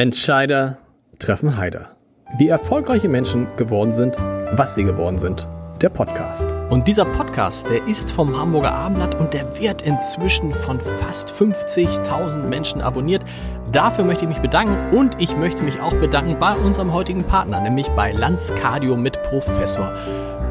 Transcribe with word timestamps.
Entscheider 0.00 0.78
treffen 1.18 1.58
Heider. 1.58 1.94
Wie 2.38 2.48
erfolgreiche 2.48 3.10
Menschen 3.10 3.46
geworden 3.58 3.92
sind, 3.92 4.16
was 4.52 4.74
sie 4.74 4.84
geworden 4.84 5.18
sind. 5.18 5.46
Der 5.82 5.90
Podcast. 5.90 6.54
Und 6.70 6.88
dieser 6.88 7.04
Podcast, 7.04 7.68
der 7.68 7.86
ist 7.86 8.10
vom 8.10 8.34
Hamburger 8.34 8.72
Abendblatt 8.72 9.20
und 9.20 9.34
der 9.34 9.60
wird 9.60 9.82
inzwischen 9.82 10.54
von 10.54 10.80
fast 11.02 11.28
50.000 11.28 12.44
Menschen 12.44 12.80
abonniert. 12.80 13.26
Dafür 13.72 14.04
möchte 14.04 14.24
ich 14.24 14.30
mich 14.30 14.38
bedanken 14.38 14.96
und 14.96 15.20
ich 15.20 15.36
möchte 15.36 15.62
mich 15.62 15.80
auch 15.80 15.92
bedanken 15.92 16.38
bei 16.40 16.54
unserem 16.54 16.94
heutigen 16.94 17.24
Partner, 17.24 17.60
nämlich 17.60 17.88
bei 17.88 18.10
Lanz 18.12 18.54
Cardio 18.54 18.96
mit 18.96 19.22
Professor 19.24 19.92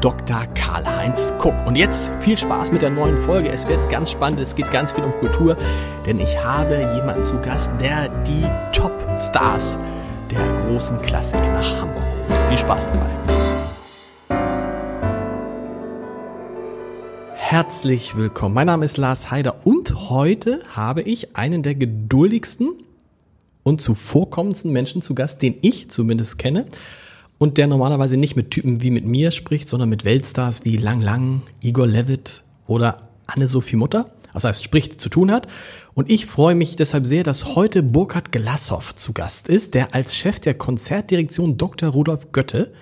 Dr. 0.00 0.46
Karl-Heinz 0.54 1.34
Kuck. 1.38 1.54
Und 1.66 1.76
jetzt 1.76 2.10
viel 2.20 2.38
Spaß 2.38 2.72
mit 2.72 2.80
der 2.80 2.88
neuen 2.88 3.18
Folge. 3.18 3.50
Es 3.50 3.68
wird 3.68 3.90
ganz 3.90 4.10
spannend, 4.10 4.40
es 4.40 4.54
geht 4.54 4.70
ganz 4.70 4.92
viel 4.92 5.04
um 5.04 5.12
Kultur, 5.12 5.58
denn 6.06 6.18
ich 6.20 6.42
habe 6.42 6.76
jemanden 6.96 7.26
zu 7.26 7.38
Gast, 7.42 7.70
der 7.78 8.08
die 8.24 8.42
Top-Stars 8.72 9.78
der 10.30 10.40
großen 10.66 11.02
Klassik 11.02 11.42
nach 11.52 11.80
Hamburg 11.80 12.02
bringt. 12.26 12.48
Viel 12.48 12.58
Spaß 12.58 12.86
dabei. 12.86 13.10
Herzlich 17.34 18.16
willkommen. 18.16 18.54
Mein 18.54 18.68
Name 18.68 18.86
ist 18.86 18.96
Lars 18.96 19.30
Heider 19.30 19.66
und 19.66 20.08
heute 20.08 20.62
habe 20.74 21.02
ich 21.02 21.36
einen 21.36 21.62
der 21.62 21.74
geduldigsten 21.74 22.70
und 23.64 23.82
zuvorkommendsten 23.82 24.72
Menschen 24.72 25.02
zu 25.02 25.14
Gast, 25.14 25.42
den 25.42 25.58
ich 25.60 25.90
zumindest 25.90 26.38
kenne 26.38 26.64
und 27.40 27.56
der 27.56 27.66
normalerweise 27.66 28.18
nicht 28.18 28.36
mit 28.36 28.50
Typen 28.50 28.82
wie 28.82 28.90
mit 28.90 29.06
mir 29.06 29.30
spricht, 29.30 29.66
sondern 29.66 29.88
mit 29.88 30.04
Weltstars 30.04 30.66
wie 30.66 30.76
Lang 30.76 31.00
Lang, 31.00 31.40
Igor 31.62 31.86
Levitt 31.86 32.44
oder 32.66 33.08
Anne-Sophie 33.26 33.76
Mutter. 33.76 34.10
Das 34.34 34.44
heißt, 34.44 34.62
spricht 34.62 35.00
zu 35.00 35.08
tun 35.08 35.32
hat. 35.32 35.48
Und 35.94 36.10
ich 36.10 36.26
freue 36.26 36.54
mich 36.54 36.76
deshalb 36.76 37.06
sehr, 37.06 37.24
dass 37.24 37.56
heute 37.56 37.82
Burkhard 37.82 38.30
Glassow 38.30 38.94
zu 38.94 39.14
Gast 39.14 39.48
ist, 39.48 39.74
der 39.74 39.94
als 39.94 40.14
Chef 40.14 40.38
der 40.38 40.52
Konzertdirektion 40.52 41.56
Dr. 41.56 41.88
Rudolf 41.88 42.30
Götte 42.30 42.72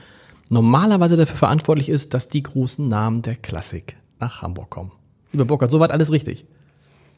normalerweise 0.49 1.17
dafür 1.17 1.37
verantwortlich 1.37 1.89
ist, 1.89 2.13
dass 2.13 2.29
die 2.29 2.43
großen 2.43 2.89
Namen 2.89 3.23
der 3.23 3.37
Klassik 3.37 3.97
nach 4.19 4.43
Hamburg 4.43 4.71
kommen. 4.71 4.91
Lieber 5.31 5.45
Burkhard, 5.45 5.71
soweit 5.71 5.93
alles 5.93 6.11
richtig. 6.11 6.47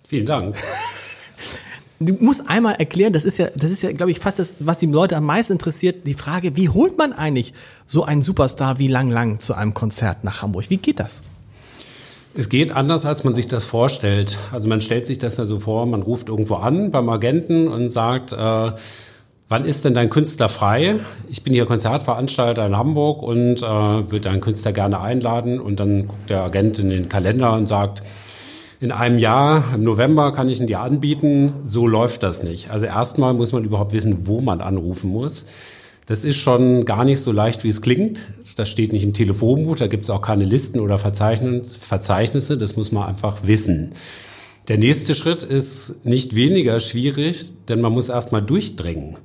Vielen 0.07 0.27
Dank. 0.27 0.57
Du 2.03 2.15
musst 2.15 2.49
einmal 2.49 2.77
erklären, 2.77 3.13
das 3.13 3.27
ist 3.27 3.37
ja, 3.37 3.49
das 3.55 3.71
ist 3.71 3.83
ja, 3.83 3.93
glaube 3.93 4.11
ich, 4.11 4.21
fast 4.21 4.39
das, 4.39 4.55
was 4.59 4.79
die 4.79 4.87
Leute 4.87 5.19
am 5.19 5.27
meisten 5.27 5.53
interessiert, 5.53 6.07
die 6.07 6.15
Frage, 6.15 6.57
wie 6.57 6.71
holt 6.71 6.97
man 6.97 7.13
eigentlich 7.13 7.53
so 7.87 8.05
einen 8.05 8.23
Superstar 8.23 8.79
wie 8.79 8.89
Lang 8.89 9.11
Lang 9.11 9.39
zu 9.39 9.53
einem 9.53 9.75
Konzert 9.75 10.25
nach 10.25 10.41
Hamburg? 10.41 10.71
Wie 10.71 10.79
geht 10.79 10.99
das? 10.99 11.23
Es 12.35 12.49
geht 12.49 12.73
anders, 12.73 13.05
als 13.05 13.23
man 13.23 13.35
sich 13.35 13.49
das 13.49 13.67
vorstellt. 13.67 14.39
Also 14.51 14.67
man 14.67 14.81
stellt 14.81 15.07
sich 15.07 15.19
das 15.19 15.37
ja 15.37 15.45
so 15.45 15.59
vor, 15.59 15.85
man 15.85 16.01
ruft 16.01 16.31
irgendwo 16.31 16.55
an 16.55 16.91
beim 16.91 17.07
Agenten 17.11 17.69
und 17.69 17.91
sagt, 17.91 18.33
äh, 18.33 18.73
wann 19.51 19.65
ist 19.67 19.85
denn 19.85 19.93
dein 19.93 20.09
Künstler 20.09 20.49
frei? 20.49 21.01
Ich 21.29 21.45
bin 21.45 21.53
hier 21.53 21.67
Konzertveranstalter 21.67 22.65
in 22.65 22.79
Hamburg 22.79 23.23
und 23.23 23.59
äh, 23.59 23.61
würde 23.63 24.21
deinen 24.21 24.41
Künstler 24.41 24.73
gerne 24.73 25.01
einladen. 25.01 25.61
Und 25.61 25.81
dann 25.81 26.09
guckt 26.09 26.31
der 26.31 26.45
Agent 26.45 26.79
in 26.79 26.89
den 26.89 27.11
Kalender 27.11 27.53
und 27.53 27.69
sagt, 27.69 28.03
in 28.81 28.93
einem 28.93 29.19
Jahr, 29.19 29.75
im 29.75 29.85
November 29.85 30.33
kann 30.33 30.49
ich 30.49 30.59
ihn 30.59 30.67
dir 30.67 30.81
anbieten. 30.81 31.53
So 31.65 31.87
läuft 31.87 32.23
das 32.23 32.43
nicht. 32.43 32.71
Also 32.71 32.87
erstmal 32.87 33.35
muss 33.35 33.53
man 33.53 33.63
überhaupt 33.63 33.93
wissen, 33.93 34.27
wo 34.27 34.41
man 34.41 34.63
anrufen 34.63 35.11
muss. 35.11 35.45
Das 36.07 36.25
ist 36.25 36.39
schon 36.39 36.87
gar 36.87 37.05
nicht 37.05 37.21
so 37.21 37.31
leicht, 37.31 37.63
wie 37.63 37.69
es 37.69 37.83
klingt. 37.83 38.23
Das 38.57 38.71
steht 38.71 38.93
nicht 38.93 39.05
im 39.05 39.13
Telefonbuch, 39.13 39.77
da 39.77 39.87
gibt 39.87 40.05
es 40.05 40.11
auch 40.11 40.23
keine 40.23 40.45
Listen 40.45 40.81
oder 40.81 40.99
Verzeichnisse. 40.99 42.57
Das 42.57 42.77
muss 42.77 42.91
man 42.91 43.07
einfach 43.07 43.39
wissen. 43.45 43.91
Der 44.69 44.79
nächste 44.79 45.15
Schritt 45.15 45.43
ist 45.43 46.05
nicht 46.05 46.35
weniger 46.35 46.81
schwierig, 46.81 47.53
denn 47.69 47.81
man 47.81 47.93
muss 47.93 48.09
erstmal 48.09 48.43
durchdringen. 48.43 49.19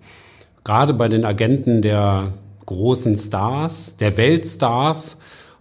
Gerade 0.64 0.94
bei 0.94 1.08
den 1.08 1.24
Agenten 1.24 1.82
der 1.82 2.34
großen 2.66 3.16
Stars, 3.16 3.96
der 3.98 4.18
Weltstars, 4.18 5.18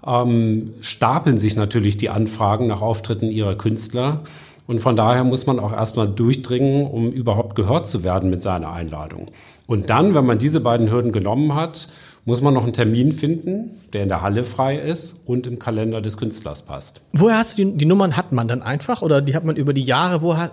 ähm, 0.06 0.74
stapeln 0.80 1.38
sich 1.38 1.56
natürlich 1.56 1.96
die 1.96 2.10
Anfragen 2.10 2.66
nach 2.66 2.82
Auftritten 2.82 3.30
ihrer 3.30 3.56
Künstler. 3.56 4.20
Und 4.66 4.80
von 4.80 4.96
daher 4.96 5.24
muss 5.24 5.46
man 5.46 5.58
auch 5.58 5.72
erstmal 5.72 6.08
durchdringen, 6.08 6.86
um 6.86 7.10
überhaupt 7.12 7.54
gehört 7.54 7.86
zu 7.86 8.02
werden 8.02 8.30
mit 8.30 8.42
seiner 8.42 8.72
Einladung. 8.72 9.26
Und 9.66 9.90
dann, 9.90 10.14
wenn 10.14 10.24
man 10.24 10.38
diese 10.38 10.60
beiden 10.60 10.90
Hürden 10.90 11.12
genommen 11.12 11.54
hat, 11.54 11.88
muss 12.24 12.40
man 12.40 12.54
noch 12.54 12.64
einen 12.64 12.72
Termin 12.72 13.12
finden, 13.12 13.78
der 13.92 14.02
in 14.02 14.08
der 14.08 14.22
Halle 14.22 14.44
frei 14.44 14.78
ist 14.78 15.16
und 15.26 15.46
im 15.46 15.58
Kalender 15.58 16.00
des 16.00 16.16
Künstlers 16.16 16.62
passt. 16.62 17.02
Woher 17.12 17.36
hast 17.36 17.58
du 17.58 17.64
die, 17.64 17.76
die 17.76 17.84
Nummern? 17.84 18.16
Hat 18.16 18.32
man 18.32 18.48
dann 18.48 18.62
einfach 18.62 19.02
oder 19.02 19.20
die 19.20 19.34
hat 19.34 19.44
man 19.44 19.56
über 19.56 19.74
die 19.74 19.82
Jahre? 19.82 20.22
Wo 20.22 20.36
hat, 20.36 20.52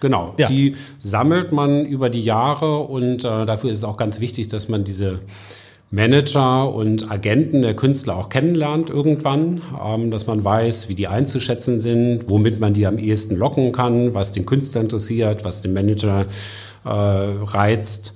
Genau, 0.00 0.34
ja. 0.36 0.48
die 0.48 0.74
sammelt 0.98 1.52
man 1.52 1.86
über 1.86 2.10
die 2.10 2.24
Jahre 2.24 2.78
und 2.80 3.24
äh, 3.24 3.46
dafür 3.46 3.70
ist 3.70 3.78
es 3.78 3.84
auch 3.84 3.96
ganz 3.96 4.18
wichtig, 4.18 4.48
dass 4.48 4.68
man 4.68 4.82
diese 4.82 5.20
Manager 5.94 6.74
und 6.74 7.10
Agenten 7.10 7.60
der 7.60 7.76
Künstler 7.76 8.16
auch 8.16 8.30
kennenlernt 8.30 8.88
irgendwann, 8.88 9.60
ähm, 9.84 10.10
dass 10.10 10.26
man 10.26 10.42
weiß, 10.42 10.88
wie 10.88 10.94
die 10.94 11.06
einzuschätzen 11.06 11.80
sind, 11.80 12.30
womit 12.30 12.60
man 12.60 12.72
die 12.72 12.86
am 12.86 12.96
ehesten 12.96 13.36
locken 13.36 13.72
kann, 13.72 14.14
was 14.14 14.32
den 14.32 14.46
Künstler 14.46 14.80
interessiert, 14.80 15.44
was 15.44 15.60
den 15.60 15.74
Manager 15.74 16.24
äh, 16.86 16.88
reizt. 16.88 18.14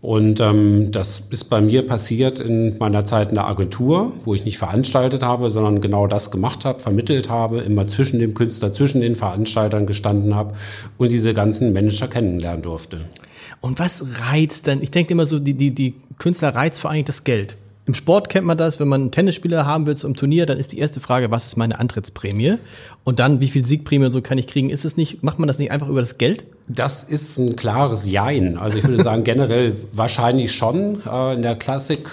Und 0.00 0.40
ähm, 0.40 0.90
das 0.90 1.24
ist 1.28 1.44
bei 1.50 1.60
mir 1.60 1.86
passiert 1.86 2.40
in 2.40 2.78
meiner 2.78 3.04
Zeit 3.04 3.28
in 3.28 3.34
der 3.34 3.46
Agentur, 3.46 4.12
wo 4.24 4.32
ich 4.32 4.46
nicht 4.46 4.56
veranstaltet 4.56 5.22
habe, 5.22 5.50
sondern 5.50 5.82
genau 5.82 6.06
das 6.06 6.30
gemacht 6.30 6.64
habe, 6.64 6.80
vermittelt 6.80 7.28
habe, 7.28 7.58
immer 7.58 7.86
zwischen 7.88 8.20
dem 8.20 8.32
Künstler, 8.32 8.72
zwischen 8.72 9.02
den 9.02 9.16
Veranstaltern 9.16 9.86
gestanden 9.86 10.34
habe 10.34 10.54
und 10.96 11.12
diese 11.12 11.34
ganzen 11.34 11.74
Manager 11.74 12.08
kennenlernen 12.08 12.62
durfte. 12.62 13.00
Und 13.60 13.78
was 13.78 14.04
reizt 14.30 14.66
denn? 14.66 14.82
Ich 14.82 14.90
denke 14.90 15.12
immer 15.12 15.26
so, 15.26 15.38
die, 15.38 15.54
die, 15.54 15.72
die 15.72 15.94
Künstler 16.18 16.54
reizt 16.54 16.80
vor 16.80 16.90
allem 16.90 17.04
das 17.04 17.24
Geld. 17.24 17.56
Im 17.88 17.94
Sport 17.94 18.28
kennt 18.28 18.46
man 18.46 18.58
das, 18.58 18.78
wenn 18.78 18.88
man 18.88 19.00
einen 19.00 19.10
Tennisspieler 19.12 19.64
haben 19.64 19.86
will 19.86 19.96
zum 19.96 20.14
Turnier, 20.14 20.44
dann 20.44 20.58
ist 20.58 20.72
die 20.72 20.78
erste 20.78 21.00
Frage, 21.00 21.30
was 21.30 21.46
ist 21.46 21.56
meine 21.56 21.78
Antrittsprämie? 21.78 22.58
Und 23.02 23.18
dann, 23.18 23.40
wie 23.40 23.48
viel 23.48 23.64
Siegprämie 23.64 24.04
und 24.04 24.12
so 24.12 24.20
kann 24.20 24.36
ich 24.36 24.46
kriegen? 24.46 24.68
Ist 24.68 24.84
es 24.84 24.98
nicht, 24.98 25.22
macht 25.22 25.38
man 25.38 25.48
das 25.48 25.58
nicht 25.58 25.70
einfach 25.70 25.88
über 25.88 26.02
das 26.02 26.18
Geld? 26.18 26.44
Das 26.68 27.02
ist 27.02 27.38
ein 27.38 27.56
klares 27.56 28.06
Jein. 28.06 28.58
Also 28.58 28.76
ich 28.76 28.86
würde 28.86 29.02
sagen, 29.02 29.24
generell 29.24 29.74
wahrscheinlich 29.92 30.52
schon. 30.52 31.00
Äh, 31.10 31.36
in 31.36 31.40
der 31.42 31.56
Klassik 31.56 32.10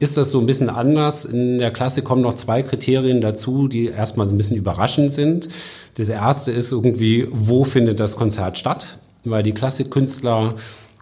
ist 0.00 0.16
das 0.16 0.32
so 0.32 0.40
ein 0.40 0.46
bisschen 0.46 0.68
anders. 0.68 1.24
In 1.24 1.58
der 1.58 1.70
Klassik 1.70 2.02
kommen 2.02 2.22
noch 2.22 2.34
zwei 2.34 2.64
Kriterien 2.64 3.20
dazu, 3.20 3.68
die 3.68 3.86
erstmal 3.86 4.26
so 4.26 4.34
ein 4.34 4.38
bisschen 4.38 4.56
überraschend 4.56 5.12
sind. 5.12 5.48
Das 5.94 6.08
erste 6.08 6.50
ist 6.50 6.72
irgendwie, 6.72 7.28
wo 7.30 7.62
findet 7.62 8.00
das 8.00 8.16
Konzert 8.16 8.58
statt? 8.58 8.98
Weil 9.24 9.42
die 9.42 9.52
Klassikkünstler 9.52 10.54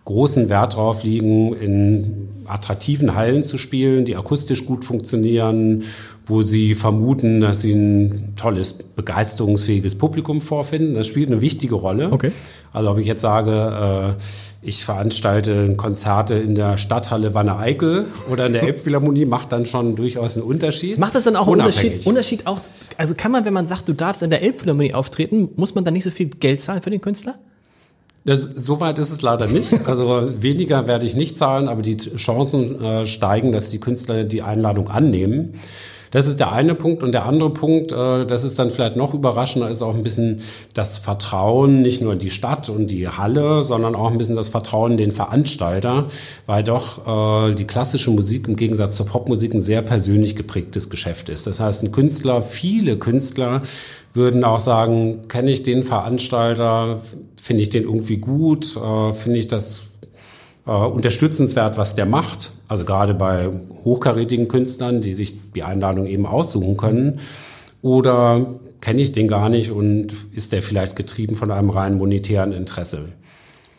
großen 0.05 0.49
Wert 0.49 0.75
drauf 0.75 1.05
liegen, 1.05 1.55
in 1.55 2.28
attraktiven 2.47 3.15
Hallen 3.15 3.43
zu 3.43 3.56
spielen, 3.56 4.05
die 4.05 4.16
akustisch 4.16 4.66
gut 4.66 4.84
funktionieren, 4.84 5.84
wo 6.27 6.43
sie 6.43 6.75
vermuten, 6.75 7.41
dass 7.41 7.61
sie 7.61 7.72
ein 7.72 8.34
tolles, 8.37 8.75
begeisterungsfähiges 8.75 9.97
Publikum 9.97 10.41
vorfinden. 10.41 10.94
Das 10.94 11.06
spielt 11.06 11.28
eine 11.28 11.41
wichtige 11.41 11.77
Rolle. 11.77 12.11
Okay. 12.11 12.32
Also 12.72 12.91
ob 12.91 12.99
ich 12.99 13.06
jetzt 13.06 13.21
sage, 13.21 14.16
äh, 14.19 14.22
ich 14.66 14.84
veranstalte 14.84 15.75
Konzerte 15.77 16.34
in 16.34 16.55
der 16.55 16.77
Stadthalle 16.78 17.34
Wanne-Eickel 17.34 18.06
oder 18.31 18.47
in 18.47 18.53
der 18.53 18.62
Elbphilharmonie, 18.65 19.25
macht 19.25 19.53
dann 19.53 19.66
schon 19.66 19.97
durchaus 19.97 20.37
einen 20.37 20.47
Unterschied. 20.47 20.99
Macht 20.99 21.15
das 21.15 21.25
dann 21.25 21.37
auch 21.37 21.47
einen 21.47 21.61
Unterschied, 21.61 22.06
Unterschied 22.06 22.47
auch, 22.47 22.59
also 22.97 23.15
kann 23.16 23.32
man, 23.32 23.44
wenn 23.44 23.55
man 23.55 23.66
sagt, 23.66 23.88
du 23.88 23.93
darfst 23.93 24.22
in 24.22 24.31
der 24.31 24.43
Elbphilharmonie 24.43 24.94
auftreten, 24.94 25.49
muss 25.56 25.75
man 25.75 25.84
dann 25.84 25.94
nicht 25.94 26.05
so 26.05 26.11
viel 26.11 26.27
Geld 26.27 26.61
zahlen 26.61 26.82
für 26.82 26.91
den 26.91 27.00
Künstler? 27.00 27.37
Das, 28.25 28.43
so 28.43 28.81
weit 28.81 28.99
ist 28.99 29.10
es 29.10 29.22
leider 29.22 29.47
nicht. 29.47 29.87
Also 29.87 30.31
weniger 30.41 30.87
werde 30.87 31.06
ich 31.06 31.16
nicht 31.16 31.37
zahlen, 31.37 31.69
aber 31.69 31.83
die 31.83 31.97
Chancen 31.97 32.81
äh, 32.81 33.05
steigen, 33.05 33.53
dass 33.53 33.71
die 33.71 33.81
Künstler 33.81 34.25
die 34.25 34.43
Einladung 34.43 34.88
annehmen. 34.88 35.55
Das 36.12 36.28
ist 36.28 36.39
der 36.39 36.53
eine 36.53 36.77
Punkt. 36.77 37.03
Und 37.03 37.12
der 37.12 37.25
andere 37.25 37.50
Punkt, 37.50 37.91
äh, 37.91 38.25
das 38.25 38.45
ist 38.45 38.59
dann 38.59 38.71
vielleicht 38.71 38.95
noch 38.95 39.12
überraschender, 39.12 39.69
ist 39.69 39.83
auch 39.83 39.95
ein 39.95 40.05
bisschen 40.05 40.43
das 40.75 40.99
Vertrauen, 40.99 41.83
nicht 41.83 42.00
nur 42.00 42.12
in 42.12 42.21
die 42.21 42.31
Stadt 42.31 42.69
und 42.69 42.87
die 42.87 43.09
Halle, 43.09 43.65
sondern 43.65 43.97
auch 43.97 44.11
ein 44.11 44.19
bisschen 44.19 44.37
das 44.37 44.50
Vertrauen 44.50 44.93
in 44.93 44.99
den 44.99 45.12
Veranstalter, 45.12 46.06
weil 46.47 46.62
doch 46.62 47.49
äh, 47.49 47.55
die 47.55 47.67
klassische 47.67 48.12
Musik 48.12 48.47
im 48.47 48.56
Gegensatz 48.56 48.94
zur 48.94 49.06
Popmusik 49.06 49.55
ein 49.55 49.61
sehr 49.61 49.82
persönlich 49.82 50.37
geprägtes 50.37 50.91
Geschäft 50.91 51.29
ist. 51.29 51.47
Das 51.47 51.59
heißt, 51.59 51.82
ein 51.82 51.91
Künstler, 51.91 52.43
viele 52.43 52.99
Künstler 52.99 53.62
würden 54.14 54.44
auch 54.44 54.61
sagen, 54.61 55.29
kenne 55.29 55.50
ich 55.50 55.62
den 55.62 55.82
Veranstalter, 55.82 57.00
finde 57.41 57.62
ich 57.62 57.70
den 57.70 57.85
irgendwie 57.85 58.19
gut, 58.19 58.76
äh, 58.76 59.12
finde 59.12 59.38
ich 59.38 59.49
das 59.49 59.85
äh, 60.67 60.70
unterstützenswert, 60.70 61.76
was 61.76 61.94
der 61.94 62.06
macht. 62.06 62.53
Also 62.69 62.85
gerade 62.85 63.14
bei 63.14 63.50
hochkarätigen 63.85 64.49
Künstlern, 64.49 65.00
die 65.00 65.14
sich 65.14 65.53
die 65.53 65.62
Einladung 65.62 66.06
eben 66.06 66.26
aussuchen 66.26 66.76
können. 66.76 67.20
Oder 67.82 68.47
kenne 68.81 69.03
ich 69.03 69.12
den 69.12 69.29
gar 69.29 69.49
nicht 69.49 69.70
und 69.70 70.14
ist 70.32 70.53
der 70.53 70.62
vielleicht 70.62 70.97
getrieben 70.97 71.35
von 71.35 71.50
einem 71.50 71.70
rein 71.70 71.94
monetären 71.94 72.53
Interesse? 72.53 73.09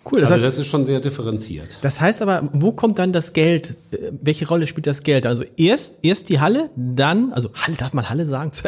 Cool. 0.06 0.20
Das 0.20 0.32
also 0.32 0.44
heißt, 0.44 0.58
das 0.58 0.66
ist 0.66 0.68
schon 0.68 0.84
sehr 0.84 1.00
differenziert. 1.00 1.78
Das 1.82 2.02
heißt 2.02 2.22
aber, 2.22 2.50
wo 2.52 2.74
kommt 2.74 3.00
dann 3.00 3.14
das 3.14 3.32
Geld? 3.32 3.78
Äh, 3.92 4.12
welche 4.22 4.48
Rolle 4.48 4.68
spielt 4.68 4.86
das 4.86 5.04
Geld? 5.04 5.26
Also 5.26 5.46
erst, 5.56 6.04
erst 6.04 6.28
die 6.28 6.42
Halle, 6.42 6.70
dann, 6.76 7.32
also 7.32 7.50
Halle, 7.54 7.78
darf 7.78 7.94
man 7.94 8.10
Halle 8.10 8.26
sagen? 8.26 8.52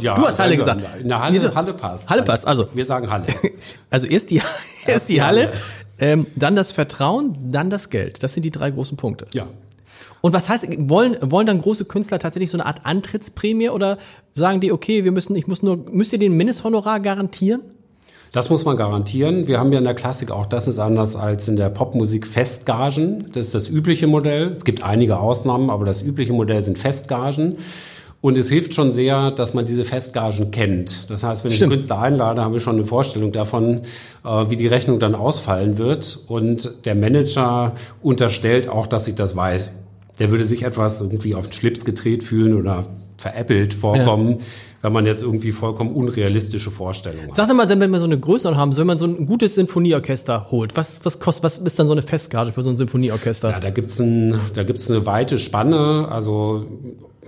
Ja, 0.00 0.14
du 0.14 0.26
hast 0.26 0.38
Halle 0.38 0.56
gesagt. 0.56 0.82
In 1.00 1.08
der 1.08 1.20
Halle, 1.20 1.54
Halle 1.54 1.74
passt. 1.74 2.08
Halle 2.08 2.22
passt, 2.22 2.46
also. 2.46 2.68
Wir 2.74 2.84
sagen 2.84 3.10
Halle. 3.10 3.26
Also 3.90 4.06
erst 4.06 4.30
die, 4.30 4.40
erst 4.86 5.08
die 5.08 5.22
Halle, 5.22 5.52
Ähm, 5.98 6.26
dann 6.36 6.56
das 6.56 6.72
Vertrauen, 6.72 7.50
dann 7.52 7.70
das 7.70 7.90
Geld. 7.90 8.22
Das 8.22 8.34
sind 8.34 8.42
die 8.42 8.50
drei 8.50 8.70
großen 8.70 8.96
Punkte. 8.96 9.26
Ja. 9.32 9.46
Und 10.20 10.32
was 10.32 10.48
heißt, 10.48 10.66
wollen, 10.88 11.16
wollen 11.20 11.46
dann 11.46 11.60
große 11.60 11.84
Künstler 11.84 12.18
tatsächlich 12.18 12.50
so 12.50 12.58
eine 12.58 12.66
Art 12.66 12.80
Antrittsprämie 12.84 13.70
oder 13.70 13.98
sagen 14.34 14.60
die, 14.60 14.72
okay, 14.72 15.04
wir 15.04 15.12
müssen, 15.12 15.36
ich 15.36 15.46
muss 15.46 15.62
nur, 15.62 15.76
müsst 15.90 16.12
ihr 16.12 16.18
den 16.18 16.36
Mindesthonorar 16.36 17.00
garantieren? 17.00 17.62
Das 18.32 18.50
muss 18.50 18.64
man 18.64 18.76
garantieren. 18.76 19.46
Wir 19.46 19.58
haben 19.58 19.72
ja 19.72 19.78
in 19.78 19.84
der 19.84 19.94
Klassik 19.94 20.30
auch, 20.30 20.46
das 20.46 20.66
ist 20.66 20.78
anders 20.78 21.16
als 21.16 21.48
in 21.48 21.56
der 21.56 21.70
Popmusik, 21.70 22.26
Festgagen. 22.26 23.28
Das 23.32 23.46
ist 23.46 23.54
das 23.54 23.68
übliche 23.68 24.06
Modell. 24.06 24.48
Es 24.48 24.64
gibt 24.64 24.82
einige 24.82 25.18
Ausnahmen, 25.18 25.70
aber 25.70 25.84
das 25.84 26.02
übliche 26.02 26.32
Modell 26.32 26.60
sind 26.60 26.76
Festgagen. 26.76 27.56
Und 28.20 28.38
es 28.38 28.48
hilft 28.48 28.74
schon 28.74 28.92
sehr, 28.92 29.30
dass 29.30 29.54
man 29.54 29.66
diese 29.66 29.84
Festgagen 29.84 30.50
kennt. 30.50 31.10
Das 31.10 31.22
heißt, 31.22 31.44
wenn 31.44 31.52
Stimmt. 31.52 31.72
ich 31.72 31.78
Künstler 31.78 32.00
einlade, 32.00 32.42
haben 32.42 32.52
wir 32.52 32.60
schon 32.60 32.76
eine 32.76 32.84
Vorstellung 32.84 33.30
davon, 33.30 33.82
äh, 34.24 34.28
wie 34.48 34.56
die 34.56 34.66
Rechnung 34.66 34.98
dann 34.98 35.14
ausfallen 35.14 35.78
wird. 35.78 36.18
Und 36.26 36.86
der 36.86 36.94
Manager 36.94 37.74
unterstellt 38.02 38.68
auch, 38.68 38.86
dass 38.86 39.06
ich 39.06 39.14
das 39.14 39.36
weiß. 39.36 39.70
Der 40.18 40.30
würde 40.30 40.44
sich 40.44 40.64
etwas 40.64 41.00
irgendwie 41.00 41.34
auf 41.34 41.48
den 41.48 41.52
Schlips 41.52 41.84
gedreht 41.84 42.24
fühlen 42.24 42.54
oder 42.54 42.86
veräppelt 43.18 43.74
vorkommen, 43.74 44.32
ja. 44.32 44.44
wenn 44.82 44.92
man 44.92 45.06
jetzt 45.06 45.22
irgendwie 45.22 45.52
vollkommen 45.52 45.92
unrealistische 45.92 46.70
Vorstellungen 46.70 47.28
hat. 47.28 47.36
Sag 47.36 47.48
doch 47.48 47.54
mal, 47.54 47.68
wenn 47.68 47.90
wir 47.90 47.98
so 47.98 48.04
eine 48.04 48.18
Größe 48.18 48.56
haben, 48.56 48.76
wenn 48.76 48.86
man 48.86 48.98
so 48.98 49.06
ein 49.06 49.26
gutes 49.26 49.54
Sinfonieorchester 49.54 50.50
holt, 50.50 50.76
was, 50.76 51.04
was 51.04 51.18
kostet, 51.18 51.44
was 51.44 51.58
ist 51.58 51.78
dann 51.78 51.86
so 51.86 51.92
eine 51.92 52.02
Festgage 52.02 52.52
für 52.52 52.62
so 52.62 52.70
ein 52.70 52.76
Sinfonieorchester? 52.76 53.50
Ja, 53.50 53.60
da 53.60 53.70
gibt's 53.70 53.98
ein, 53.98 54.38
da 54.54 54.64
gibt's 54.64 54.90
eine 54.90 55.06
weite 55.06 55.38
Spanne, 55.38 56.08
also 56.10 56.66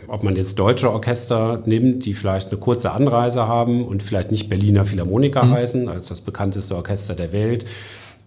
ob 0.07 0.23
man 0.23 0.37
jetzt 0.37 0.59
deutsche 0.59 0.91
Orchester 0.93 1.63
nimmt, 1.67 2.05
die 2.05 2.15
vielleicht 2.15 2.51
eine 2.51 2.59
kurze 2.59 2.93
Anreise 2.93 3.49
haben 3.49 3.87
und 3.87 4.03
vielleicht 4.03 4.31
nicht 4.31 4.49
Berliner 4.49 4.85
Philharmoniker 4.85 5.45
mhm. 5.45 5.51
heißen, 5.53 5.89
als 5.89 6.09
das 6.09 6.21
bekannteste 6.21 6.77
Orchester 6.77 7.15
der 7.15 7.33
Welt, 7.33 7.65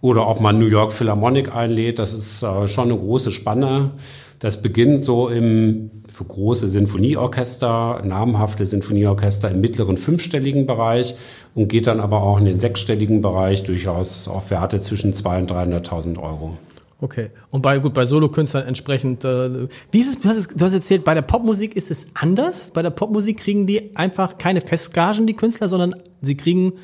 oder 0.02 0.26
ob 0.26 0.40
man 0.40 0.58
New 0.58 0.66
York 0.66 0.92
Philharmonic 0.92 1.54
einlädt, 1.54 2.00
das 2.00 2.12
ist 2.12 2.42
äh, 2.42 2.66
schon 2.66 2.90
eine 2.90 2.98
große 2.98 3.30
Spanne. 3.30 3.92
Das 4.40 4.60
beginnt 4.60 5.04
so 5.04 5.28
im, 5.28 5.92
für 6.08 6.24
große 6.24 6.66
Sinfonieorchester, 6.66 8.02
namhafte 8.04 8.66
Sinfonieorchester 8.66 9.52
im 9.52 9.60
mittleren 9.60 9.96
fünfstelligen 9.96 10.66
Bereich 10.66 11.14
und 11.54 11.68
geht 11.68 11.86
dann 11.86 12.00
aber 12.00 12.24
auch 12.24 12.40
in 12.40 12.46
den 12.46 12.58
sechsstelligen 12.58 13.22
Bereich 13.22 13.62
durchaus 13.62 14.26
auf 14.26 14.50
Werte 14.50 14.80
zwischen 14.80 15.12
200.000 15.12 15.40
und 15.40 15.52
300.000 15.52 16.18
Euro. 16.20 16.58
Okay. 17.02 17.30
Und 17.50 17.62
bei, 17.62 17.80
gut, 17.80 17.94
bei 17.94 18.06
Solokünstlern 18.06 18.64
entsprechend, 18.64 19.24
äh, 19.24 19.66
wie 19.90 19.98
ist 19.98 20.08
es, 20.08 20.20
du 20.20 20.28
hast, 20.28 20.60
du 20.60 20.64
hast 20.64 20.72
erzählt, 20.72 21.02
bei 21.02 21.14
der 21.14 21.22
Popmusik 21.22 21.74
ist 21.74 21.90
es 21.90 22.06
anders. 22.14 22.70
Bei 22.72 22.80
der 22.80 22.90
Popmusik 22.90 23.40
kriegen 23.40 23.66
die 23.66 23.96
einfach 23.96 24.38
keine 24.38 24.60
Festgagen, 24.60 25.26
die 25.26 25.34
Künstler, 25.34 25.66
sondern 25.66 25.96
sie 26.20 26.36
kriegen 26.36 26.74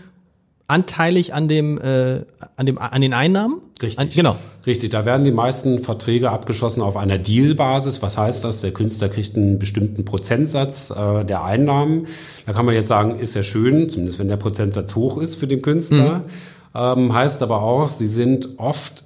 anteilig 0.67 1.35
an 1.35 1.47
dem, 1.47 1.79
äh, 1.81 2.23
an 2.57 2.67
dem, 2.67 2.79
an 2.79 3.01
den 3.01 3.15
Einnahmen? 3.15 3.63
Richtig. 3.81 3.99
An, 4.01 4.09
genau. 4.11 4.35
Richtig. 4.67 4.91
Da 4.91 5.05
werden 5.05 5.25
die 5.25 5.31
meisten 5.31 5.79
Verträge 5.79 6.31
abgeschlossen 6.31 6.83
auf 6.83 6.97
einer 6.97 7.19
Dealbasis. 7.19 8.03
Was 8.03 8.19
heißt 8.19 8.45
das? 8.45 8.61
Der 8.61 8.73
Künstler 8.73 9.09
kriegt 9.09 9.37
einen 9.37 9.61
bestimmten 9.61 10.05
Prozentsatz 10.05 10.91
äh, 10.91 11.25
der 11.25 11.45
Einnahmen. 11.45 12.09
Da 12.45 12.55
kann 12.55 12.67
man 12.67 12.75
jetzt 12.75 12.89
sagen, 12.89 13.21
ist 13.21 13.35
ja 13.35 13.45
schön, 13.45 13.89
zumindest 13.89 14.19
wenn 14.19 14.29
der 14.29 14.37
Prozentsatz 14.37 14.97
hoch 14.97 15.17
ist 15.19 15.37
für 15.37 15.47
den 15.47 15.63
Künstler. 15.63 16.19
Mhm. 16.19 16.25
Ähm, 16.75 17.15
heißt 17.15 17.41
aber 17.43 17.63
auch, 17.63 17.89
sie 17.89 18.09
sind 18.09 18.59
oft 18.59 19.05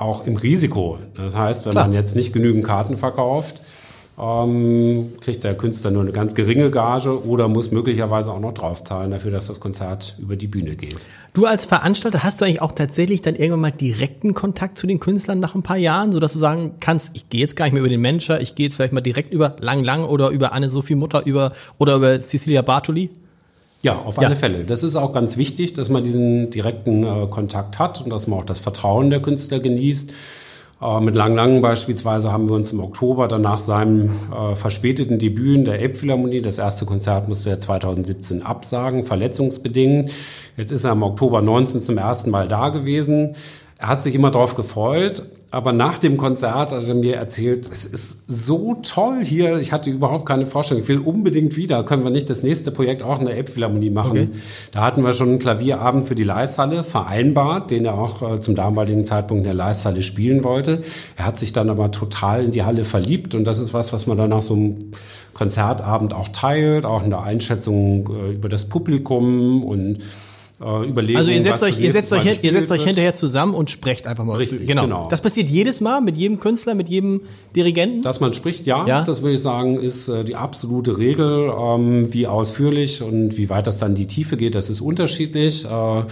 auch 0.00 0.26
im 0.26 0.36
Risiko. 0.36 0.98
Das 1.14 1.36
heißt, 1.36 1.66
wenn 1.66 1.72
Klar. 1.72 1.86
man 1.86 1.92
jetzt 1.92 2.16
nicht 2.16 2.32
genügend 2.32 2.64
Karten 2.64 2.96
verkauft, 2.96 3.60
ähm, 4.18 5.12
kriegt 5.20 5.44
der 5.44 5.54
Künstler 5.54 5.90
nur 5.90 6.02
eine 6.02 6.12
ganz 6.12 6.34
geringe 6.34 6.70
Gage 6.70 7.26
oder 7.26 7.48
muss 7.48 7.70
möglicherweise 7.70 8.32
auch 8.32 8.40
noch 8.40 8.52
draufzahlen 8.52 9.10
dafür, 9.10 9.30
dass 9.30 9.46
das 9.46 9.60
Konzert 9.60 10.16
über 10.18 10.36
die 10.36 10.46
Bühne 10.46 10.76
geht. 10.76 10.96
Du 11.34 11.44
als 11.46 11.66
Veranstalter 11.66 12.22
hast 12.22 12.40
du 12.40 12.44
eigentlich 12.44 12.62
auch 12.62 12.72
tatsächlich 12.72 13.22
dann 13.22 13.34
irgendwann 13.34 13.60
mal 13.60 13.72
direkten 13.72 14.34
Kontakt 14.34 14.78
zu 14.78 14.86
den 14.86 15.00
Künstlern 15.00 15.38
nach 15.38 15.54
ein 15.54 15.62
paar 15.62 15.76
Jahren, 15.76 16.12
sodass 16.12 16.32
du 16.32 16.38
sagen 16.38 16.76
kannst, 16.80 17.10
ich 17.14 17.28
gehe 17.28 17.40
jetzt 17.40 17.54
gar 17.54 17.66
nicht 17.66 17.74
mehr 17.74 17.80
über 17.80 17.90
den 17.90 18.02
Manager, 18.02 18.40
ich 18.40 18.54
gehe 18.54 18.66
jetzt 18.66 18.76
vielleicht 18.76 18.92
mal 18.92 19.00
direkt 19.00 19.32
über 19.32 19.56
Lang 19.60 19.84
Lang 19.84 20.04
oder 20.04 20.30
über 20.30 20.52
Anne-Sophie 20.52 20.96
Mutter 20.96 21.24
über, 21.26 21.52
oder 21.78 21.96
über 21.96 22.20
Cecilia 22.20 22.62
Bartoli? 22.62 23.10
Ja, 23.82 23.98
auf 24.02 24.18
alle 24.18 24.30
ja. 24.30 24.36
Fälle. 24.36 24.64
Das 24.64 24.82
ist 24.82 24.96
auch 24.96 25.12
ganz 25.12 25.36
wichtig, 25.36 25.72
dass 25.72 25.88
man 25.88 26.04
diesen 26.04 26.50
direkten 26.50 27.02
äh, 27.02 27.26
Kontakt 27.30 27.78
hat 27.78 28.02
und 28.02 28.10
dass 28.10 28.26
man 28.26 28.40
auch 28.40 28.44
das 28.44 28.60
Vertrauen 28.60 29.08
der 29.08 29.22
Künstler 29.22 29.58
genießt. 29.58 30.12
Äh, 30.82 31.00
mit 31.00 31.14
Lang 31.14 31.34
Lang 31.34 31.62
beispielsweise 31.62 32.30
haben 32.30 32.48
wir 32.48 32.56
uns 32.56 32.72
im 32.72 32.80
Oktober 32.80 33.26
dann 33.26 33.40
nach 33.40 33.58
seinem 33.58 34.10
äh, 34.32 34.54
verspäteten 34.54 35.18
Debüt 35.18 35.56
in 35.56 35.64
der 35.64 35.80
Elbphilharmonie, 35.80 36.42
das 36.42 36.58
erste 36.58 36.84
Konzert 36.84 37.28
musste 37.28 37.50
er 37.50 37.58
2017 37.58 38.42
absagen, 38.42 39.02
verletzungsbedingt. 39.04 40.10
Jetzt 40.58 40.72
ist 40.72 40.84
er 40.84 40.92
im 40.92 41.02
Oktober 41.02 41.40
19 41.40 41.80
zum 41.80 41.96
ersten 41.96 42.30
Mal 42.30 42.48
da 42.48 42.68
gewesen. 42.68 43.34
Er 43.78 43.88
hat 43.88 44.02
sich 44.02 44.14
immer 44.14 44.30
darauf 44.30 44.56
gefreut, 44.56 45.22
aber 45.52 45.72
nach 45.72 45.98
dem 45.98 46.16
Konzert 46.16 46.72
hat 46.72 46.88
er 46.88 46.94
mir 46.94 47.16
erzählt, 47.16 47.68
es 47.72 47.84
ist 47.84 48.22
so 48.28 48.76
toll 48.84 49.24
hier. 49.24 49.58
Ich 49.58 49.72
hatte 49.72 49.90
überhaupt 49.90 50.24
keine 50.24 50.46
Vorstellung. 50.46 50.84
Ich 50.84 50.88
will 50.88 50.98
unbedingt 50.98 51.56
wieder. 51.56 51.82
Können 51.82 52.04
wir 52.04 52.12
nicht 52.12 52.30
das 52.30 52.44
nächste 52.44 52.70
Projekt 52.70 53.02
auch 53.02 53.18
in 53.18 53.26
der 53.26 53.36
Elbphilharmonie 53.36 53.90
machen? 53.90 54.10
Okay. 54.12 54.28
Da 54.70 54.82
hatten 54.82 55.02
wir 55.02 55.12
schon 55.12 55.30
einen 55.30 55.38
Klavierabend 55.40 56.04
für 56.04 56.14
die 56.14 56.22
Leishalle 56.22 56.84
vereinbart, 56.84 57.72
den 57.72 57.84
er 57.84 57.94
auch 57.94 58.22
äh, 58.22 58.40
zum 58.40 58.54
damaligen 58.54 59.04
Zeitpunkt 59.04 59.40
in 59.40 59.44
der 59.44 59.54
Leishalle 59.54 60.02
spielen 60.02 60.44
wollte. 60.44 60.82
Er 61.16 61.26
hat 61.26 61.36
sich 61.36 61.52
dann 61.52 61.68
aber 61.68 61.90
total 61.90 62.44
in 62.44 62.52
die 62.52 62.62
Halle 62.62 62.84
verliebt 62.84 63.34
und 63.34 63.44
das 63.44 63.58
ist 63.58 63.74
was, 63.74 63.92
was 63.92 64.06
man 64.06 64.16
dann 64.16 64.30
nach 64.30 64.42
so 64.42 64.54
einem 64.54 64.92
Konzertabend 65.34 66.14
auch 66.14 66.28
teilt, 66.28 66.84
auch 66.84 67.02
in 67.02 67.10
der 67.10 67.22
Einschätzung 67.22 68.08
äh, 68.08 68.34
über 68.34 68.48
das 68.48 68.66
Publikum 68.66 69.64
und 69.64 69.98
äh, 70.60 70.86
überlegen. 70.86 71.18
Also 71.18 71.30
ihr 71.30 71.40
setzt 71.40 71.62
euch, 71.62 71.78
ihr 71.80 71.92
setzt 71.92 72.12
euch, 72.12 72.22
hin, 72.22 72.36
ihr 72.42 72.52
setzt 72.52 72.70
euch 72.70 72.84
hinterher 72.84 73.14
zusammen 73.14 73.54
und 73.54 73.70
sprecht 73.70 74.06
einfach 74.06 74.24
mal. 74.24 74.36
Richtig, 74.36 74.66
genau. 74.66 74.82
genau. 74.82 75.08
Das 75.08 75.22
passiert 75.22 75.48
jedes 75.48 75.80
Mal 75.80 76.00
mit 76.00 76.16
jedem 76.16 76.38
Künstler, 76.38 76.74
mit 76.74 76.88
jedem 76.88 77.22
Dirigenten? 77.56 78.02
Dass 78.02 78.20
man 78.20 78.34
spricht, 78.34 78.66
ja. 78.66 78.86
ja. 78.86 79.02
Das 79.02 79.22
würde 79.22 79.34
ich 79.34 79.42
sagen, 79.42 79.80
ist 79.80 80.08
äh, 80.08 80.24
die 80.24 80.36
absolute 80.36 80.98
Regel. 80.98 81.50
Ähm, 81.58 82.12
wie 82.12 82.26
ausführlich 82.26 83.02
und 83.02 83.38
wie 83.38 83.48
weit 83.48 83.66
das 83.66 83.78
dann 83.78 83.94
die 83.94 84.06
Tiefe 84.06 84.36
geht, 84.36 84.54
das 84.54 84.68
ist 84.68 84.80
unterschiedlich. 84.80 85.64
Äh, 85.64 86.02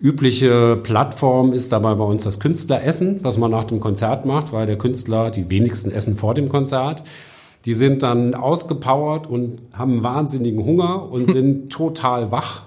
übliche 0.00 0.76
Plattform 0.76 1.52
ist 1.52 1.72
dabei 1.72 1.94
bei 1.94 2.04
uns 2.04 2.24
das 2.24 2.40
Künstleressen, 2.40 3.20
was 3.22 3.38
man 3.38 3.50
nach 3.50 3.64
dem 3.64 3.80
Konzert 3.80 4.26
macht, 4.26 4.52
weil 4.52 4.66
der 4.66 4.76
Künstler 4.76 5.30
die 5.30 5.48
wenigsten 5.48 5.90
essen 5.90 6.16
vor 6.16 6.34
dem 6.34 6.48
Konzert. 6.48 7.02
Die 7.64 7.72
sind 7.72 8.02
dann 8.02 8.34
ausgepowert 8.34 9.26
und 9.26 9.60
haben 9.72 10.04
wahnsinnigen 10.04 10.62
Hunger 10.62 11.10
und 11.10 11.32
sind 11.32 11.72
total 11.72 12.30
wach 12.30 12.64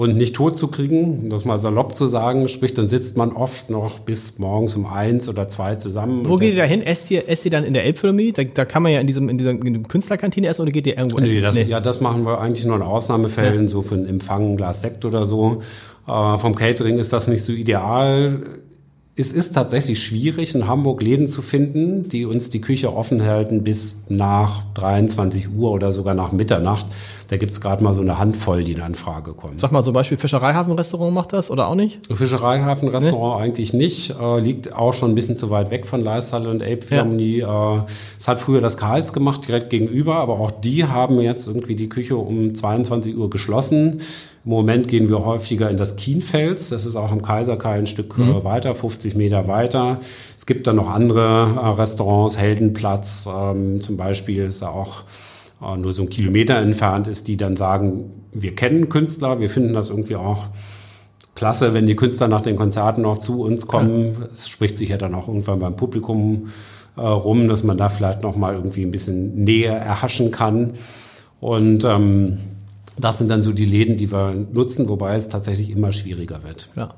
und 0.00 0.16
nicht 0.16 0.34
tot 0.34 0.56
zu 0.56 0.68
kriegen, 0.68 1.24
um 1.24 1.28
das 1.28 1.44
mal 1.44 1.58
salopp 1.58 1.94
zu 1.94 2.06
sagen, 2.06 2.48
sprich, 2.48 2.72
dann 2.72 2.88
sitzt 2.88 3.18
man 3.18 3.32
oft 3.32 3.68
noch 3.68 3.98
bis 3.98 4.38
morgens 4.38 4.74
um 4.74 4.86
eins 4.86 5.28
oder 5.28 5.46
zwei 5.46 5.74
zusammen. 5.74 6.26
Wo 6.26 6.38
geht 6.38 6.52
ihr 6.52 6.56
da 6.56 6.64
hin? 6.64 6.80
Esst 6.80 7.10
ihr, 7.10 7.28
esst 7.28 7.44
ihr 7.44 7.50
dann 7.50 7.64
in 7.64 7.74
der 7.74 7.84
Elbphilharmonie? 7.84 8.32
Da, 8.32 8.44
da 8.44 8.64
kann 8.64 8.82
man 8.82 8.92
ja 8.92 9.00
in 9.00 9.06
diesem, 9.06 9.28
in 9.28 9.36
dieser 9.36 9.50
in 9.50 9.74
dem 9.74 9.88
Künstlerkantine 9.88 10.46
essen 10.48 10.62
oder 10.62 10.70
geht 10.70 10.86
ihr 10.86 10.96
irgendwo 10.96 11.18
nee, 11.18 11.26
essen? 11.26 11.42
Das, 11.42 11.54
nee, 11.54 11.64
ja, 11.64 11.80
das 11.80 12.00
machen 12.00 12.24
wir 12.24 12.40
eigentlich 12.40 12.64
nur 12.64 12.76
in 12.76 12.82
Ausnahmefällen, 12.82 13.64
ja. 13.64 13.68
so 13.68 13.82
für 13.82 13.96
einen 13.96 14.06
Empfang, 14.06 14.52
ein 14.52 14.56
Glas 14.56 14.80
Sekt 14.80 15.04
oder 15.04 15.26
so. 15.26 15.60
Äh, 16.08 16.38
vom 16.38 16.54
Catering 16.54 16.96
ist 16.96 17.12
das 17.12 17.28
nicht 17.28 17.44
so 17.44 17.52
ideal 17.52 18.40
es 19.20 19.32
ist 19.32 19.52
tatsächlich 19.52 20.02
schwierig, 20.02 20.54
in 20.54 20.66
Hamburg 20.66 21.02
Läden 21.02 21.28
zu 21.28 21.42
finden, 21.42 22.08
die 22.08 22.24
uns 22.24 22.50
die 22.50 22.60
Küche 22.60 22.94
offen 22.94 23.22
halten 23.22 23.62
bis 23.62 23.96
nach 24.08 24.62
23 24.74 25.52
Uhr 25.52 25.70
oder 25.70 25.92
sogar 25.92 26.14
nach 26.14 26.32
Mitternacht. 26.32 26.86
Da 27.28 27.36
gibt 27.36 27.52
es 27.52 27.60
gerade 27.60 27.84
mal 27.84 27.92
so 27.92 28.00
eine 28.00 28.18
Handvoll, 28.18 28.64
die 28.64 28.72
in 28.72 28.80
Anfrage 28.80 29.34
kommen. 29.34 29.58
Sag 29.58 29.70
mal, 29.70 29.84
zum 29.84 29.94
Beispiel 29.94 30.16
Fischereihafenrestaurant 30.16 31.14
macht 31.14 31.32
das 31.32 31.50
oder 31.50 31.68
auch 31.68 31.76
nicht? 31.76 32.00
Fischereihafenrestaurant 32.12 33.38
nee? 33.38 33.44
eigentlich 33.44 33.72
nicht. 33.72 34.16
Äh, 34.18 34.40
liegt 34.40 34.72
auch 34.72 34.94
schon 34.94 35.12
ein 35.12 35.14
bisschen 35.14 35.36
zu 35.36 35.50
weit 35.50 35.70
weg 35.70 35.86
von 35.86 36.02
Leishalle 36.02 36.50
und 36.50 36.62
Elbphilharmonie. 36.62 37.38
Ja. 37.38 37.76
Äh, 37.76 37.80
es 38.18 38.26
hat 38.26 38.40
früher 38.40 38.60
das 38.60 38.76
Karls 38.76 39.12
gemacht, 39.12 39.46
direkt 39.46 39.70
gegenüber, 39.70 40.16
aber 40.16 40.40
auch 40.40 40.50
die 40.50 40.86
haben 40.86 41.20
jetzt 41.20 41.46
irgendwie 41.46 41.76
die 41.76 41.88
Küche 41.88 42.16
um 42.16 42.54
22 42.54 43.16
Uhr 43.16 43.30
geschlossen. 43.30 44.00
Im 44.44 44.50
Moment 44.50 44.88
gehen 44.88 45.08
wir 45.08 45.24
häufiger 45.24 45.68
in 45.68 45.76
das 45.76 45.96
Kienfels. 45.96 46.70
Das 46.70 46.86
ist 46.86 46.96
auch 46.96 47.12
im 47.12 47.20
Kaiserkai 47.20 47.74
ein 47.74 47.86
Stück 47.86 48.16
äh, 48.18 48.22
mhm. 48.22 48.44
weiter, 48.44 48.74
50 48.74 49.14
Meter 49.14 49.48
weiter. 49.48 50.00
Es 50.36 50.46
gibt 50.46 50.66
dann 50.66 50.76
noch 50.76 50.88
andere 50.88 51.56
äh, 51.56 51.68
Restaurants, 51.80 52.38
Heldenplatz 52.38 53.28
ähm, 53.32 53.80
zum 53.80 53.96
Beispiel 53.96 54.44
ist 54.44 54.62
ja 54.62 54.70
auch 54.70 55.04
äh, 55.62 55.76
nur 55.76 55.92
so 55.92 56.02
ein 56.02 56.08
Kilometer 56.08 56.56
entfernt 56.56 57.06
ist, 57.06 57.28
die 57.28 57.36
dann 57.36 57.56
sagen, 57.56 58.10
wir 58.32 58.54
kennen 58.54 58.88
Künstler, 58.88 59.40
wir 59.40 59.50
finden 59.50 59.74
das 59.74 59.90
irgendwie 59.90 60.16
auch 60.16 60.48
klasse, 61.34 61.74
wenn 61.74 61.86
die 61.86 61.96
Künstler 61.96 62.28
nach 62.28 62.42
den 62.42 62.56
Konzerten 62.56 63.02
noch 63.02 63.18
zu 63.18 63.42
uns 63.42 63.66
kommen. 63.66 64.24
Es 64.32 64.48
spricht 64.48 64.78
sich 64.78 64.88
ja 64.88 64.96
dann 64.96 65.14
auch 65.14 65.28
irgendwann 65.28 65.58
beim 65.58 65.76
Publikum 65.76 66.48
äh, 66.96 67.00
rum, 67.00 67.48
dass 67.48 67.62
man 67.62 67.76
da 67.76 67.88
vielleicht 67.88 68.22
noch 68.22 68.36
mal 68.36 68.54
irgendwie 68.54 68.84
ein 68.84 68.90
bisschen 68.90 69.44
näher 69.44 69.76
erhaschen 69.76 70.30
kann. 70.30 70.72
Und 71.40 71.84
ähm, 71.84 72.38
Das 72.98 73.18
sind 73.18 73.28
dann 73.28 73.42
so 73.42 73.52
die 73.52 73.64
Läden, 73.64 73.96
die 73.96 74.12
wir 74.12 74.34
nutzen, 74.34 74.88
wobei 74.88 75.14
es 75.16 75.28
tatsächlich 75.28 75.70
immer 75.70 75.92
schwieriger 75.92 76.42
wird. 76.42 76.68
Ja. 76.76 76.94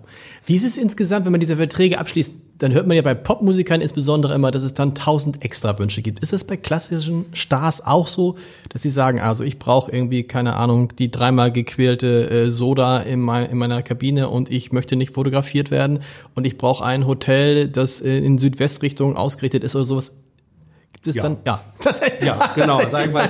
Wie 0.46 0.56
ist 0.56 0.64
es 0.64 0.76
insgesamt, 0.76 1.24
wenn 1.24 1.32
man 1.32 1.40
diese 1.40 1.56
Verträge 1.56 1.98
abschließt? 1.98 2.34
Dann 2.58 2.72
hört 2.72 2.86
man 2.86 2.96
ja 2.96 3.02
bei 3.02 3.14
Popmusikern 3.14 3.80
insbesondere 3.80 4.34
immer, 4.34 4.50
dass 4.50 4.62
es 4.62 4.74
dann 4.74 4.94
tausend 4.94 5.44
extra 5.44 5.78
Wünsche 5.78 6.02
gibt. 6.02 6.20
Ist 6.20 6.32
das 6.32 6.44
bei 6.44 6.56
klassischen 6.56 7.26
Stars 7.32 7.84
auch 7.84 8.06
so, 8.08 8.36
dass 8.68 8.82
sie 8.82 8.90
sagen, 8.90 9.20
also 9.20 9.44
ich 9.44 9.58
brauche 9.58 9.90
irgendwie, 9.90 10.22
keine 10.24 10.54
Ahnung, 10.54 10.92
die 10.96 11.10
dreimal 11.10 11.52
gequälte 11.52 12.30
äh, 12.30 12.50
Soda 12.50 12.98
in, 12.98 13.20
mein, 13.20 13.50
in, 13.50 13.58
meiner 13.58 13.82
Kabine 13.82 14.28
und 14.28 14.50
ich 14.50 14.72
möchte 14.72 14.96
nicht 14.96 15.12
fotografiert 15.12 15.70
werden 15.70 16.00
und 16.34 16.46
ich 16.46 16.58
brauche 16.58 16.84
ein 16.84 17.06
Hotel, 17.06 17.68
das 17.68 18.00
äh, 18.00 18.18
in 18.18 18.38
Südwestrichtung 18.38 19.16
ausgerichtet 19.16 19.64
ist 19.64 19.74
oder 19.74 19.84
sowas. 19.84 20.16
Gibt 20.92 21.08
es 21.08 21.14
ja. 21.16 21.22
dann? 21.22 21.38
Ja. 21.44 21.60
ja, 22.20 22.52
genau. 22.54 22.80
Sag 22.90 23.12
mal. 23.12 23.28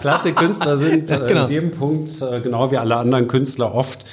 Klassik-Künstler 0.00 0.76
sind 0.76 1.10
äh, 1.10 1.20
genau. 1.26 1.42
in 1.42 1.48
dem 1.48 1.70
Punkt, 1.70 2.10
äh, 2.22 2.40
genau 2.40 2.70
wie 2.70 2.76
alle 2.76 2.96
anderen 2.96 3.28
Künstler, 3.28 3.74
oft 3.74 4.04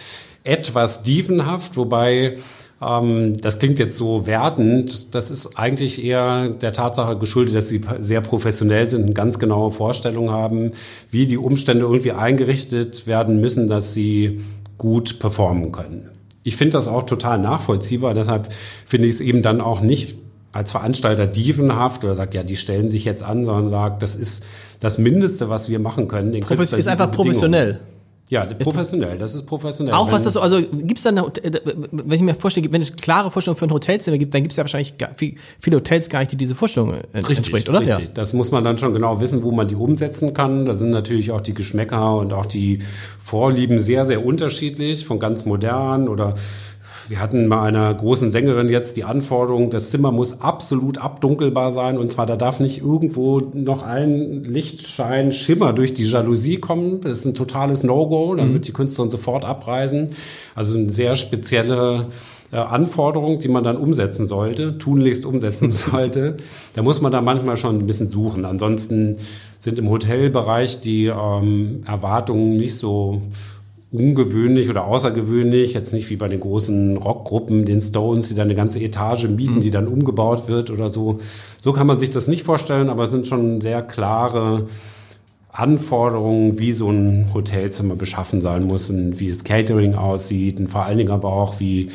etwas 0.43 1.03
dievenhaft, 1.03 1.77
wobei 1.77 2.37
ähm, 2.81 3.39
das 3.41 3.59
klingt 3.59 3.79
jetzt 3.79 3.97
so 3.97 4.27
wertend. 4.27 5.15
Das 5.15 5.31
ist 5.31 5.57
eigentlich 5.57 6.03
eher 6.03 6.49
der 6.49 6.73
Tatsache 6.73 7.17
geschuldet, 7.17 7.55
dass 7.55 7.69
sie 7.69 7.81
sehr 7.99 8.21
professionell 8.21 8.87
sind 8.87 9.07
und 9.07 9.13
ganz 9.13 9.39
genaue 9.39 9.71
Vorstellungen 9.71 10.31
haben, 10.31 10.71
wie 11.09 11.27
die 11.27 11.37
Umstände 11.37 11.85
irgendwie 11.85 12.11
eingerichtet 12.11 13.07
werden 13.07 13.39
müssen, 13.39 13.67
dass 13.67 13.93
sie 13.93 14.41
gut 14.77 15.19
performen 15.19 15.71
können. 15.71 16.09
Ich 16.43 16.57
finde 16.57 16.73
das 16.73 16.87
auch 16.87 17.03
total 17.03 17.39
nachvollziehbar. 17.39 18.13
Deshalb 18.13 18.49
finde 18.85 19.07
ich 19.07 19.15
es 19.15 19.21
eben 19.21 19.41
dann 19.41 19.61
auch 19.61 19.81
nicht 19.81 20.15
als 20.51 20.71
Veranstalter 20.71 21.27
dievenhaft 21.27 22.05
oder 22.05 22.15
sagt, 22.15 22.33
ja, 22.33 22.43
die 22.43 22.55
stellen 22.55 22.87
sich 22.87 23.03
jetzt 23.03 23.23
an, 23.23 23.43
sondern 23.43 23.69
sagt, 23.69 24.03
das 24.03 24.15
ist 24.15 24.43
das 24.79 24.97
Mindeste, 24.97 25.49
was 25.49 25.69
wir 25.69 25.79
machen 25.79 26.07
können. 26.07 26.31
Den 26.31 26.41
Profes 26.41 26.73
ist 26.73 26.87
einfach 26.87 27.11
professionell. 27.11 27.79
Ja, 28.27 28.43
professionell, 28.43 29.19
das 29.19 29.35
ist 29.35 29.45
professionell. 29.45 29.93
Auch 29.93 30.11
was 30.11 30.23
das 30.23 30.33
so, 30.33 30.41
also 30.41 30.59
gibt 30.59 30.97
es 30.97 31.03
dann, 31.03 31.21
wenn 31.91 32.11
ich 32.11 32.21
mir 32.21 32.33
vorstelle, 32.33 32.71
wenn 32.71 32.81
es 32.81 32.95
klare 32.95 33.29
Vorstellungen 33.29 33.59
für 33.59 33.65
ein 33.65 33.71
Hotelzimmer 33.71 34.17
gibt, 34.17 34.33
dann 34.33 34.41
gibt 34.41 34.51
es 34.51 34.57
ja 34.57 34.63
wahrscheinlich 34.63 34.95
viele 35.59 35.77
Hotels 35.77 36.09
gar 36.09 36.19
nicht, 36.21 36.31
die 36.31 36.35
diese 36.35 36.55
Vorstellungen 36.55 37.03
richtig, 37.13 37.37
entspricht, 37.37 37.69
oder? 37.69 37.81
Richtig, 37.81 38.07
ja. 38.07 38.13
das 38.15 38.33
muss 38.33 38.49
man 38.49 38.63
dann 38.63 38.79
schon 38.79 38.95
genau 38.95 39.21
wissen, 39.21 39.43
wo 39.43 39.51
man 39.51 39.67
die 39.67 39.75
umsetzen 39.75 40.33
kann. 40.33 40.65
Da 40.65 40.73
sind 40.73 40.89
natürlich 40.89 41.31
auch 41.31 41.41
die 41.41 41.53
Geschmäcker 41.53 42.15
und 42.17 42.33
auch 42.33 42.47
die 42.47 42.79
Vorlieben 43.23 43.77
sehr, 43.77 44.05
sehr 44.05 44.25
unterschiedlich, 44.25 45.05
von 45.05 45.19
ganz 45.19 45.45
modern 45.45 46.07
oder 46.07 46.33
wir 47.09 47.19
hatten 47.19 47.49
bei 47.49 47.59
einer 47.59 47.93
großen 47.93 48.31
Sängerin 48.31 48.69
jetzt 48.69 48.97
die 48.97 49.03
Anforderung, 49.03 49.69
das 49.69 49.91
Zimmer 49.91 50.11
muss 50.11 50.41
absolut 50.41 50.97
abdunkelbar 50.97 51.71
sein 51.71 51.97
und 51.97 52.11
zwar 52.11 52.25
da 52.25 52.35
darf 52.35 52.59
nicht 52.59 52.81
irgendwo 52.81 53.39
noch 53.53 53.83
ein 53.83 54.43
Lichtschein, 54.43 55.31
Schimmer 55.31 55.73
durch 55.73 55.93
die 55.93 56.03
Jalousie 56.03 56.57
kommen. 56.57 57.01
Das 57.01 57.19
ist 57.19 57.25
ein 57.25 57.33
totales 57.33 57.83
No-Go, 57.83 58.35
dann 58.35 58.49
mhm. 58.49 58.53
wird 58.53 58.67
die 58.67 58.73
Künstlerin 58.73 59.09
sofort 59.09 59.45
abreisen. 59.45 60.09
Also 60.55 60.77
eine 60.77 60.89
sehr 60.89 61.15
spezielle 61.15 62.07
äh, 62.51 62.57
Anforderung, 62.57 63.39
die 63.39 63.47
man 63.47 63.63
dann 63.63 63.77
umsetzen 63.77 64.25
sollte, 64.25 64.77
tunlichst 64.77 65.25
umsetzen 65.25 65.71
sollte. 65.71 66.37
Da 66.73 66.83
muss 66.83 67.01
man 67.01 67.11
da 67.11 67.21
manchmal 67.21 67.57
schon 67.57 67.79
ein 67.79 67.87
bisschen 67.87 68.07
suchen. 68.07 68.45
Ansonsten 68.45 69.17
sind 69.59 69.79
im 69.79 69.89
Hotelbereich 69.89 70.81
die 70.81 71.07
ähm, 71.07 71.83
Erwartungen 71.85 72.57
nicht 72.57 72.77
so 72.77 73.21
ungewöhnlich 73.95 74.69
oder 74.69 74.85
außergewöhnlich, 74.85 75.73
jetzt 75.73 75.93
nicht 75.93 76.09
wie 76.09 76.15
bei 76.15 76.27
den 76.27 76.39
großen 76.39 76.97
Rockgruppen, 76.97 77.65
den 77.65 77.81
Stones, 77.81 78.29
die 78.29 78.35
dann 78.35 78.47
eine 78.47 78.55
ganze 78.55 78.79
Etage 78.79 79.27
mieten, 79.27 79.55
mhm. 79.55 79.61
die 79.61 79.71
dann 79.71 79.87
umgebaut 79.87 80.47
wird 80.47 80.69
oder 80.71 80.89
so. 80.89 81.19
So 81.61 81.73
kann 81.73 81.87
man 81.87 81.99
sich 81.99 82.11
das 82.11 82.27
nicht 82.27 82.43
vorstellen, 82.43 82.89
aber 82.89 83.03
es 83.03 83.11
sind 83.11 83.27
schon 83.27 83.61
sehr 83.61 83.81
klare 83.81 84.65
Anforderungen, 85.51 86.59
wie 86.59 86.71
so 86.73 86.89
ein 86.89 87.33
Hotelzimmer 87.33 87.95
beschaffen 87.95 88.41
sein 88.41 88.65
muss 88.65 88.89
und 88.89 89.19
wie 89.19 89.29
das 89.29 89.43
Catering 89.43 89.95
aussieht 89.95 90.59
und 90.59 90.67
vor 90.67 90.83
allen 90.83 90.97
Dingen 90.97 91.11
aber 91.11 91.31
auch, 91.31 91.59
wie 91.59 91.89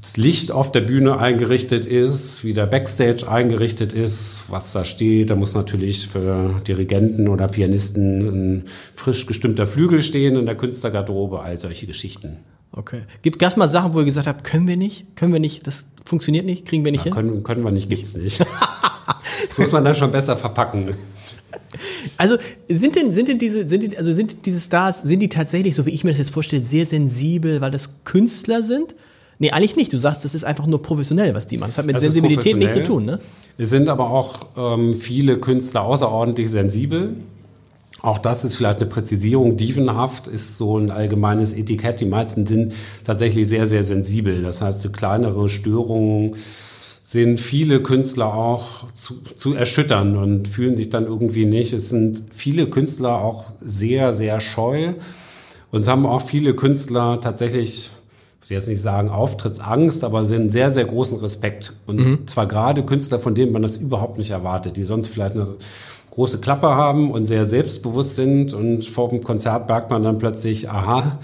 das 0.00 0.16
Licht 0.16 0.52
auf 0.52 0.70
der 0.70 0.80
Bühne 0.82 1.18
eingerichtet 1.18 1.86
ist, 1.86 2.44
wie 2.44 2.54
der 2.54 2.66
Backstage 2.66 3.28
eingerichtet 3.28 3.92
ist, 3.92 4.44
was 4.48 4.72
da 4.72 4.84
steht. 4.84 5.30
Da 5.30 5.34
muss 5.34 5.54
natürlich 5.54 6.08
für 6.08 6.60
Dirigenten 6.66 7.28
oder 7.28 7.48
Pianisten 7.48 8.20
ein 8.20 8.64
frisch 8.94 9.26
gestimmter 9.26 9.66
Flügel 9.66 10.02
stehen 10.02 10.36
in 10.36 10.46
der 10.46 10.56
Künstlergarderobe, 10.56 11.40
all 11.40 11.58
solche 11.58 11.86
Geschichten. 11.86 12.38
Okay. 12.70 13.02
Gibt 13.22 13.42
es 13.42 13.56
mal 13.56 13.68
Sachen, 13.68 13.94
wo 13.94 14.00
ihr 14.00 14.04
gesagt 14.04 14.26
habt, 14.26 14.44
können 14.44 14.68
wir 14.68 14.76
nicht? 14.76 15.16
Können 15.16 15.32
wir 15.32 15.40
nicht? 15.40 15.66
Das 15.66 15.86
funktioniert 16.04 16.46
nicht? 16.46 16.66
Kriegen 16.66 16.84
wir 16.84 16.92
nicht 16.92 17.00
ja, 17.00 17.04
hin? 17.04 17.14
Können, 17.14 17.42
können 17.42 17.64
wir 17.64 17.72
nicht, 17.72 17.88
gibt's 17.88 18.14
nicht. 18.14 18.40
das 19.48 19.58
muss 19.58 19.72
man 19.72 19.84
dann 19.84 19.94
schon 19.94 20.12
besser 20.12 20.36
verpacken. 20.36 20.94
Also 22.16 22.36
sind 22.68 22.94
denn, 22.94 23.12
sind 23.12 23.28
denn 23.28 23.38
diese, 23.38 23.68
sind 23.68 23.82
die, 23.82 23.98
also 23.98 24.12
sind 24.12 24.46
diese 24.46 24.60
Stars, 24.60 25.02
sind 25.02 25.20
die 25.20 25.28
tatsächlich, 25.28 25.74
so 25.74 25.86
wie 25.86 25.90
ich 25.90 26.04
mir 26.04 26.10
das 26.10 26.18
jetzt 26.18 26.30
vorstelle, 26.30 26.62
sehr 26.62 26.86
sensibel, 26.86 27.60
weil 27.60 27.70
das 27.70 28.04
Künstler 28.04 28.62
sind? 28.62 28.94
Nee, 29.38 29.50
eigentlich 29.52 29.76
nicht. 29.76 29.92
Du 29.92 29.98
sagst, 29.98 30.24
das 30.24 30.34
ist 30.34 30.44
einfach 30.44 30.66
nur 30.66 30.82
professionell, 30.82 31.34
was 31.34 31.46
die 31.46 31.58
machen. 31.58 31.70
Das 31.70 31.78
hat 31.78 31.86
mit 31.86 31.96
das 31.96 32.02
Sensibilität 32.02 32.56
nichts 32.56 32.74
zu 32.74 32.82
tun, 32.82 33.04
ne? 33.04 33.20
Es 33.56 33.70
sind 33.70 33.88
aber 33.88 34.10
auch 34.10 34.40
ähm, 34.56 34.94
viele 34.94 35.38
Künstler 35.38 35.82
außerordentlich 35.82 36.50
sensibel. 36.50 37.14
Auch 38.00 38.18
das 38.18 38.44
ist 38.44 38.56
vielleicht 38.56 38.80
eine 38.80 38.88
Präzisierung. 38.88 39.56
Dievenhaft 39.56 40.28
ist 40.28 40.56
so 40.56 40.78
ein 40.78 40.90
allgemeines 40.90 41.54
Etikett. 41.54 42.00
Die 42.00 42.06
meisten 42.06 42.46
sind 42.46 42.74
tatsächlich 43.04 43.48
sehr, 43.48 43.66
sehr 43.66 43.82
sensibel. 43.82 44.42
Das 44.42 44.62
heißt, 44.62 44.92
kleinere 44.92 45.48
Störungen 45.48 46.36
sind 47.02 47.40
viele 47.40 47.82
Künstler 47.82 48.34
auch 48.34 48.92
zu, 48.92 49.22
zu 49.34 49.54
erschüttern 49.54 50.16
und 50.16 50.46
fühlen 50.46 50.76
sich 50.76 50.90
dann 50.90 51.06
irgendwie 51.06 51.46
nicht. 51.46 51.72
Es 51.72 51.88
sind 51.88 52.22
viele 52.32 52.68
Künstler 52.68 53.22
auch 53.22 53.46
sehr, 53.60 54.12
sehr 54.12 54.40
scheu. 54.40 54.94
Und 55.70 55.80
es 55.80 55.88
haben 55.88 56.06
auch 56.06 56.22
viele 56.22 56.54
Künstler 56.54 57.20
tatsächlich 57.20 57.90
ich 58.50 58.54
jetzt 58.56 58.68
nicht 58.68 58.80
sagen 58.80 59.10
Auftrittsangst, 59.10 60.04
aber 60.04 60.24
sie 60.24 60.36
einen 60.36 60.48
sehr, 60.48 60.70
sehr 60.70 60.84
großen 60.84 61.18
Respekt. 61.18 61.74
Und 61.86 61.98
mhm. 61.98 62.26
zwar 62.26 62.46
gerade 62.46 62.82
Künstler, 62.82 63.18
von 63.18 63.34
denen 63.34 63.52
man 63.52 63.62
das 63.62 63.76
überhaupt 63.76 64.18
nicht 64.18 64.30
erwartet, 64.30 64.76
die 64.76 64.84
sonst 64.84 65.08
vielleicht 65.08 65.34
eine 65.34 65.48
große 66.10 66.40
Klappe 66.40 66.68
haben 66.68 67.10
und 67.10 67.26
sehr 67.26 67.44
selbstbewusst 67.44 68.16
sind 68.16 68.54
und 68.54 68.84
vor 68.84 69.10
dem 69.10 69.22
Konzert 69.22 69.68
merkt 69.68 69.90
man 69.90 70.02
dann 70.02 70.18
plötzlich, 70.18 70.70
aha, 70.70 71.18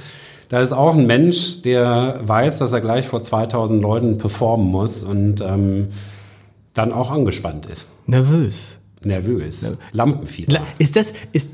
da 0.48 0.60
ist 0.60 0.72
auch 0.72 0.94
ein 0.94 1.06
Mensch, 1.06 1.62
der 1.62 2.20
weiß, 2.22 2.58
dass 2.58 2.72
er 2.72 2.80
gleich 2.80 3.08
vor 3.08 3.22
2000 3.22 3.82
Leuten 3.82 4.18
performen 4.18 4.66
muss 4.68 5.02
und 5.02 5.40
ähm, 5.40 5.88
dann 6.74 6.92
auch 6.92 7.10
angespannt 7.10 7.66
ist. 7.66 7.88
Nervös. 9.02 9.62
Nervös. 9.62 9.78
Lampenfieber. 9.92 10.60
Ist 10.78 10.96
das, 10.96 11.12
ist, 11.32 11.48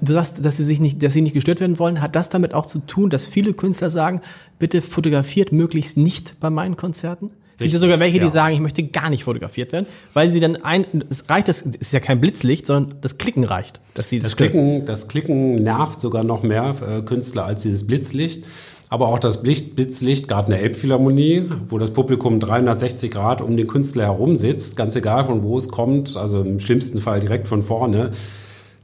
du 0.00 0.12
sagst, 0.12 0.44
dass 0.44 0.56
sie 0.56 0.64
sich 0.64 0.80
nicht, 0.80 1.02
dass 1.02 1.12
sie 1.12 1.22
nicht 1.22 1.34
gestört 1.34 1.60
werden 1.60 1.78
wollen. 1.78 2.00
Hat 2.00 2.16
das 2.16 2.28
damit 2.28 2.54
auch 2.54 2.66
zu 2.66 2.80
tun, 2.80 3.10
dass 3.10 3.26
viele 3.26 3.52
Künstler 3.52 3.90
sagen, 3.90 4.20
bitte 4.58 4.82
fotografiert 4.82 5.52
möglichst 5.52 5.96
nicht 5.96 6.38
bei 6.40 6.50
meinen 6.50 6.76
Konzerten? 6.76 7.30
Es 7.56 7.64
gibt 7.64 7.74
ja 7.74 7.78
sogar 7.80 8.00
welche, 8.00 8.16
ja. 8.16 8.24
die 8.24 8.30
sagen, 8.30 8.54
ich 8.54 8.60
möchte 8.60 8.82
gar 8.82 9.10
nicht 9.10 9.24
fotografiert 9.24 9.72
werden, 9.72 9.86
weil 10.14 10.32
sie 10.32 10.40
dann 10.40 10.56
ein, 10.56 11.04
es 11.10 11.28
reicht, 11.28 11.48
das 11.48 11.62
ist 11.62 11.92
ja 11.92 12.00
kein 12.00 12.20
Blitzlicht, 12.20 12.66
sondern 12.66 12.98
das 13.00 13.18
Klicken 13.18 13.44
reicht, 13.44 13.80
dass 13.94 14.08
sie 14.08 14.18
das, 14.18 14.30
das 14.30 14.36
Klicken, 14.36 14.84
das 14.84 15.08
Klicken 15.08 15.54
nervt 15.56 16.00
sogar 16.00 16.24
noch 16.24 16.42
mehr 16.42 16.74
äh, 16.80 17.02
Künstler 17.02 17.44
als 17.44 17.62
dieses 17.62 17.86
Blitzlicht. 17.86 18.44
Aber 18.88 19.08
auch 19.08 19.18
das 19.18 19.42
Blitzlicht, 19.42 20.28
gerade 20.28 20.48
in 20.48 20.50
der 20.50 20.62
Elbphilharmonie, 20.62 21.44
wo 21.66 21.78
das 21.78 21.92
Publikum 21.92 22.40
360 22.40 23.10
Grad 23.10 23.40
um 23.40 23.56
den 23.56 23.66
Künstler 23.66 24.04
herum 24.04 24.36
sitzt, 24.36 24.76
ganz 24.76 24.94
egal 24.96 25.24
von 25.24 25.42
wo 25.42 25.56
es 25.56 25.70
kommt, 25.70 26.14
also 26.14 26.42
im 26.42 26.60
schlimmsten 26.60 27.00
Fall 27.00 27.20
direkt 27.20 27.48
von 27.48 27.62
vorne, 27.62 28.10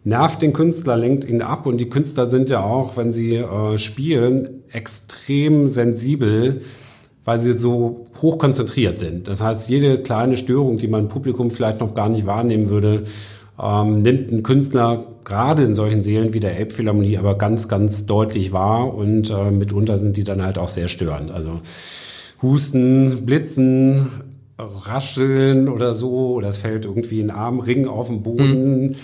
nervt 0.08 0.40
den 0.40 0.54
Künstler, 0.54 0.96
lenkt 0.96 1.26
ihn 1.26 1.42
ab 1.42 1.66
und 1.66 1.78
die 1.78 1.90
Künstler 1.90 2.26
sind 2.26 2.48
ja 2.48 2.62
auch, 2.62 2.96
wenn 2.96 3.12
sie 3.12 3.36
äh, 3.36 3.76
spielen, 3.76 4.62
extrem 4.72 5.66
sensibel, 5.66 6.62
weil 7.26 7.38
sie 7.38 7.52
so 7.52 8.06
hoch 8.22 8.38
konzentriert 8.38 8.98
sind. 8.98 9.28
Das 9.28 9.42
heißt, 9.42 9.68
jede 9.68 9.98
kleine 9.98 10.38
Störung, 10.38 10.78
die 10.78 10.88
man 10.88 11.02
im 11.02 11.08
Publikum 11.08 11.50
vielleicht 11.50 11.80
noch 11.80 11.92
gar 11.92 12.08
nicht 12.08 12.24
wahrnehmen 12.24 12.70
würde, 12.70 13.04
ähm, 13.62 14.00
nimmt 14.00 14.32
ein 14.32 14.42
Künstler 14.42 15.04
gerade 15.24 15.64
in 15.64 15.74
solchen 15.74 16.02
Seelen 16.02 16.32
wie 16.32 16.40
der 16.40 16.56
Elbphilharmonie 16.56 17.18
aber 17.18 17.36
ganz, 17.36 17.68
ganz 17.68 18.06
deutlich 18.06 18.50
wahr 18.50 18.94
und 18.94 19.28
äh, 19.28 19.50
mitunter 19.50 19.98
sind 19.98 20.16
die 20.16 20.24
dann 20.24 20.40
halt 20.42 20.56
auch 20.56 20.68
sehr 20.68 20.88
störend. 20.88 21.30
Also 21.30 21.60
Husten, 22.40 23.26
Blitzen, 23.26 24.08
Rascheln 24.58 25.68
oder 25.68 25.92
so, 25.92 26.30
oder 26.30 26.48
es 26.48 26.56
fällt 26.56 26.86
irgendwie 26.86 27.20
ein 27.20 27.30
Armring 27.30 27.86
auf 27.86 28.08
den 28.08 28.22
Boden. 28.22 28.80
Mhm 28.80 28.96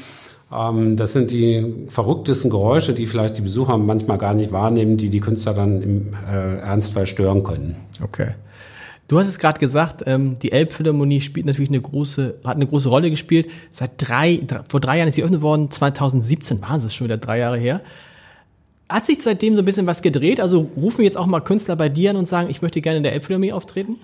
das 0.97 1.13
sind 1.13 1.33
die 1.33 1.87
verrücktesten 1.89 2.51
Geräusche, 2.51 2.95
die 2.95 3.07
vielleicht 3.07 3.39
die 3.39 3.43
Besucher 3.43 3.77
manchmal 3.77 4.19
gar 4.19 4.35
nicht 4.35 4.53
wahrnehmen, 4.53 4.97
die 4.97 5.11
die 5.11 5.21
Künstler 5.21 5.55
dann 5.55 5.83
im 5.83 6.15
äh, 6.31 6.59
Ernstfall 6.59 7.07
stören 7.07 7.43
können. 7.43 7.77
Okay. 8.03 8.35
Du 9.09 9.19
hast 9.19 9.29
es 9.29 9.39
gerade 9.39 9.59
gesagt, 9.59 10.03
ähm, 10.07 10.39
die 10.39 10.53
Elbphilharmonie 10.53 11.21
spielt 11.21 11.47
natürlich 11.47 11.71
eine 11.71 11.81
große, 11.81 12.39
hat 12.45 12.57
eine 12.57 12.67
große 12.67 12.89
Rolle 12.89 13.11
gespielt. 13.11 13.51
Seit 13.71 13.93
drei, 13.99 14.41
drei 14.47 14.61
vor 14.69 14.81
drei 14.81 14.99
Jahren 14.99 15.09
ist 15.09 15.17
sie 15.17 15.21
eröffnet 15.21 15.43
worden, 15.43 15.71
2017 15.71 16.63
war 16.63 16.77
es 16.77 16.95
schon 16.95 17.07
wieder 17.07 17.19
drei 17.19 17.39
Jahre 17.39 17.59
her. 17.59 17.83
Hat 18.89 19.07
sich 19.07 19.19
seitdem 19.23 19.57
so 19.57 19.63
ein 19.63 19.65
bisschen 19.65 19.87
was 19.87 20.03
gedreht? 20.03 20.41
Also 20.41 20.71
rufen 20.77 21.05
jetzt 21.05 21.17
auch 21.17 21.27
mal 21.27 21.41
Künstler 21.41 21.77
bei 21.77 21.89
dir 21.89 22.11
an 22.11 22.17
und 22.17 22.29
sagen, 22.29 22.49
ich 22.49 22.63
möchte 22.63 22.81
gerne 22.81 22.99
in 22.99 23.03
der 23.03 23.13
Elbphilharmonie 23.13 23.53
auftreten? 23.53 23.97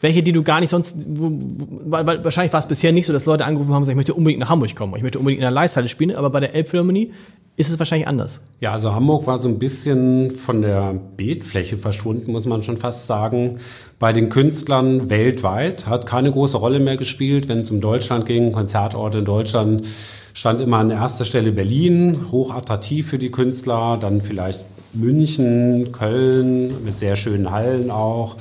Welche, 0.00 0.22
die 0.22 0.32
du 0.32 0.42
gar 0.42 0.60
nicht 0.60 0.70
sonst, 0.70 0.96
weil, 1.06 2.06
weil 2.06 2.24
wahrscheinlich 2.24 2.52
war 2.52 2.60
es 2.60 2.66
bisher 2.66 2.92
nicht 2.92 3.06
so, 3.06 3.12
dass 3.12 3.24
Leute 3.24 3.44
angerufen 3.44 3.70
haben 3.70 3.78
und 3.78 3.82
gesagt, 3.82 3.94
ich 3.94 3.96
möchte 3.96 4.14
unbedingt 4.14 4.40
nach 4.40 4.50
Hamburg 4.50 4.74
kommen, 4.74 4.94
ich 4.96 5.02
möchte 5.02 5.18
unbedingt 5.18 5.38
in 5.38 5.44
der 5.44 5.50
Leishalle 5.50 5.88
spielen, 5.88 6.14
aber 6.14 6.30
bei 6.30 6.40
der 6.40 6.54
Elbphilharmonie 6.54 7.12
ist 7.56 7.70
es 7.70 7.78
wahrscheinlich 7.78 8.06
anders. 8.06 8.42
Ja, 8.60 8.72
also 8.72 8.94
Hamburg 8.94 9.26
war 9.26 9.38
so 9.38 9.48
ein 9.48 9.58
bisschen 9.58 10.30
von 10.30 10.60
der 10.60 10.92
Bildfläche 10.92 11.78
verschwunden, 11.78 12.30
muss 12.32 12.44
man 12.44 12.62
schon 12.62 12.76
fast 12.76 13.06
sagen. 13.06 13.58
Bei 13.98 14.12
den 14.12 14.28
Künstlern 14.28 15.08
weltweit 15.08 15.86
hat 15.86 16.04
keine 16.04 16.30
große 16.30 16.58
Rolle 16.58 16.80
mehr 16.80 16.98
gespielt, 16.98 17.48
wenn 17.48 17.60
es 17.60 17.70
um 17.70 17.80
Deutschland 17.80 18.26
ging. 18.26 18.52
Konzertorte 18.52 19.18
in 19.18 19.24
Deutschland 19.24 19.86
stand 20.34 20.60
immer 20.60 20.78
an 20.78 20.90
erster 20.90 21.24
Stelle 21.24 21.50
Berlin, 21.50 22.30
hochattraktiv 22.30 23.08
für 23.08 23.18
die 23.18 23.30
Künstler, 23.30 23.96
dann 23.98 24.20
vielleicht 24.20 24.62
München, 24.92 25.92
Köln 25.92 26.84
mit 26.84 26.98
sehr 26.98 27.16
schönen 27.16 27.50
Hallen 27.50 27.90
auch, 27.90 28.36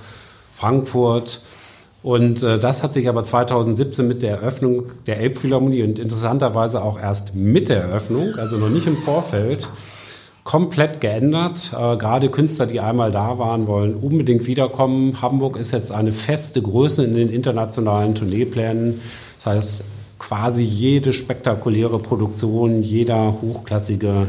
Frankfurt. 0.56 1.42
Und 2.02 2.44
äh, 2.44 2.60
das 2.60 2.84
hat 2.84 2.94
sich 2.94 3.10
aber 3.10 3.24
2017 3.24 4.08
mit 4.08 4.22
der 4.22 4.38
Eröffnung 4.38 4.84
der 5.08 5.20
Elbphilharmonie 5.20 5.84
und 5.84 6.00
interessanterweise 6.00 6.84
auch 6.84 7.00
erst 7.00 7.34
mit 7.34 7.70
der 7.70 7.82
Eröffnung, 7.82 8.36
also 8.38 8.58
noch 8.58 8.70
nicht 8.70 8.86
im 8.86 8.96
Vorfeld, 8.96 9.70
komplett 10.44 11.02
geändert. 11.02 11.74
Äh, 11.74 11.98
gerade 11.98 12.30
Künstler, 12.30 12.68
die 12.68 12.80
einmal 12.80 13.12
da 13.12 13.40
waren, 13.40 13.68
wollen 13.68 13.96
unbedingt 13.96 14.46
wiederkommen. 14.46 15.22
Hamburg 15.22 15.58
ist 15.58 15.72
jetzt 15.72 15.92
eine 15.92 16.12
feste 16.12 16.62
Größe 16.62 17.04
in 17.04 17.12
den 17.12 17.30
internationalen 17.30 18.14
Tourneeplänen. 18.14 19.02
Das 19.38 19.48
heißt, 19.48 19.84
quasi 20.20 20.64
jede 20.64 21.12
spektakuläre 21.12 22.00
Produktion, 22.00 22.84
jeder 22.84 23.42
hochklassige 23.42 24.28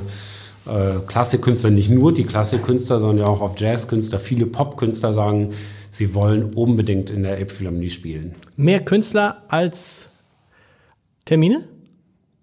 äh, 0.66 1.00
Klassikkünstler, 1.06 1.70
nicht 1.70 1.90
nur 1.90 2.12
die 2.12 2.24
Klassikkünstler, 2.24 3.00
sondern 3.00 3.26
auch 3.26 3.40
auf 3.42 3.60
Jazzkünstler, 3.60 4.18
viele 4.18 4.46
Popkünstler 4.46 5.12
sagen, 5.12 5.50
sie 5.90 6.14
wollen 6.14 6.54
unbedingt 6.54 7.10
in 7.10 7.22
der 7.22 7.38
Elbphilharmonie 7.38 7.90
spielen. 7.90 8.34
Mehr 8.56 8.84
Künstler 8.84 9.42
als 9.48 10.06
Termine? 11.24 11.64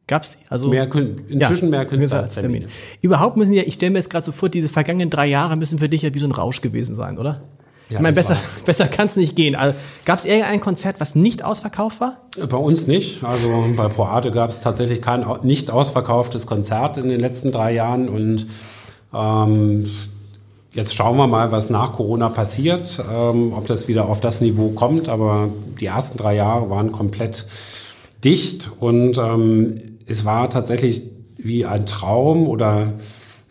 Gab's 0.07 0.37
also 0.49 0.67
mehr, 0.67 0.83
inzwischen 0.93 1.65
ja, 1.65 1.71
mehr 1.71 1.85
Künstler 1.85 2.21
als 2.21 2.33
Termine. 2.33 2.67
Termine. 2.67 2.73
Überhaupt 3.01 3.37
müssen 3.37 3.53
ja, 3.53 3.63
ich 3.63 3.75
stelle 3.75 3.91
mir 3.91 3.99
jetzt 3.99 4.09
gerade 4.09 4.25
so 4.25 4.31
vor, 4.31 4.49
diese 4.49 4.67
vergangenen 4.67 5.09
drei 5.09 5.27
Jahre 5.27 5.55
müssen 5.55 5.79
für 5.79 5.87
dich 5.87 6.01
ja 6.01 6.13
wie 6.13 6.19
so 6.19 6.27
ein 6.27 6.31
Rausch 6.31 6.61
gewesen 6.61 6.95
sein, 6.95 7.17
oder? 7.17 7.41
Ja, 7.89 7.97
ich 7.97 8.01
meine, 8.01 8.15
besser, 8.15 8.37
besser 8.65 8.87
kann 8.87 9.07
es 9.07 9.15
nicht 9.15 9.35
gehen. 9.35 9.55
Also, 9.55 9.77
gab 10.05 10.19
es 10.19 10.25
irgendein 10.25 10.59
Konzert, 10.59 10.97
was 10.99 11.15
nicht 11.15 11.45
ausverkauft 11.45 12.01
war? 12.01 12.17
Bei 12.49 12.57
uns 12.57 12.87
nicht. 12.87 13.23
Also 13.23 13.47
bei 13.77 13.87
Proate 13.87 14.31
gab 14.31 14.49
es 14.49 14.61
tatsächlich 14.61 15.01
kein 15.01 15.25
nicht 15.43 15.71
ausverkauftes 15.71 16.47
Konzert 16.47 16.97
in 16.97 17.07
den 17.07 17.19
letzten 17.19 17.51
drei 17.51 17.73
Jahren. 17.73 18.09
Und 18.09 18.47
ähm, 19.13 19.89
jetzt 20.73 20.95
schauen 20.95 21.17
wir 21.17 21.27
mal, 21.27 21.51
was 21.51 21.69
nach 21.69 21.93
Corona 21.93 22.29
passiert, 22.29 23.03
ähm, 23.11 23.53
ob 23.53 23.67
das 23.67 23.87
wieder 23.87 24.09
auf 24.09 24.19
das 24.19 24.41
Niveau 24.41 24.69
kommt. 24.69 25.09
Aber 25.09 25.49
die 25.79 25.85
ersten 25.85 26.17
drei 26.17 26.35
Jahre 26.35 26.69
waren 26.69 26.91
komplett 26.91 27.47
dicht 28.23 28.71
und 28.79 29.17
ähm, 29.17 29.97
es 30.05 30.25
war 30.25 30.49
tatsächlich 30.49 31.03
wie 31.37 31.65
ein 31.65 31.85
Traum 31.85 32.47
oder 32.47 32.93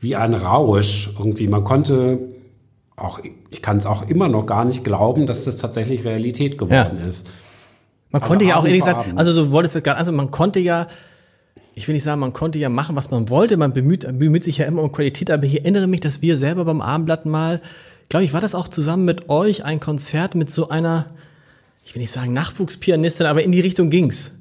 wie 0.01 0.17
ein 0.17 0.35
Rausch 0.35 1.11
irgendwie. 1.19 1.47
Man 1.47 1.65
konnte 1.65 2.19
auch, 2.97 3.21
ich 3.51 3.63
kann 3.63 3.77
es 3.77 3.87
auch 3.87 4.09
immer 4.09 4.29
noch 4.29 4.47
gar 4.47 4.65
nicht 4.65 4.85
glauben, 4.85 5.27
dass 5.27 5.45
das 5.45 5.57
tatsächlich 5.57 6.05
Realität 6.05 6.59
geworden 6.59 6.99
ja. 7.01 7.07
ist. 7.07 7.29
Man 8.11 8.23
also 8.23 8.31
konnte 8.31 8.45
ja 8.45 8.57
auch 8.57 8.65
ehrlich 8.65 8.81
gesagt, 8.81 9.07
also 9.17 9.33
so 9.33 9.51
wolltest 9.53 9.75
du 9.75 9.83
gerade, 9.83 9.99
also 9.99 10.13
man 10.13 10.31
konnte 10.31 10.61
ja, 10.61 10.87
ich 11.75 11.89
will 11.89 11.95
nicht 11.95 12.03
sagen, 12.03 12.21
man 12.21 12.33
konnte 12.33 12.59
ja 12.59 12.69
machen, 12.69 12.97
was 12.97 13.11
man 13.11 13.29
wollte, 13.29 13.57
man 13.57 13.73
bemüht, 13.73 14.03
bemüht 14.19 14.45
sich 14.45 14.59
ja 14.59 14.67
immer 14.67 14.83
um 14.83 14.93
Qualität, 14.93 15.31
aber 15.31 15.45
ich 15.45 15.61
erinnere 15.61 15.87
mich, 15.87 16.01
dass 16.01 16.23
wir 16.23 16.37
selber 16.37 16.65
beim 16.65 16.81
Abendblatt 16.81 17.25
mal, 17.27 17.61
glaube 18.09 18.25
ich, 18.25 18.33
war 18.33 18.41
das 18.41 18.55
auch 18.55 18.69
zusammen 18.69 19.05
mit 19.05 19.29
euch 19.29 19.65
ein 19.65 19.81
Konzert 19.81 20.35
mit 20.35 20.51
so 20.51 20.69
einer, 20.69 21.11
ich 21.85 21.95
will 21.95 22.03
nicht 22.03 22.13
sagen 22.13 22.33
Nachwuchspianistin, 22.33 23.27
aber 23.27 23.43
in 23.43 23.53
die 23.53 23.61
Richtung 23.61 23.91
ging's. 23.91 24.33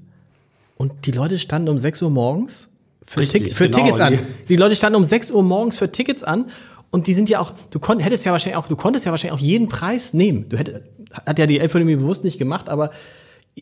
Und 0.78 1.06
die 1.06 1.12
Leute 1.12 1.38
standen 1.38 1.70
um 1.70 1.80
6 1.80 2.02
Uhr 2.02 2.10
morgens 2.10 2.68
für, 3.06 3.20
Richtig, 3.20 3.44
Tick, 3.44 3.54
für 3.54 3.70
genau, 3.70 3.78
Tickets 3.78 4.00
an. 4.00 4.20
Die 4.50 4.56
Leute 4.56 4.76
standen 4.76 4.98
um 4.98 5.06
6 5.06 5.32
Uhr 5.32 5.44
morgens 5.44 5.78
für 5.78 5.92
Tickets 5.92 6.24
an 6.24 6.50
und 6.90 7.08
die 7.08 7.14
sind 7.14 7.30
ja 7.30 7.40
auch, 7.40 7.54
du 7.70 7.80
kon, 7.80 8.00
hättest 8.00 8.26
ja 8.26 8.32
wahrscheinlich 8.32 8.58
auch, 8.58 8.68
du 8.68 8.76
konntest 8.76 9.06
ja 9.06 9.12
wahrscheinlich 9.12 9.40
auch 9.40 9.44
jeden 9.44 9.70
Preis 9.70 10.14
nehmen. 10.14 10.50
Du 10.50 10.58
hättest, 10.58 10.82
hat 11.26 11.40
ja 11.40 11.46
die 11.46 11.60
Elbphilharmonie 11.60 11.98
bewusst 11.98 12.24
nicht 12.24 12.38
gemacht, 12.38 12.68
aber 12.68 12.92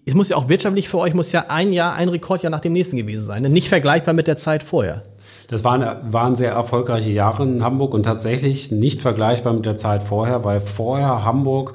es 0.06 0.14
muss 0.14 0.30
ja 0.30 0.38
auch 0.38 0.50
wirtschaftlich 0.50 0.90
für 0.90 1.00
euch, 1.00 1.14
muss 1.14 1.32
ja 1.32 1.46
ein 1.50 1.74
Jahr, 1.74 1.94
ein 1.94 2.10
Rekordjahr 2.10 2.52
nach 2.52 2.60
dem 2.60 2.74
nächsten 2.74 2.98
gewesen 2.98 3.26
sein. 3.26 3.42
Ne? 3.42 3.50
Nicht 3.50 3.70
vergleichbar 3.70 4.14
mit 4.14 4.28
der 4.28 4.38
Zeit 4.38 4.64
vorher. 4.64 5.04
Das 5.48 5.64
waren, 5.64 5.84
waren 6.14 6.36
sehr 6.36 6.52
erfolgreiche 6.52 7.10
Jahre 7.10 7.44
in 7.44 7.64
Hamburg 7.64 7.94
und 7.96 8.04
tatsächlich 8.04 8.72
nicht 8.72 9.02
vergleichbar 9.02 9.54
mit 9.54 9.66
der 9.66 9.78
Zeit 9.78 10.04
vorher, 10.04 10.44
weil 10.44 10.62
vorher 10.62 11.26
Hamburg 11.26 11.74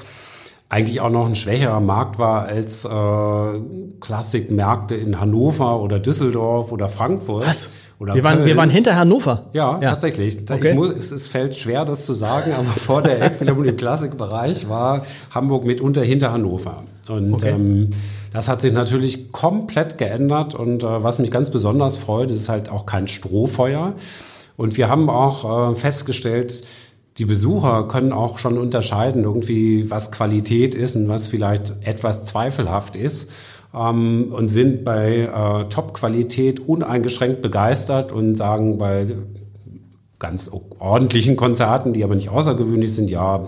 eigentlich 0.69 1.01
auch 1.01 1.11
noch 1.11 1.27
ein 1.27 1.35
schwächerer 1.35 1.81
Markt 1.81 2.19
war 2.19 2.47
als 2.47 2.85
äh, 2.85 3.61
Klassikmärkte 4.01 4.95
in 4.95 5.21
Hannover 5.21 5.81
oder 5.81 5.99
Düsseldorf 5.99 6.73
oder 6.73 6.89
Frankfurt. 6.89 7.47
Was? 7.47 7.69
Oder 7.99 8.15
wir, 8.15 8.25
waren, 8.25 8.45
wir 8.45 8.57
waren 8.57 8.71
hinter 8.71 8.97
Hannover. 8.97 9.47
Ja, 9.53 9.79
ja. 9.81 9.91
tatsächlich. 9.91 10.39
Okay. 10.51 10.75
Muss, 10.75 10.97
es, 10.97 11.13
es, 11.13 11.29
fällt 11.29 11.55
schwer, 11.55 11.85
das 11.85 12.07
zu 12.07 12.15
sagen, 12.15 12.53
aber 12.53 12.69
vor 12.69 13.03
der 13.03 13.21
Elbphilharmonie 13.21 13.69
im 13.69 13.77
Klassikbereich 13.77 14.69
war 14.69 15.03
Hamburg 15.31 15.65
mitunter 15.65 16.03
hinter 16.03 16.33
Hannover. 16.33 16.83
Und 17.09 17.35
okay. 17.35 17.51
ähm, 17.51 17.91
das 18.33 18.49
hat 18.49 18.61
sich 18.61 18.73
natürlich 18.73 19.33
komplett 19.33 19.99
geändert. 19.99 20.55
Und 20.55 20.83
äh, 20.83 21.03
was 21.03 21.19
mich 21.19 21.31
ganz 21.31 21.51
besonders 21.51 21.97
freut, 21.97 22.31
ist 22.31 22.49
halt 22.49 22.71
auch 22.71 22.87
kein 22.87 23.09
Strohfeuer. 23.09 23.95
Und 24.57 24.77
wir 24.77 24.89
haben 24.89 25.11
auch 25.11 25.73
äh, 25.73 25.75
festgestellt, 25.75 26.65
die 27.19 27.25
Besucher 27.25 27.87
können 27.87 28.13
auch 28.13 28.39
schon 28.39 28.59
unterscheiden, 28.59 29.23
irgendwie, 29.25 29.91
was 29.91 30.11
Qualität 30.11 30.75
ist 30.75 30.97
und 30.97 31.09
was 31.09 31.29
vielleicht 31.29 31.75
etwas 31.83 32.25
zweifelhaft 32.25 32.97
ist 32.97 33.31
ähm, 33.73 34.33
und 34.33 34.49
sind 34.49 34.85
bei 34.85 35.21
äh, 35.21 35.69
Top-Qualität 35.69 36.61
uneingeschränkt 36.61 37.41
begeistert 37.41 38.11
und 38.11 38.35
sagen 38.35 38.79
bei 38.79 39.07
ganz 40.19 40.51
ordentlichen 40.79 41.37
Konzerten, 41.37 41.93
die 41.93 42.03
aber 42.03 42.15
nicht 42.15 42.31
außergewöhnlich 42.31 42.95
sind, 42.95 43.11
ja, 43.11 43.45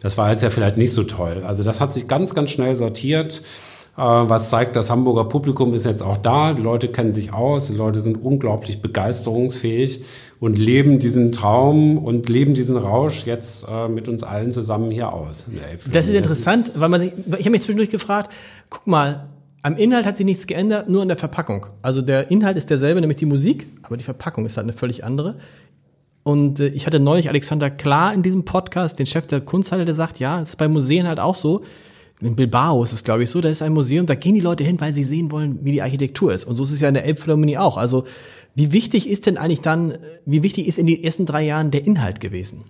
das 0.00 0.18
war 0.18 0.30
jetzt 0.30 0.42
ja 0.42 0.50
vielleicht 0.50 0.76
nicht 0.76 0.92
so 0.92 1.04
toll. 1.04 1.42
Also 1.46 1.62
das 1.62 1.80
hat 1.80 1.92
sich 1.92 2.08
ganz, 2.08 2.34
ganz 2.34 2.50
schnell 2.50 2.74
sortiert 2.74 3.42
äh, 3.98 4.00
was 4.00 4.48
zeigt, 4.48 4.76
das 4.76 4.90
Hamburger 4.90 5.24
Publikum 5.24 5.74
ist 5.74 5.84
jetzt 5.84 6.02
auch 6.02 6.18
da, 6.18 6.54
die 6.54 6.62
Leute 6.62 6.86
kennen 6.86 7.12
sich 7.12 7.32
aus, 7.32 7.66
die 7.66 7.74
Leute 7.74 8.00
sind 8.00 8.14
unglaublich 8.22 8.80
begeisterungsfähig 8.80 10.04
und 10.38 10.56
leben 10.56 11.00
diesen 11.00 11.32
Traum 11.32 11.98
und 11.98 12.28
leben 12.28 12.54
diesen 12.54 12.76
Rausch 12.76 13.26
jetzt 13.26 13.66
äh, 13.68 13.88
mit 13.88 14.08
uns 14.08 14.22
allen 14.22 14.52
zusammen 14.52 14.92
hier 14.92 15.12
aus. 15.12 15.46
Das 15.90 16.06
ist 16.06 16.14
interessant, 16.14 16.68
das 16.68 16.74
ist 16.76 16.80
weil 16.80 16.88
man 16.88 17.00
sich, 17.00 17.12
ich 17.26 17.40
habe 17.40 17.50
mich 17.50 17.62
zwischendurch 17.62 17.90
gefragt, 17.90 18.32
guck 18.70 18.86
mal, 18.86 19.26
am 19.62 19.76
Inhalt 19.76 20.06
hat 20.06 20.16
sich 20.16 20.24
nichts 20.24 20.46
geändert, 20.46 20.88
nur 20.88 21.02
an 21.02 21.08
der 21.08 21.16
Verpackung. 21.16 21.66
Also 21.82 22.00
der 22.00 22.30
Inhalt 22.30 22.56
ist 22.56 22.70
derselbe, 22.70 23.00
nämlich 23.00 23.16
die 23.16 23.26
Musik, 23.26 23.66
aber 23.82 23.96
die 23.96 24.04
Verpackung 24.04 24.46
ist 24.46 24.56
halt 24.56 24.66
eine 24.66 24.74
völlig 24.74 25.02
andere. 25.02 25.34
Und 26.28 26.60
äh, 26.60 26.68
ich 26.68 26.84
hatte 26.84 27.00
neulich 27.00 27.30
Alexander 27.30 27.70
Klar 27.70 28.12
in 28.12 28.22
diesem 28.22 28.44
Podcast, 28.44 28.98
den 28.98 29.06
Chef 29.06 29.26
der 29.26 29.40
Kunsthalle, 29.40 29.86
der 29.86 29.94
sagt, 29.94 30.20
ja, 30.20 30.42
es 30.42 30.50
ist 30.50 30.56
bei 30.56 30.68
Museen 30.68 31.08
halt 31.08 31.20
auch 31.20 31.34
so. 31.34 31.62
In 32.20 32.36
Bilbao 32.36 32.82
ist 32.82 32.92
es, 32.92 33.02
glaube 33.02 33.22
ich, 33.22 33.30
so, 33.30 33.40
da 33.40 33.48
ist 33.48 33.62
ein 33.62 33.72
Museum, 33.72 34.04
da 34.04 34.14
gehen 34.14 34.34
die 34.34 34.42
Leute 34.42 34.62
hin, 34.62 34.78
weil 34.78 34.92
sie 34.92 35.04
sehen 35.04 35.30
wollen, 35.30 35.60
wie 35.62 35.72
die 35.72 35.80
Architektur 35.80 36.34
ist. 36.34 36.44
Und 36.44 36.56
so 36.56 36.64
ist 36.64 36.72
es 36.72 36.82
ja 36.82 36.88
in 36.88 36.94
der 36.94 37.06
Elbphilharmonie 37.06 37.56
auch. 37.56 37.78
Also 37.78 38.04
wie 38.54 38.72
wichtig 38.72 39.08
ist 39.08 39.24
denn 39.24 39.38
eigentlich 39.38 39.62
dann, 39.62 39.96
wie 40.26 40.42
wichtig 40.42 40.66
ist 40.66 40.78
in 40.78 40.86
den 40.86 41.02
ersten 41.02 41.24
drei 41.24 41.46
Jahren 41.46 41.70
der 41.70 41.86
Inhalt 41.86 42.20
gewesen? 42.20 42.62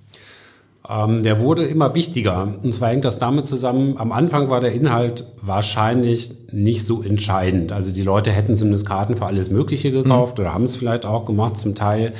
Ähm, 0.88 1.24
der 1.24 1.40
wurde 1.40 1.64
immer 1.64 1.96
wichtiger. 1.96 2.58
Und 2.62 2.72
zwar 2.72 2.90
hängt 2.90 3.04
das 3.04 3.18
damit 3.18 3.48
zusammen, 3.48 3.96
am 3.96 4.12
Anfang 4.12 4.50
war 4.50 4.60
der 4.60 4.70
Inhalt 4.70 5.26
wahrscheinlich 5.42 6.30
nicht 6.52 6.86
so 6.86 7.02
entscheidend. 7.02 7.72
Also 7.72 7.92
die 7.92 8.02
Leute 8.02 8.30
hätten 8.30 8.54
zumindest 8.54 8.86
Karten 8.86 9.16
für 9.16 9.26
alles 9.26 9.50
Mögliche 9.50 9.90
gekauft 9.90 10.38
mhm. 10.38 10.44
oder 10.44 10.54
haben 10.54 10.64
es 10.64 10.76
vielleicht 10.76 11.06
auch 11.06 11.24
gemacht, 11.24 11.56
zum 11.56 11.74
Teil 11.74 12.12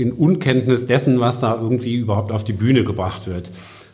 in 0.00 0.12
Unkenntnis 0.12 0.86
dessen, 0.86 1.20
was 1.20 1.40
da 1.40 1.54
irgendwie 1.60 1.94
überhaupt 1.94 2.32
auf 2.32 2.44
die 2.44 2.52
Bühne 2.52 2.84
gebracht 2.84 3.26
wird. 3.26 3.50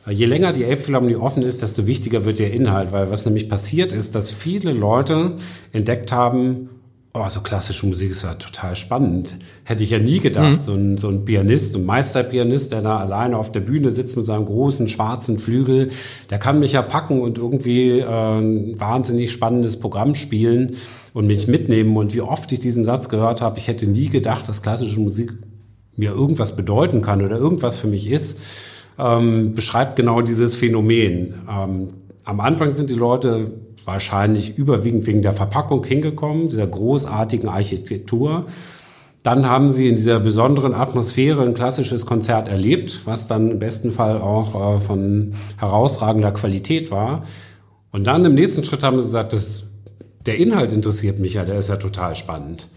Je 0.08 0.26
länger 0.26 0.52
die 0.52 0.62
Elbphilharmonie 0.62 1.16
offen 1.16 1.42
ist, 1.42 1.62
desto 1.62 1.86
wichtiger 1.86 2.24
wird 2.24 2.38
der 2.38 2.52
Inhalt, 2.52 2.92
weil 2.92 3.10
was 3.10 3.24
nämlich 3.24 3.48
passiert 3.48 3.92
ist, 3.92 4.14
dass 4.14 4.30
viele 4.30 4.72
Leute 4.72 5.32
entdeckt 5.72 6.12
haben, 6.12 6.68
oh, 7.12 7.28
so 7.28 7.40
klassische 7.40 7.86
Musik 7.86 8.10
ist 8.10 8.22
ja 8.22 8.34
total 8.34 8.76
spannend. 8.76 9.36
Hätte 9.64 9.84
ich 9.84 9.90
ja 9.90 9.98
nie 9.98 10.20
gedacht, 10.20 10.58
mhm. 10.58 10.62
so, 10.62 10.74
ein, 10.74 10.98
so 10.98 11.08
ein 11.08 11.24
Pianist, 11.24 11.72
so 11.72 11.78
ein 11.78 11.86
Meisterpianist, 11.86 12.72
der 12.72 12.82
da 12.82 12.98
alleine 12.98 13.36
auf 13.36 13.52
der 13.52 13.60
Bühne 13.60 13.90
sitzt 13.90 14.16
mit 14.16 14.26
seinem 14.26 14.44
großen 14.44 14.88
schwarzen 14.88 15.38
Flügel, 15.38 15.90
der 16.30 16.38
kann 16.38 16.60
mich 16.60 16.72
ja 16.72 16.82
packen 16.82 17.20
und 17.20 17.38
irgendwie 17.38 18.00
äh, 18.00 18.04
ein 18.04 18.78
wahnsinnig 18.78 19.32
spannendes 19.32 19.78
Programm 19.80 20.14
spielen 20.14 20.76
und 21.14 21.26
mich 21.26 21.48
mitnehmen. 21.48 21.96
Und 21.96 22.14
wie 22.14 22.20
oft 22.20 22.52
ich 22.52 22.60
diesen 22.60 22.84
Satz 22.84 23.08
gehört 23.08 23.40
habe, 23.40 23.58
ich 23.58 23.68
hätte 23.68 23.88
nie 23.88 24.08
gedacht, 24.08 24.48
dass 24.48 24.62
klassische 24.62 25.00
Musik 25.00 25.32
mir 25.96 26.10
irgendwas 26.10 26.56
bedeuten 26.56 27.02
kann 27.02 27.24
oder 27.24 27.36
irgendwas 27.36 27.76
für 27.76 27.86
mich 27.86 28.08
ist, 28.10 28.38
ähm, 28.98 29.54
beschreibt 29.54 29.96
genau 29.96 30.20
dieses 30.20 30.56
Phänomen. 30.56 31.34
Ähm, 31.50 31.88
am 32.24 32.40
Anfang 32.40 32.72
sind 32.72 32.90
die 32.90 32.94
Leute 32.94 33.52
wahrscheinlich 33.84 34.58
überwiegend 34.58 35.06
wegen 35.06 35.22
der 35.22 35.32
Verpackung 35.32 35.84
hingekommen, 35.84 36.48
dieser 36.48 36.66
großartigen 36.66 37.48
Architektur. 37.48 38.46
Dann 39.22 39.48
haben 39.48 39.70
sie 39.70 39.88
in 39.88 39.96
dieser 39.96 40.20
besonderen 40.20 40.74
Atmosphäre 40.74 41.42
ein 41.42 41.54
klassisches 41.54 42.06
Konzert 42.06 42.48
erlebt, 42.48 43.02
was 43.04 43.26
dann 43.26 43.50
im 43.50 43.58
besten 43.58 43.92
Fall 43.92 44.20
auch 44.20 44.76
äh, 44.76 44.80
von 44.80 45.34
herausragender 45.58 46.32
Qualität 46.32 46.90
war. 46.90 47.24
Und 47.92 48.06
dann 48.06 48.24
im 48.24 48.34
nächsten 48.34 48.62
Schritt 48.62 48.82
haben 48.82 49.00
sie 49.00 49.06
gesagt, 49.06 49.32
das, 49.32 49.64
der 50.26 50.36
Inhalt 50.36 50.72
interessiert 50.72 51.18
mich 51.18 51.34
ja, 51.34 51.44
der 51.44 51.58
ist 51.58 51.68
ja 51.68 51.76
total 51.76 52.14
spannend. 52.14 52.68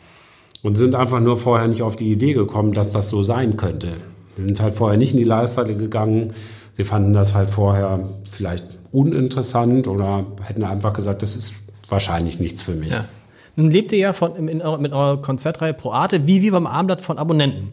Und 0.62 0.76
sind 0.76 0.96
einfach 0.96 1.20
nur 1.20 1.38
vorher 1.38 1.68
nicht 1.68 1.82
auf 1.82 1.96
die 1.96 2.12
Idee 2.12 2.34
gekommen, 2.34 2.74
dass 2.74 2.92
das 2.92 3.10
so 3.10 3.24
sein 3.24 3.58
könnte. 3.58 3.94
Sie 4.36 4.44
sind 4.44 4.60
halt 4.60 4.76
vorher 4.76 4.98
nicht 4.98 5.14
in 5.14 5.18
die 5.18 5.24
Leisthalle 5.24 5.76
gegangen. 5.76 6.34
Sie 6.74 6.84
fanden 6.84 7.14
das 7.14 7.34
halt 7.34 7.50
vorher 7.50 8.08
vielleicht 8.30 8.66
uninteressant 8.92 9.88
oder 9.88 10.26
hätten 10.44 10.64
einfach 10.64 10.94
gesagt, 10.94 11.24
das 11.24 11.36
ist 11.36 11.54
wahrscheinlich 11.88 12.40
nichts 12.40 12.62
für 12.62 12.74
mich. 12.74 12.92
Ja. 12.92 13.06
Nun 13.56 13.72
lebt 13.72 13.92
ihr 13.92 13.98
ja 13.98 14.14
von, 14.14 14.36
in, 14.36 14.62
mit 14.80 14.94
eurer 14.94 15.22
Konzertreihe 15.22 15.74
Pro 15.74 15.92
Arte 15.92 16.26
wie 16.28 16.42
wir 16.42 16.52
beim 16.52 16.68
Abendblatt 16.68 17.02
von 17.02 17.18
Abonnenten. 17.18 17.72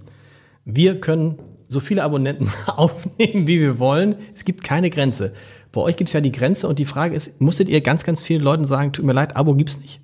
Wir 0.65 1.01
können 1.01 1.39
so 1.69 1.81
viele 1.81 2.03
Abonnenten 2.03 2.51
aufnehmen, 2.67 3.47
wie 3.47 3.61
wir 3.61 3.79
wollen. 3.79 4.17
Es 4.35 4.45
gibt 4.45 4.65
keine 4.65 4.91
Grenze. 4.91 5.33
Bei 5.73 5.81
euch 5.81 5.97
gibt 5.97 6.09
es 6.09 6.15
ja 6.15 6.21
die 6.21 6.33
Grenze 6.33 6.69
und 6.69 6.79
die 6.79 6.87
Frage 6.87 7.15
ist, 7.15 7.41
musstet 7.41 7.69
ihr 7.69 7.81
ganz, 7.81 8.05
ganz 8.05 8.23
vielen 8.23 8.43
Leuten 8.43 8.65
sagen, 8.65 8.93
tut 8.93 9.05
mir 9.05 9.13
leid, 9.13 9.37
Abo 9.37 9.55
gibt's 9.55 9.81
nicht? 9.81 10.01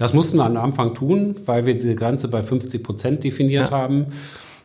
Das 0.00 0.14
mussten 0.14 0.38
wir 0.38 0.46
am 0.46 0.56
Anfang 0.56 0.94
tun, 0.94 1.34
weil 1.44 1.66
wir 1.66 1.74
diese 1.74 1.94
Grenze 1.94 2.28
bei 2.28 2.42
50 2.42 2.82
Prozent 2.82 3.22
definiert 3.22 3.68
ja. 3.68 3.76
haben. 3.76 4.06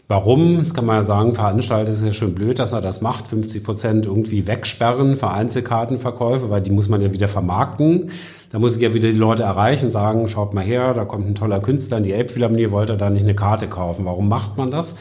Warum? 0.08 0.60
Das 0.60 0.74
kann 0.74 0.86
man 0.86 0.96
ja 0.96 1.04
sagen, 1.04 1.34
Veranstalter 1.34 1.90
ist 1.90 2.06
ja 2.06 2.14
schön 2.14 2.34
blöd, 2.34 2.58
dass 2.58 2.72
er 2.72 2.80
das 2.80 3.02
macht, 3.02 3.28
50 3.28 3.62
Prozent 3.62 4.06
irgendwie 4.06 4.48
wegsperren 4.48 5.18
für 5.18 5.32
Einzelkartenverkäufe, 5.32 6.50
weil 6.50 6.62
die 6.62 6.72
muss 6.72 6.88
man 6.88 7.02
ja 7.02 7.12
wieder 7.12 7.28
vermarkten. 7.28 8.12
Da 8.50 8.60
muss 8.60 8.78
ich 8.78 8.82
ja 8.82 8.94
wieder 8.94 9.10
die 9.12 9.18
Leute 9.18 9.44
erreichen 9.44 9.86
und 9.86 9.92
sagen, 9.92 10.26
schaut 10.30 10.54
mal 10.54 10.64
her, 10.64 10.94
da 10.94 11.04
kommt 11.04 11.26
ein 11.26 11.36
toller 11.36 11.60
Künstler 11.60 11.98
in 11.98 12.04
die 12.04 12.14
Elbphilharmonie, 12.14 12.72
wollte 12.72 12.94
er 12.94 12.98
da 12.98 13.10
nicht 13.10 13.24
eine 13.24 13.36
Karte 13.36 13.68
kaufen. 13.68 14.06
Warum 14.06 14.30
macht 14.30 14.56
man 14.56 14.72
das? 14.72 14.96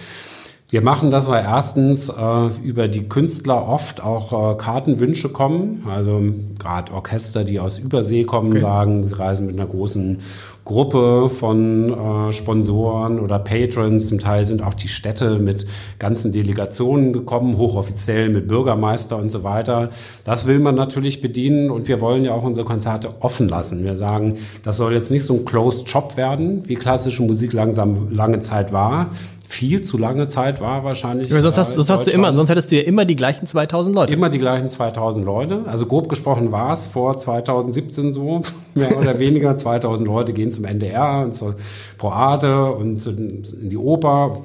Wir 0.71 0.81
machen 0.81 1.11
das, 1.11 1.29
weil 1.29 1.45
erstens 1.45 2.09
äh, 2.09 2.47
über 2.63 2.89
die 2.89 3.09
Künstler 3.09 3.69
oft 3.69 4.03
auch 4.03 4.53
äh, 4.53 4.57
Kartenwünsche 4.57 5.29
kommen. 5.29 5.87
Also 5.89 6.23
gerade 6.59 6.93
Orchester, 6.93 7.45
die 7.45 7.61
aus 7.61 7.79
Übersee 7.79 8.25
kommen, 8.25 8.51
okay. 8.51 8.61
sagen, 8.61 9.11
wir 9.11 9.21
reisen 9.21 9.47
mit 9.47 9.57
einer 9.57 9.69
großen 9.69 10.19
Gruppe 10.65 11.29
von 11.29 11.93
äh, 11.93 12.33
Sponsoren 12.33 13.21
oder 13.21 13.39
Patrons. 13.39 14.09
Zum 14.09 14.19
Teil 14.19 14.47
sind 14.47 14.63
auch 14.63 14.73
die 14.73 14.89
Städte 14.89 15.39
mit 15.39 15.67
ganzen 15.99 16.33
Delegationen 16.33 17.13
gekommen, 17.13 17.59
hochoffiziell 17.59 18.31
mit 18.31 18.49
Bürgermeister 18.49 19.19
und 19.19 19.31
so 19.31 19.45
weiter. 19.45 19.91
Das 20.25 20.47
will 20.47 20.61
man 20.61 20.75
natürlich 20.75 21.21
bedienen 21.21 21.71
und 21.71 21.87
wir 21.87 22.01
wollen 22.01 22.25
ja 22.25 22.33
auch 22.33 22.43
unsere 22.43 22.67
Konzerte 22.67 23.11
offen 23.21 23.49
lassen. 23.49 23.85
Wir 23.85 23.99
sagen, 23.99 24.39
das 24.63 24.79
soll 24.79 24.95
jetzt 24.95 25.11
nicht 25.11 25.25
so 25.25 25.35
ein 25.35 25.45
Closed 25.45 25.91
Shop 25.91 26.17
werden, 26.17 26.63
wie 26.67 26.77
klassische 26.77 27.23
Musik 27.23 27.53
langsam 27.53 28.11
lange 28.11 28.41
Zeit 28.41 28.73
war 28.73 29.11
viel 29.47 29.83
zu 29.83 29.99
lange 29.99 30.29
Zeit 30.29 30.61
war 30.61 30.85
wahrscheinlich. 30.85 31.31
Ja, 31.31 31.41
sonst, 31.41 31.59
hast, 31.59 31.75
sonst 31.75 31.91
hast 31.91 32.07
du 32.07 32.11
immer, 32.11 32.35
sonst 32.35 32.49
hättest 32.49 32.71
du 32.71 32.77
ja 32.77 32.83
immer 32.83 33.05
die 33.05 33.17
gleichen 33.17 33.47
2000 33.47 33.95
Leute. 33.95 34.13
Immer 34.13 34.31
die 34.31 34.39
gleichen 34.39 34.69
2000 34.69 35.25
Leute. 35.25 35.63
Also 35.67 35.87
grob 35.87 36.09
gesprochen 36.09 36.51
war 36.51 36.73
es 36.73 36.87
vor 36.87 37.17
2017 37.17 38.13
so, 38.13 38.43
mehr 38.75 38.97
oder 38.97 39.19
weniger. 39.19 39.57
2000 39.57 40.07
Leute 40.07 40.33
gehen 40.33 40.51
zum 40.51 40.65
NDR 40.65 41.23
und 41.25 41.35
zur 41.35 41.57
Proate 41.99 42.73
und 42.73 43.05
in 43.07 43.69
die 43.69 43.77
Oper. 43.77 44.43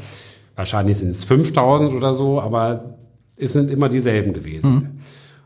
Wahrscheinlich 0.55 0.97
sind 0.97 1.09
es 1.09 1.23
5000 1.23 1.93
oder 1.93 2.13
so, 2.13 2.41
aber 2.41 2.95
es 3.37 3.53
sind 3.53 3.71
immer 3.71 3.87
dieselben 3.87 4.33
gewesen. 4.33 4.71
Mhm. 4.71 4.89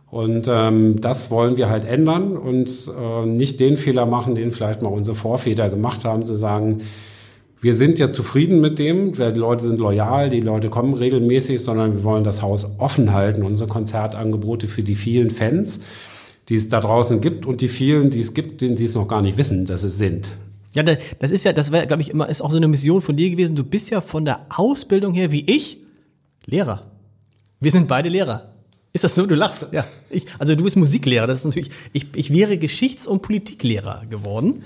Und 0.09 0.47
ähm, 0.47 1.01
das 1.01 1.31
wollen 1.31 1.57
wir 1.57 1.69
halt 1.69 1.85
ändern 1.85 2.37
und 2.37 2.91
äh, 2.99 3.25
nicht 3.25 3.59
den 3.59 3.77
Fehler 3.77 4.05
machen, 4.05 4.35
den 4.35 4.51
vielleicht 4.51 4.81
mal 4.83 4.89
unsere 4.89 5.15
Vorväter 5.15 5.69
gemacht 5.69 6.05
haben, 6.05 6.25
zu 6.25 6.37
sagen, 6.37 6.81
wir 7.63 7.73
sind 7.73 7.97
ja 7.97 8.11
zufrieden 8.11 8.59
mit 8.59 8.77
dem, 8.77 9.13
die 9.13 9.39
Leute 9.39 9.63
sind 9.63 9.79
loyal, 9.79 10.29
die 10.29 10.41
Leute 10.41 10.69
kommen 10.69 10.93
regelmäßig, 10.93 11.61
sondern 11.61 11.93
wir 11.93 12.03
wollen 12.03 12.25
das 12.25 12.41
Haus 12.41 12.67
offen 12.77 13.13
halten, 13.13 13.41
unsere 13.41 13.69
Konzertangebote 13.69 14.67
für 14.67 14.83
die 14.83 14.95
vielen 14.95 15.31
Fans, 15.31 15.79
die 16.49 16.55
es 16.55 16.67
da 16.67 16.81
draußen 16.81 17.21
gibt 17.21 17.45
und 17.45 17.61
die 17.61 17.69
vielen, 17.69 18.09
die 18.09 18.19
es 18.19 18.33
gibt, 18.33 18.59
die 18.59 18.83
es 18.83 18.95
noch 18.95 19.07
gar 19.07 19.21
nicht 19.21 19.37
wissen, 19.37 19.63
dass 19.65 19.83
es 19.83 19.97
sind. 19.97 20.31
Ja, 20.73 20.83
das 20.83 21.31
ist 21.31 21.45
ja, 21.45 21.53
das 21.53 21.71
wäre, 21.71 21.87
glaube 21.87 22.01
ich, 22.01 22.09
immer, 22.09 22.27
ist 22.27 22.41
auch 22.41 22.51
so 22.51 22.57
eine 22.57 22.67
Mission 22.67 23.01
von 23.01 23.15
dir 23.15 23.29
gewesen. 23.29 23.55
Du 23.55 23.63
bist 23.63 23.89
ja 23.91 24.01
von 24.01 24.25
der 24.25 24.45
Ausbildung 24.49 25.13
her 25.13 25.31
wie 25.31 25.45
ich 25.49 25.77
Lehrer. 26.45 26.91
Wir 27.61 27.71
sind 27.71 27.87
beide 27.87 28.09
Lehrer. 28.09 28.49
Ist 28.91 29.05
das 29.05 29.15
so? 29.15 29.25
Du 29.25 29.35
lachst. 29.35 29.67
Ja. 29.71 29.85
Ich, 30.09 30.25
also 30.37 30.53
du 30.53 30.65
bist 30.65 30.75
Musiklehrer. 30.75 31.27
Das 31.27 31.39
ist 31.39 31.45
natürlich, 31.45 31.69
ich, 31.93 32.07
ich 32.13 32.33
wäre 32.33 32.57
Geschichts- 32.57 33.07
und 33.07 33.21
Politiklehrer 33.21 34.03
geworden. 34.09 34.63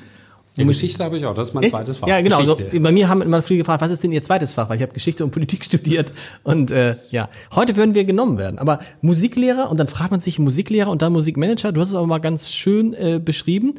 Die 0.58 0.65
Geschichte 0.65 1.04
habe 1.04 1.17
ich 1.17 1.26
auch, 1.26 1.34
das 1.34 1.50
ist 1.50 1.54
mein 1.54 1.63
Echt? 1.63 1.72
zweites 1.72 1.98
Fach. 1.98 2.08
Ja, 2.08 2.22
genau. 2.22 2.39
Also, 2.39 2.58
bei 2.58 2.91
mir 2.91 3.10
haben 3.10 3.22
immer 3.22 3.41
viele 3.41 3.60
gefragt, 3.60 3.82
was 3.82 3.91
ist 3.91 4.04
denn 4.04 4.12
Ihr 4.12 4.22
zweites 4.22 4.54
Fach? 4.54 4.70
Weil 4.70 4.78
ich 4.78 4.82
habe 4.82 4.93
Geschichte 4.93 5.24
und 5.24 5.32
Politik 5.32 5.63
studiert 5.65 6.12
und 6.43 6.72
äh, 6.72 6.98
ja, 7.12 7.30
heute 7.56 7.76
würden 7.76 7.93
wir 7.96 8.06
genommen 8.06 8.38
werden. 8.38 8.60
Aber 8.60 8.80
Musiklehrer 9.02 9.70
und 9.70 9.78
dann 9.78 9.88
fragt 9.88 10.12
man 10.12 10.20
sich 10.20 10.39
Musiklehrer 10.39 10.89
und 10.89 11.02
dann 11.02 11.13
Musikmanager. 11.13 11.72
Du 11.72 11.82
hast 11.82 11.89
es 11.89 11.96
aber 11.96 12.08
mal 12.08 12.20
ganz 12.20 12.52
schön 12.52 12.93
äh, 12.93 13.22
beschrieben, 13.24 13.76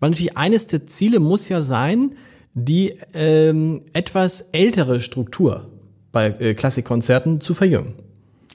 weil 0.00 0.10
natürlich 0.10 0.36
eines 0.36 0.66
der 0.66 0.86
Ziele 0.86 1.18
muss 1.20 1.48
ja 1.48 1.62
sein, 1.62 2.12
die 2.54 2.94
ähm, 3.14 3.82
etwas 3.92 4.48
ältere 4.52 5.00
Struktur 5.00 5.66
bei 6.12 6.28
äh, 6.38 6.54
Klassikkonzerten 6.54 7.40
zu 7.40 7.54
verjüngen. 7.54 7.94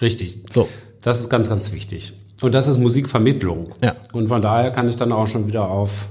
Richtig. 0.02 0.40
So. 0.52 0.68
Das 1.02 1.20
ist 1.20 1.30
ganz, 1.30 1.50
ganz 1.50 1.72
wichtig. 1.72 2.14
Und 2.42 2.56
das 2.56 2.68
ist 2.68 2.78
Musikvermittlung. 2.78 3.70
Ja. 3.82 3.96
Und 4.14 4.28
von 4.28 4.42
daher 4.42 4.72
kann 4.72 4.90
ich 4.90 4.96
dann 4.96 5.12
auch 5.12 5.28
schon 5.28 5.48
wieder 5.48 5.70
auf 5.70 6.10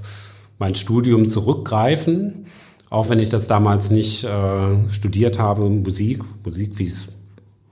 mein 0.63 0.77
Studium 0.77 1.27
zurückgreifen, 1.27 2.47
auch 2.89 3.09
wenn 3.09 3.19
ich 3.19 3.31
das 3.31 3.49
damals 3.49 3.91
nicht 3.91 4.23
äh, 4.23 4.89
studiert 4.91 5.41
habe, 5.41 5.69
Musik, 5.69 6.21
Musik, 6.45 6.79
wie 6.79 6.87
es 6.87 7.09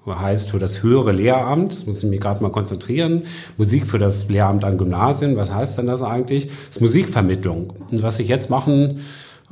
heißt, 0.05 0.51
für 0.51 0.59
das 0.59 0.83
höhere 0.83 1.13
Lehramt, 1.13 1.73
das 1.73 1.87
muss 1.87 2.03
ich 2.03 2.11
mich 2.11 2.19
gerade 2.19 2.43
mal 2.43 2.51
konzentrieren, 2.51 3.23
Musik 3.59 3.87
für 3.87 4.01
das 4.01 4.29
Lehramt 4.29 4.65
an 4.65 4.77
Gymnasien, 4.77 5.37
was 5.37 5.55
heißt 5.55 5.79
denn 5.79 5.87
das 5.87 6.03
eigentlich? 6.03 6.49
Das 6.49 6.79
ist 6.79 6.81
Musikvermittlung. 6.81 7.75
Und 7.93 8.03
was 8.03 8.19
ich 8.19 8.27
jetzt 8.27 8.51
machen 8.51 9.03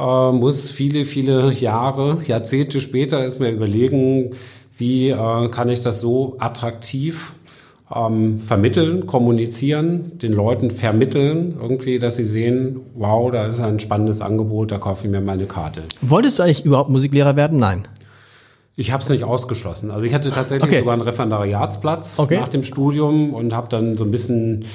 äh, 0.01 0.33
muss, 0.33 0.71
viele, 0.71 1.05
viele 1.05 1.53
Jahre, 1.53 2.19
Jahrzehnte 2.27 2.81
später, 2.81 3.25
ist 3.25 3.39
mir 3.39 3.51
überlegen, 3.51 4.31
wie 4.77 5.11
äh, 5.11 5.49
kann 5.49 5.69
ich 5.69 5.81
das 5.81 6.01
so 6.01 6.35
attraktiv 6.41 7.35
ähm, 7.95 8.39
vermitteln, 8.39 9.07
kommunizieren, 9.07 10.19
den 10.19 10.33
Leuten 10.33 10.71
vermitteln, 10.71 11.57
irgendwie, 11.61 11.99
dass 11.99 12.17
sie 12.17 12.25
sehen, 12.25 12.81
wow, 12.95 13.31
da 13.31 13.47
ist 13.47 13.61
ein 13.61 13.81
spannendes 13.81 14.21
Angebot, 14.21 14.73
da 14.73 14.79
kaufe 14.79 15.07
ich 15.07 15.11
mir 15.11 15.21
meine 15.21 15.47
Karte. 15.47 15.83
Wolltest 16.01 16.39
du 16.39 16.43
eigentlich 16.43 16.65
überhaupt 16.65 16.91
Musiklehrer 16.91 17.37
werden? 17.37 17.59
Nein. 17.59 17.89
Ich 18.77 18.93
habe 18.93 19.03
es 19.03 19.09
nicht 19.09 19.25
ausgeschlossen. 19.25 19.91
Also 19.91 20.07
ich 20.07 20.15
hatte 20.15 20.31
tatsächlich 20.31 20.71
okay. 20.71 20.79
sogar 20.79 20.93
einen 20.93 21.03
Referendariatsplatz 21.03 22.19
okay. 22.21 22.39
nach 22.39 22.49
dem 22.49 22.63
Studium 22.63 23.35
und 23.35 23.53
habe 23.53 23.69
dann 23.69 23.97
so 23.97 24.05
ein 24.05 24.13
bisschen 24.13 24.67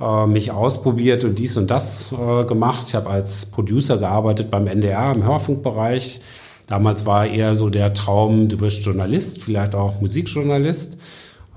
äh, 0.00 0.26
mich 0.26 0.50
ausprobiert 0.50 1.22
und 1.22 1.38
dies 1.38 1.56
und 1.56 1.70
das 1.70 2.12
äh, 2.12 2.44
gemacht. 2.46 2.86
Ich 2.88 2.94
habe 2.96 3.10
als 3.10 3.46
Producer 3.46 3.98
gearbeitet 3.98 4.50
beim 4.50 4.66
NDR 4.66 5.12
im 5.14 5.22
Hörfunkbereich. 5.22 6.20
Damals 6.66 7.06
war 7.06 7.26
eher 7.26 7.54
so 7.54 7.68
der 7.70 7.94
Traum, 7.94 8.48
du 8.48 8.58
wirst 8.58 8.84
Journalist, 8.84 9.42
vielleicht 9.42 9.76
auch 9.76 10.00
Musikjournalist. 10.00 10.98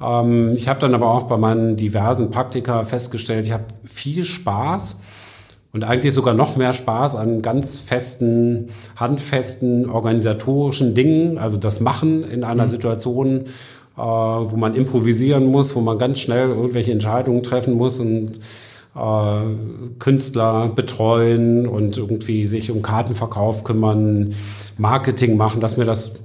Ähm, 0.02 0.54
ich 0.56 0.68
habe 0.68 0.80
dann 0.80 0.94
aber 0.94 1.12
auch 1.12 1.24
bei 1.24 1.38
meinen 1.38 1.76
diversen 1.76 2.32
Praktika 2.32 2.84
festgestellt, 2.84 3.46
ich 3.46 3.52
habe 3.52 3.66
viel 3.86 4.24
Spaß 4.24 5.00
und 5.74 5.84
eigentlich 5.84 6.14
sogar 6.14 6.34
noch 6.34 6.56
mehr 6.56 6.74
Spaß 6.74 7.16
an 7.16 7.42
ganz 7.42 7.80
festen, 7.80 8.70
handfesten, 8.96 9.90
organisatorischen 9.90 10.96
Dingen, 10.96 11.38
also 11.38 11.58
das 11.58 11.80
Machen 11.80 12.24
in 12.24 12.44
einer 12.44 12.66
mhm. 12.66 12.70
Situation, 12.70 13.46
äh, 13.96 14.02
wo 14.02 14.56
man 14.56 14.76
improvisieren 14.76 15.46
muss, 15.46 15.76
wo 15.76 15.82
man 15.82 15.98
ganz 15.98 16.20
schnell 16.20 16.50
irgendwelche 16.50 16.92
Entscheidungen 16.92 17.44
treffen 17.44 17.74
muss 17.74 18.00
und 18.00 18.40
äh, 18.96 19.42
Künstler 20.00 20.70
betreuen 20.70 21.68
und 21.68 21.98
irgendwie 21.98 22.46
sich 22.46 22.72
um 22.72 22.82
Kartenverkauf 22.82 23.64
kümmern, 23.64 24.34
Marketing 24.78 25.38
machen, 25.38 25.62
dass 25.62 25.78
mir 25.78 25.86
das 25.86 26.16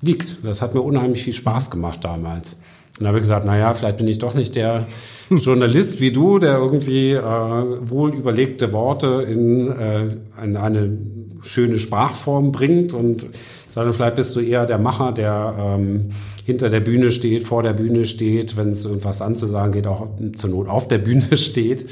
liegt. 0.00 0.44
Das 0.44 0.62
hat 0.62 0.74
mir 0.74 0.80
unheimlich 0.80 1.22
viel 1.22 1.32
Spaß 1.32 1.70
gemacht 1.70 2.04
damals. 2.04 2.60
Dann 2.98 3.08
habe 3.08 3.18
ich 3.18 3.22
gesagt, 3.22 3.44
naja, 3.44 3.74
vielleicht 3.74 3.98
bin 3.98 4.08
ich 4.08 4.18
doch 4.18 4.34
nicht 4.34 4.56
der 4.56 4.86
Journalist 5.30 6.00
wie 6.00 6.12
du, 6.12 6.38
der 6.38 6.56
irgendwie 6.56 7.12
äh, 7.12 7.20
wohl 7.20 8.14
überlegte 8.14 8.72
Worte 8.72 9.26
in, 9.28 9.70
äh, 9.70 10.08
in 10.42 10.56
eine 10.56 10.96
schöne 11.42 11.78
Sprachform 11.78 12.52
bringt 12.52 12.92
und 12.92 13.26
sondern 13.70 13.92
vielleicht 13.92 14.16
bist 14.16 14.34
du 14.34 14.40
eher 14.40 14.64
der 14.64 14.78
Macher, 14.78 15.12
der 15.12 15.54
ähm, 15.58 16.06
hinter 16.46 16.70
der 16.70 16.80
Bühne 16.80 17.10
steht, 17.10 17.44
vor 17.44 17.62
der 17.62 17.74
Bühne 17.74 18.06
steht, 18.06 18.56
wenn 18.56 18.70
es 18.70 18.86
irgendwas 18.86 19.20
anzusagen 19.20 19.72
geht, 19.72 19.86
auch 19.86 20.08
zur 20.34 20.48
Not 20.48 20.68
auf 20.68 20.88
der 20.88 20.96
Bühne 20.96 21.36
steht. 21.36 21.86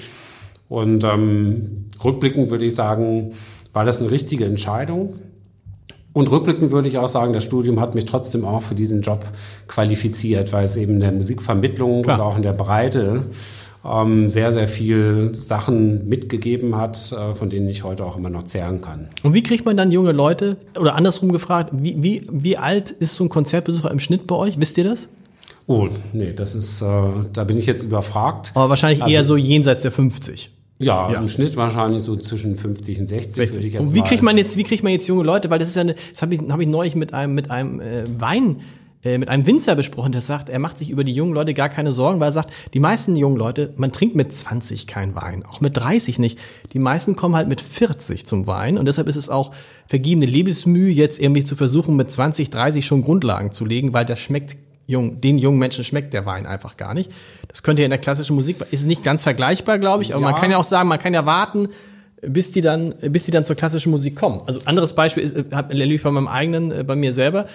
Und 0.70 1.04
ähm, 1.04 1.86
rückblickend 2.02 2.48
würde 2.48 2.64
ich 2.64 2.74
sagen, 2.74 3.32
war 3.74 3.84
das 3.84 4.00
eine 4.00 4.10
richtige 4.10 4.46
Entscheidung. 4.46 5.16
Und 6.14 6.30
rückblickend 6.30 6.70
würde 6.70 6.88
ich 6.88 6.96
auch 6.96 7.08
sagen, 7.08 7.32
das 7.32 7.44
Studium 7.44 7.80
hat 7.80 7.94
mich 7.94 8.06
trotzdem 8.06 8.44
auch 8.44 8.62
für 8.62 8.76
diesen 8.76 9.02
Job 9.02 9.24
qualifiziert, 9.66 10.52
weil 10.52 10.64
es 10.64 10.76
eben 10.76 10.94
in 10.94 11.00
der 11.00 11.12
Musikvermittlung 11.12 12.04
Klar. 12.04 12.18
und 12.18 12.24
auch 12.24 12.36
in 12.36 12.42
der 12.42 12.52
Breite 12.52 13.26
ähm, 13.84 14.30
sehr, 14.30 14.52
sehr 14.52 14.68
viel 14.68 15.34
Sachen 15.34 16.08
mitgegeben 16.08 16.76
hat, 16.76 17.12
äh, 17.12 17.34
von 17.34 17.50
denen 17.50 17.68
ich 17.68 17.82
heute 17.82 18.04
auch 18.04 18.16
immer 18.16 18.30
noch 18.30 18.44
zehren 18.44 18.80
kann. 18.80 19.08
Und 19.24 19.34
wie 19.34 19.42
kriegt 19.42 19.66
man 19.66 19.76
dann 19.76 19.90
junge 19.90 20.12
Leute, 20.12 20.56
oder 20.78 20.94
andersrum 20.94 21.32
gefragt, 21.32 21.70
wie, 21.72 22.00
wie, 22.00 22.26
wie 22.30 22.56
alt 22.56 22.92
ist 22.92 23.16
so 23.16 23.24
ein 23.24 23.28
Konzertbesucher 23.28 23.90
im 23.90 23.98
Schnitt 23.98 24.28
bei 24.28 24.36
euch? 24.36 24.60
Wisst 24.60 24.78
ihr 24.78 24.84
das? 24.84 25.08
Oh, 25.66 25.88
nee, 26.12 26.32
das 26.32 26.54
ist, 26.54 26.80
äh, 26.80 26.84
da 27.32 27.42
bin 27.42 27.56
ich 27.56 27.66
jetzt 27.66 27.82
überfragt. 27.82 28.52
Aber 28.54 28.68
wahrscheinlich 28.68 29.02
also, 29.02 29.12
eher 29.12 29.24
so 29.24 29.36
jenseits 29.36 29.82
der 29.82 29.90
50. 29.90 30.50
Ja, 30.78 31.10
ja, 31.10 31.20
im 31.20 31.28
Schnitt 31.28 31.56
wahrscheinlich 31.56 32.02
so 32.02 32.16
zwischen 32.16 32.56
50 32.56 33.00
und 33.00 33.06
60, 33.06 33.34
60. 33.34 33.54
würde 33.54 33.66
ich 33.66 33.74
jetzt 33.74 33.82
Und 33.82 33.94
wie 33.94 34.02
kriegt 34.02 34.22
man 34.22 34.36
jetzt, 34.36 34.56
wie 34.56 34.64
kriegt 34.64 34.82
man 34.82 34.92
jetzt 34.92 35.06
junge 35.06 35.22
Leute? 35.22 35.48
Weil 35.50 35.60
das 35.60 35.68
ist 35.68 35.76
ja 35.76 35.82
eine, 35.82 35.94
das 35.94 36.20
habe 36.20 36.34
ich, 36.34 36.40
hab 36.40 36.60
ich 36.60 36.66
neulich 36.66 36.96
mit 36.96 37.14
einem, 37.14 37.34
mit 37.34 37.50
einem 37.50 37.80
äh, 37.80 38.04
Wein, 38.18 38.60
äh, 39.04 39.18
mit 39.18 39.28
einem 39.28 39.46
Winzer 39.46 39.76
besprochen, 39.76 40.10
der 40.10 40.20
sagt, 40.20 40.48
er 40.48 40.58
macht 40.58 40.78
sich 40.78 40.90
über 40.90 41.04
die 41.04 41.12
jungen 41.12 41.32
Leute 41.32 41.54
gar 41.54 41.68
keine 41.68 41.92
Sorgen, 41.92 42.18
weil 42.18 42.30
er 42.30 42.32
sagt, 42.32 42.52
die 42.72 42.80
meisten 42.80 43.14
jungen 43.14 43.36
Leute, 43.36 43.72
man 43.76 43.92
trinkt 43.92 44.16
mit 44.16 44.32
20 44.32 44.88
kein 44.88 45.14
Wein, 45.14 45.44
auch 45.44 45.60
mit 45.60 45.76
30 45.76 46.18
nicht. 46.18 46.38
Die 46.72 46.80
meisten 46.80 47.14
kommen 47.14 47.36
halt 47.36 47.46
mit 47.46 47.60
40 47.60 48.26
zum 48.26 48.48
Wein 48.48 48.76
und 48.76 48.86
deshalb 48.86 49.06
ist 49.06 49.16
es 49.16 49.28
auch 49.28 49.54
vergebene 49.86 50.26
Lebensmühe, 50.26 50.90
jetzt 50.90 51.20
irgendwie 51.20 51.44
zu 51.44 51.54
versuchen, 51.54 51.94
mit 51.94 52.10
20, 52.10 52.50
30 52.50 52.84
schon 52.84 53.02
Grundlagen 53.02 53.52
zu 53.52 53.64
legen, 53.64 53.92
weil 53.92 54.06
der 54.06 54.16
schmeckt 54.16 54.56
jung, 54.86 55.20
den 55.20 55.38
jungen 55.38 55.58
Menschen 55.58 55.84
schmeckt 55.84 56.12
der 56.12 56.26
Wein 56.26 56.46
einfach 56.46 56.76
gar 56.76 56.94
nicht. 56.94 57.10
Das 57.48 57.62
könnte 57.62 57.82
ja 57.82 57.86
in 57.86 57.90
der 57.90 57.98
klassischen 57.98 58.34
Musik, 58.34 58.56
ist 58.70 58.86
nicht 58.86 59.02
ganz 59.02 59.22
vergleichbar, 59.22 59.78
glaube 59.78 60.02
ich, 60.02 60.14
aber 60.14 60.22
ja. 60.22 60.30
man 60.30 60.40
kann 60.40 60.50
ja 60.50 60.56
auch 60.56 60.64
sagen, 60.64 60.88
man 60.88 60.98
kann 60.98 61.14
ja 61.14 61.24
warten, 61.26 61.68
bis 62.22 62.50
die 62.50 62.60
dann, 62.60 62.94
bis 63.00 63.24
die 63.24 63.30
dann 63.30 63.44
zur 63.44 63.56
klassischen 63.56 63.90
Musik 63.90 64.16
kommen. 64.16 64.42
Also 64.46 64.60
anderes 64.64 64.94
Beispiel 64.94 65.22
ist, 65.22 65.36
erlebe 65.52 65.94
ich 65.94 66.02
bei 66.02 66.10
meinem 66.10 66.28
eigenen, 66.28 66.72
äh, 66.72 66.84
bei 66.84 66.96
mir 66.96 67.12
selber. 67.12 67.46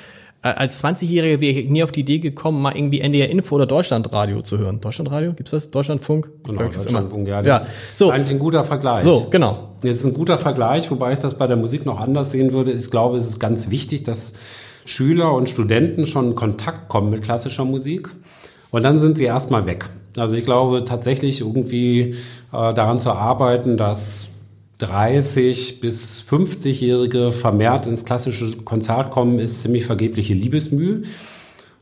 Äh, 0.41 0.49
als 0.49 0.83
20-Jähriger 0.83 1.41
wäre 1.41 1.59
ich 1.59 1.69
nie 1.69 1.83
auf 1.83 1.91
die 1.91 2.01
Idee 2.01 2.19
gekommen, 2.19 2.61
mal 2.61 2.75
irgendwie 2.75 3.01
NDR 3.01 3.29
Info 3.29 3.55
oder 3.55 3.65
Deutschlandradio 3.65 4.41
zu 4.41 4.57
hören. 4.57 4.79
Deutschlandradio, 4.79 5.33
gibt's 5.33 5.51
das? 5.51 5.69
Deutschlandfunk? 5.69 6.29
Genau, 6.45 6.63
Deutschlandfunk, 6.63 7.27
ja. 7.27 7.41
Das 7.41 7.65
ja. 7.65 7.71
So. 7.95 8.05
ist 8.05 8.11
eigentlich 8.11 8.31
ein 8.31 8.39
guter 8.39 8.63
Vergleich. 8.63 9.03
So, 9.03 9.27
genau. 9.29 9.75
Das 9.81 9.97
ist 9.97 10.05
ein 10.05 10.13
guter 10.13 10.37
Vergleich, 10.37 10.89
wobei 10.91 11.13
ich 11.13 11.19
das 11.19 11.37
bei 11.37 11.47
der 11.47 11.57
Musik 11.57 11.85
noch 11.85 11.99
anders 11.99 12.31
sehen 12.31 12.53
würde. 12.53 12.71
Ich 12.71 12.89
glaube, 12.89 13.17
es 13.17 13.27
ist 13.27 13.39
ganz 13.39 13.69
wichtig, 13.69 14.03
dass 14.03 14.33
Schüler 14.89 15.33
und 15.33 15.49
Studenten 15.49 16.07
schon 16.07 16.29
in 16.29 16.35
Kontakt 16.35 16.89
kommen 16.89 17.11
mit 17.11 17.21
klassischer 17.21 17.63
Musik. 17.63 18.09
Und 18.71 18.83
dann 18.83 18.97
sind 18.97 19.17
sie 19.17 19.25
erstmal 19.25 19.65
weg. 19.67 19.87
Also 20.17 20.35
ich 20.35 20.45
glaube 20.45 20.83
tatsächlich 20.83 21.41
irgendwie 21.41 22.15
äh, 22.51 22.73
daran 22.73 22.99
zu 22.99 23.11
arbeiten, 23.11 23.77
dass 23.77 24.27
30 24.79 25.79
bis 25.79 26.23
50-Jährige 26.27 27.31
vermehrt 27.31 27.85
ins 27.85 28.03
klassische 28.03 28.57
Konzert 28.57 29.11
kommen, 29.11 29.37
ist 29.37 29.61
ziemlich 29.61 29.85
vergebliche 29.85 30.33
Liebesmühe. 30.33 31.03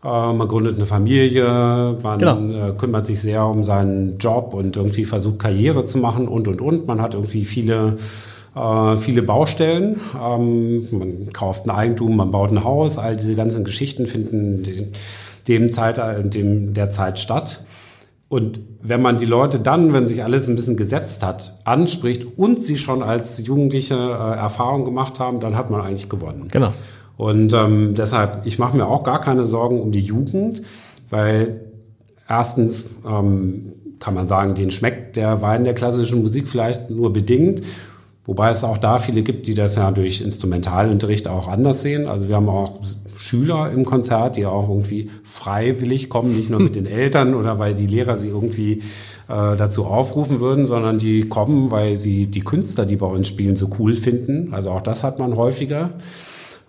Äh, 0.04 0.34
man 0.34 0.48
gründet 0.48 0.76
eine 0.76 0.86
Familie, 0.86 1.96
man 2.04 2.20
genau. 2.20 2.40
äh, 2.40 2.74
kümmert 2.74 3.08
sich 3.08 3.22
sehr 3.22 3.46
um 3.46 3.64
seinen 3.64 4.18
Job 4.18 4.54
und 4.54 4.76
irgendwie 4.76 5.06
versucht 5.06 5.40
Karriere 5.40 5.86
zu 5.86 5.98
machen 6.00 6.28
und 6.28 6.50
und 6.50 6.62
und. 6.62 6.88
Man 6.88 7.02
hat 7.02 7.14
irgendwie 7.14 7.46
viele 7.46 7.98
äh, 8.58 8.98
viele 8.98 9.22
Baustellen. 9.22 10.00
Ähm, 10.22 10.88
man 10.92 11.30
kauft 11.34 11.66
ein 11.66 11.70
Eigentum, 11.70 12.16
man 12.16 12.32
baut 12.32 12.52
ein 12.52 12.64
Haus. 12.64 12.98
All 12.98 13.16
diese 13.16 13.36
ganzen 13.36 13.64
Geschichten 13.64 14.08
finden 14.08 14.64
dem, 14.64 14.88
dem 15.48 15.70
Zeit, 15.70 16.00
dem 16.34 16.74
der 16.74 16.90
Zeit 16.90 17.20
statt. 17.20 17.64
Und 18.30 18.60
wenn 18.82 19.02
man 19.02 19.18
die 19.18 19.26
Leute 19.26 19.60
dann, 19.60 19.94
wenn 19.94 20.06
sich 20.06 20.24
alles 20.24 20.50
ein 20.50 20.56
bisschen 20.56 20.76
gesetzt 20.76 21.24
hat, 21.24 21.60
anspricht 21.64 22.38
und 22.38 22.62
sie 22.62 22.78
schon 22.78 23.02
als 23.02 23.46
Jugendliche 23.46 23.96
äh, 23.96 24.38
Erfahrung 24.38 24.84
gemacht 24.84 25.20
haben, 25.20 25.40
dann 25.40 25.56
hat 25.56 25.70
man 25.70 25.82
eigentlich 25.82 26.10
gewonnen. 26.10 26.50
Genau. 26.52 26.74
Und 27.16 27.54
ähm, 27.54 27.94
deshalb, 27.96 28.42
ich 28.46 28.60
mache 28.60 28.76
mir 28.76 28.86
auch 28.86 29.04
gar 29.04 29.22
keine 29.22 29.46
Sorgen 29.46 29.82
um 29.82 29.92
die 29.92 30.02
Jugend, 30.02 30.62
weil 31.10 31.62
erstens 32.28 32.90
ähm, 33.08 33.74
kann 34.00 34.14
man 34.14 34.28
sagen, 34.28 34.54
den 34.56 34.72
schmeckt 34.72 35.16
der 35.16 35.42
Wein 35.42 35.64
der 35.64 35.74
klassischen 35.74 36.22
Musik 36.22 36.48
vielleicht 36.48 36.90
nur 36.90 37.14
bedingt. 37.14 37.64
Wobei 38.28 38.50
es 38.50 38.66
auch 38.66 38.78
da 38.78 39.00
viele 39.00 39.24
gibt, 39.24 39.48
die 39.48 39.54
das 39.54 39.78
ja 39.78 39.90
durch 39.90 40.20
Instrumentalunterricht 40.20 41.30
auch 41.30 41.48
anders 41.48 41.82
sehen. 41.82 42.08
Also 42.08 42.28
wir 42.28 42.36
haben 42.36 42.50
auch 42.50 42.74
Schüler 43.16 43.72
im 43.72 43.86
Konzert, 43.86 44.36
die 44.36 44.46
auch 44.46 44.68
irgendwie 44.68 45.10
freiwillig 45.24 46.10
kommen, 46.10 46.36
nicht 46.36 46.50
nur 46.50 46.60
mit 46.60 46.76
den 46.76 46.86
Eltern 46.86 47.34
oder 47.34 47.58
weil 47.58 47.74
die 47.74 47.88
Lehrer 47.88 48.18
sie 48.18 48.28
irgendwie 48.28 48.84
äh, 49.30 49.56
dazu 49.56 49.86
aufrufen 49.86 50.42
würden, 50.42 50.68
sondern 50.68 51.00
die 51.00 51.30
kommen, 51.30 51.72
weil 51.72 51.96
sie 51.96 52.28
die 52.28 52.42
Künstler, 52.42 52.86
die 52.86 52.98
bei 52.98 53.08
uns 53.08 53.30
spielen, 53.30 53.56
so 53.56 53.70
cool 53.80 53.96
finden. 53.96 54.54
Also 54.54 54.72
auch 54.72 54.82
das 54.82 55.06
hat 55.06 55.20
man 55.20 55.38
häufiger. 55.38 55.92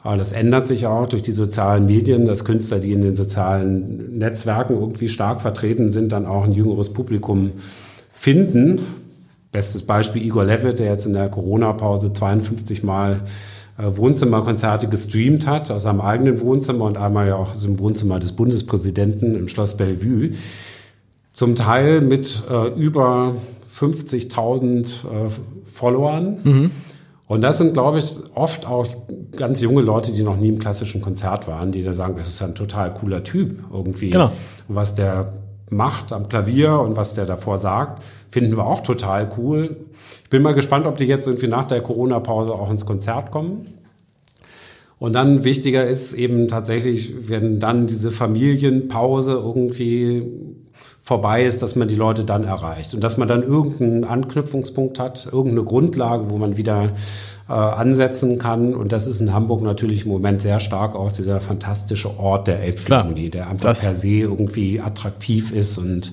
Aber 0.05 0.17
das 0.17 0.31
ändert 0.31 0.69
sich 0.69 0.87
auch 0.87 1.09
durch 1.09 1.23
die 1.23 1.33
sozialen 1.33 1.87
Medien, 1.87 2.25
dass 2.25 2.45
Künstler, 2.45 2.79
die 2.79 2.93
in 2.93 3.03
den 3.03 3.17
sozialen 3.17 4.17
Netzwerken 4.17 4.75
irgendwie 4.75 5.09
stark 5.09 5.41
vertreten 5.41 5.89
sind, 5.89 6.13
dann 6.13 6.25
auch 6.25 6.45
ein 6.45 6.53
jüngeres 6.53 6.93
Publikum 6.93 7.51
finden 8.13 8.81
Bestes 9.51 9.83
Beispiel 9.83 10.25
Igor 10.25 10.45
Levitt, 10.45 10.79
der 10.79 10.87
jetzt 10.87 11.07
in 11.07 11.15
der 11.15 11.29
Corona-Pause 11.29 12.13
52 12.13 12.83
Mal 12.83 13.23
äh, 13.79 13.97
Wohnzimmerkonzerte 13.97 14.89
gestreamt 14.89 15.47
hat, 15.47 15.71
aus 15.71 15.85
seinem 15.85 16.01
eigenen 16.01 16.41
Wohnzimmer 16.41 16.85
und 16.85 16.99
einmal 16.99 17.29
ja 17.29 17.37
auch 17.37 17.53
aus 17.53 17.63
dem 17.63 17.79
Wohnzimmer 17.79 18.19
des 18.19 18.33
Bundespräsidenten 18.33 19.35
im 19.37 19.49
Schloss 19.49 19.77
Bellevue. 19.77 20.31
Zum 21.33 21.55
Teil 21.55 22.01
mit 22.01 22.43
äh, 22.51 22.69
über 22.75 23.37
50.000 23.79 24.81
äh, 24.87 25.31
Followern. 25.65 26.39
Mhm. 26.43 26.71
Und 27.29 27.43
das 27.43 27.59
sind, 27.59 27.75
glaube 27.75 27.99
ich, 27.99 28.17
oft 28.35 28.67
auch 28.67 28.89
ganz 29.37 29.61
junge 29.61 29.83
Leute, 29.83 30.13
die 30.13 30.23
noch 30.23 30.37
nie 30.37 30.49
im 30.49 30.59
klassischen 30.59 31.03
Konzert 31.03 31.47
waren, 31.47 31.73
die 31.73 31.85
da 31.85 31.93
sagen, 31.93 32.17
das 32.17 32.27
ist 32.27 32.43
ein 32.43 32.55
total 32.55 32.93
cooler 32.95 33.23
Typ 33.23 33.65
irgendwie. 33.73 34.11
Genau. 34.11 34.33
Was 34.67 34.95
der 34.95 35.35
macht 35.71 36.13
am 36.13 36.29
Klavier 36.29 36.79
und 36.81 36.97
was 36.97 37.15
der 37.15 37.27
davor 37.27 37.59
sagt, 37.59 38.03
finden 38.31 38.57
wir 38.57 38.67
auch 38.67 38.81
total 38.81 39.31
cool. 39.39 39.77
Ich 40.25 40.31
bin 40.31 40.43
mal 40.43 40.55
gespannt, 40.55 40.87
ob 40.87 40.99
die 40.99 41.07
jetzt 41.07 41.27
irgendwie 41.27 41.49
nach 41.49 41.67
der 41.67 41.81
Corona-Pause 41.81 42.53
auch 42.53 42.71
ins 42.71 42.87
Konzert 42.87 43.31
kommen. 43.31 43.67
Und 44.99 45.13
dann 45.13 45.45
wichtiger 45.45 45.87
ist 45.87 46.13
eben 46.13 46.49
tatsächlich, 46.49 47.29
wenn 47.29 47.61
dann 47.61 47.87
diese 47.87 48.11
Familienpause 48.11 49.33
irgendwie 49.33 50.27
vorbei 51.09 51.47
ist, 51.47 51.63
dass 51.63 51.75
man 51.75 51.89
die 51.89 51.95
Leute 51.95 52.23
dann 52.23 52.45
erreicht 52.45 52.93
und 52.93 53.03
dass 53.03 53.17
man 53.17 53.29
dann 53.29 53.43
irgendeinen 53.43 54.05
Anknüpfungspunkt 54.05 54.99
hat, 54.99 55.25
irgendeine 55.25 55.65
Grundlage, 55.65 56.29
wo 56.29 56.37
man 56.37 56.59
wieder 56.59 56.91
äh, 57.49 57.53
ansetzen 57.53 58.39
kann. 58.39 58.75
Und 58.75 58.93
das 58.93 59.07
ist 59.07 59.19
in 59.23 59.33
Hamburg 59.33 59.63
natürlich 59.63 60.05
im 60.05 60.13
Moment 60.13 60.43
sehr 60.43 60.61
stark 60.61 60.95
auch 60.95 61.11
dieser 61.11 61.41
fantastische 61.41 62.19
Ort 62.19 62.47
der 62.47 62.61
Elbphilharmonie, 62.61 63.31
der 63.31 63.49
einfach 63.49 63.81
per 63.81 63.95
se 63.95 64.09
irgendwie 64.09 64.83
attraktiv 64.83 65.51
ist 65.51 65.79
und 65.79 66.13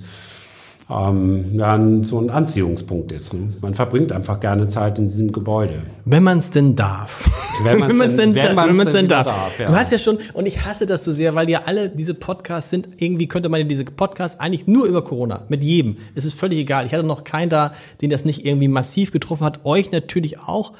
ähm, 0.89 1.57
dann 1.57 2.03
so 2.03 2.19
ein 2.19 2.29
Anziehungspunkt 2.29 3.11
ist. 3.11 3.33
Ne? 3.33 3.53
Man 3.61 3.73
verbringt 3.73 4.11
einfach 4.11 4.39
gerne 4.39 4.67
Zeit 4.67 4.99
in 4.99 5.09
diesem 5.09 5.31
Gebäude. 5.31 5.81
Wenn 6.05 6.21
man 6.21 6.37
es 6.37 6.51
denn 6.51 6.75
darf. 6.75 7.27
Wenn 7.63 7.79
man 7.79 8.01
es 8.01 8.17
denn, 8.17 8.35
wenn 8.35 8.53
man's 8.53 8.83
denn, 8.85 8.93
denn 8.93 9.07
darf. 9.07 9.25
darf 9.25 9.59
ja. 9.59 9.65
Du 9.67 9.73
hast 9.73 9.91
ja 9.91 9.97
schon, 9.97 10.19
und 10.33 10.45
ich 10.45 10.65
hasse 10.65 10.85
das 10.85 11.03
so 11.03 11.11
sehr, 11.11 11.33
weil 11.33 11.49
ja 11.49 11.63
alle 11.65 11.89
diese 11.89 12.13
Podcasts 12.13 12.69
sind, 12.69 12.89
irgendwie 12.97 13.27
könnte 13.27 13.49
man 13.49 13.67
diese 13.67 13.85
Podcasts 13.85 14.39
eigentlich 14.39 14.67
nur 14.67 14.85
über 14.85 15.03
Corona, 15.03 15.45
mit 15.49 15.63
jedem. 15.63 15.97
Es 16.13 16.25
ist 16.25 16.37
völlig 16.37 16.59
egal. 16.59 16.85
Ich 16.85 16.93
hatte 16.93 17.05
noch 17.05 17.23
keinen 17.23 17.49
da, 17.49 17.73
den 18.01 18.09
das 18.09 18.25
nicht 18.25 18.45
irgendwie 18.45 18.67
massiv 18.67 19.11
getroffen 19.11 19.45
hat. 19.45 19.65
Euch 19.65 19.91
natürlich 19.91 20.39
auch 20.39 20.73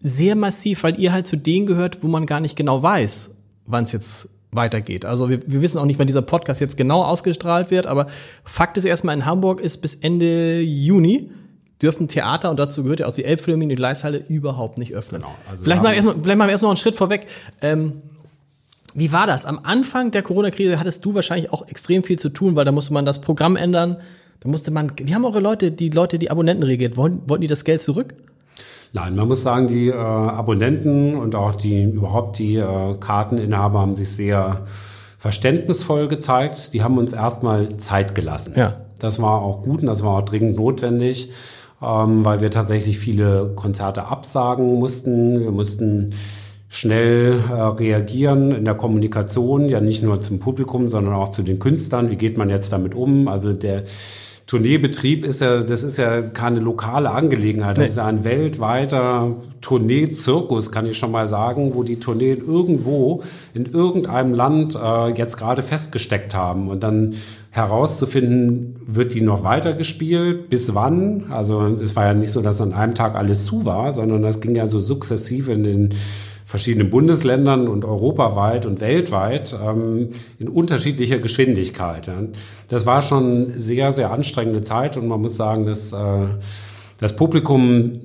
sehr 0.00 0.36
massiv, 0.36 0.84
weil 0.84 0.98
ihr 0.98 1.12
halt 1.12 1.26
zu 1.26 1.36
denen 1.36 1.66
gehört, 1.66 2.02
wo 2.02 2.08
man 2.08 2.24
gar 2.24 2.40
nicht 2.40 2.56
genau 2.56 2.82
weiß, 2.82 3.34
wann 3.66 3.84
es 3.84 3.92
jetzt 3.92 4.28
weitergeht. 4.52 5.04
Also 5.04 5.28
wir, 5.28 5.40
wir 5.46 5.62
wissen 5.62 5.78
auch 5.78 5.84
nicht, 5.84 5.98
wann 5.98 6.06
dieser 6.06 6.22
Podcast 6.22 6.60
jetzt 6.60 6.76
genau 6.76 7.02
ausgestrahlt 7.02 7.70
wird, 7.70 7.86
aber 7.86 8.06
Fakt 8.44 8.76
ist 8.76 8.84
erstmal, 8.84 9.16
in 9.16 9.26
Hamburg 9.26 9.60
ist 9.60 9.78
bis 9.78 9.94
Ende 9.94 10.60
Juni 10.60 11.30
dürfen 11.82 12.08
Theater, 12.08 12.50
und 12.50 12.58
dazu 12.58 12.82
gehört 12.82 13.00
ja 13.00 13.06
auch 13.06 13.14
die 13.14 13.24
Elbphilharmonie, 13.24 13.68
die 13.68 13.76
Gleishalle, 13.76 14.24
überhaupt 14.28 14.78
nicht 14.78 14.94
öffnen. 14.94 15.20
Genau, 15.20 15.34
also 15.50 15.64
vielleicht, 15.64 15.82
mal 15.82 15.92
erstmal, 15.92 16.14
vielleicht 16.22 16.38
mal 16.38 16.48
erst 16.48 16.62
noch 16.62 16.70
einen 16.70 16.78
Schritt 16.78 16.96
vorweg. 16.96 17.26
Ähm, 17.60 18.00
wie 18.94 19.12
war 19.12 19.26
das? 19.26 19.44
Am 19.44 19.60
Anfang 19.62 20.10
der 20.10 20.22
Corona-Krise 20.22 20.80
hattest 20.80 21.04
du 21.04 21.14
wahrscheinlich 21.14 21.52
auch 21.52 21.68
extrem 21.68 22.02
viel 22.02 22.18
zu 22.18 22.30
tun, 22.30 22.56
weil 22.56 22.64
da 22.64 22.72
musste 22.72 22.94
man 22.94 23.04
das 23.04 23.20
Programm 23.20 23.56
ändern. 23.56 23.98
Da 24.40 24.48
musste 24.48 24.70
man, 24.70 24.92
wie 24.96 25.14
haben 25.14 25.24
eure 25.26 25.40
Leute, 25.40 25.70
die 25.70 25.90
Leute, 25.90 26.18
die 26.18 26.30
Abonnenten 26.30 26.62
regiert, 26.62 26.96
wollten, 26.96 27.28
wollten 27.28 27.42
die 27.42 27.46
das 27.46 27.64
Geld 27.64 27.82
zurück? 27.82 28.14
Nein, 28.96 29.14
man 29.14 29.28
muss 29.28 29.42
sagen, 29.42 29.66
die 29.66 29.88
äh, 29.88 29.92
Abonnenten 29.92 31.16
und 31.16 31.34
auch 31.34 31.54
die 31.54 31.82
überhaupt 31.82 32.38
die 32.38 32.56
äh, 32.56 32.94
Karteninhaber 32.98 33.78
haben 33.78 33.94
sich 33.94 34.08
sehr 34.08 34.62
verständnisvoll 35.18 36.08
gezeigt. 36.08 36.72
Die 36.72 36.82
haben 36.82 36.96
uns 36.96 37.12
erstmal 37.12 37.76
Zeit 37.76 38.14
gelassen. 38.14 38.54
Ja. 38.56 38.76
Das 38.98 39.20
war 39.20 39.42
auch 39.42 39.64
gut 39.64 39.82
und 39.82 39.86
das 39.86 40.02
war 40.02 40.16
auch 40.16 40.22
dringend 40.22 40.56
notwendig, 40.56 41.30
ähm, 41.82 42.24
weil 42.24 42.40
wir 42.40 42.50
tatsächlich 42.50 42.98
viele 42.98 43.52
Konzerte 43.54 44.06
absagen 44.06 44.78
mussten. 44.78 45.40
Wir 45.40 45.50
mussten 45.50 46.14
schnell 46.70 47.38
äh, 47.50 47.52
reagieren 47.52 48.50
in 48.50 48.64
der 48.64 48.76
Kommunikation, 48.76 49.68
ja 49.68 49.82
nicht 49.82 50.02
nur 50.02 50.22
zum 50.22 50.38
Publikum, 50.38 50.88
sondern 50.88 51.12
auch 51.12 51.28
zu 51.28 51.42
den 51.42 51.58
Künstlern. 51.58 52.10
Wie 52.10 52.16
geht 52.16 52.38
man 52.38 52.48
jetzt 52.48 52.72
damit 52.72 52.94
um? 52.94 53.28
Also 53.28 53.52
der 53.52 53.82
Tourneebetrieb 54.46 55.24
ist 55.24 55.40
ja, 55.40 55.60
das 55.64 55.82
ist 55.82 55.98
ja 55.98 56.22
keine 56.22 56.60
lokale 56.60 57.10
Angelegenheit. 57.10 57.76
Das 57.76 57.82
nee. 57.82 57.88
ist 57.90 57.96
ja 57.96 58.06
ein 58.06 58.22
weltweiter 58.22 59.34
Tourneezirkus, 59.60 60.70
kann 60.70 60.86
ich 60.86 60.96
schon 60.96 61.10
mal 61.10 61.26
sagen, 61.26 61.74
wo 61.74 61.82
die 61.82 61.98
Tourneen 61.98 62.46
irgendwo 62.46 63.24
in 63.54 63.66
irgendeinem 63.66 64.34
Land 64.34 64.76
äh, 64.76 65.08
jetzt 65.08 65.36
gerade 65.36 65.62
festgesteckt 65.62 66.36
haben. 66.36 66.68
Und 66.68 66.84
dann 66.84 67.14
herauszufinden, 67.50 68.76
wird 68.86 69.14
die 69.14 69.20
noch 69.20 69.42
weiter 69.42 69.72
gespielt, 69.72 70.48
bis 70.48 70.76
wann? 70.76 71.24
Also 71.30 71.66
es 71.66 71.96
war 71.96 72.04
ja 72.04 72.14
nicht 72.14 72.30
so, 72.30 72.40
dass 72.40 72.60
an 72.60 72.72
einem 72.72 72.94
Tag 72.94 73.16
alles 73.16 73.46
zu 73.46 73.64
war, 73.64 73.92
sondern 73.92 74.22
das 74.22 74.40
ging 74.40 74.54
ja 74.54 74.68
so 74.68 74.80
sukzessive 74.80 75.52
in 75.52 75.64
den 75.64 75.94
verschiedenen 76.46 76.90
Bundesländern 76.90 77.66
und 77.66 77.84
europaweit 77.84 78.66
und 78.66 78.80
weltweit 78.80 79.58
ähm, 79.60 80.10
in 80.38 80.48
unterschiedlicher 80.48 81.18
Geschwindigkeit. 81.18 82.08
Das 82.68 82.86
war 82.86 83.02
schon 83.02 83.52
sehr, 83.58 83.92
sehr 83.92 84.12
anstrengende 84.12 84.62
Zeit 84.62 84.96
und 84.96 85.08
man 85.08 85.20
muss 85.20 85.36
sagen, 85.36 85.66
dass 85.66 85.92
äh, 85.92 85.96
das 86.98 87.16
Publikum 87.16 88.00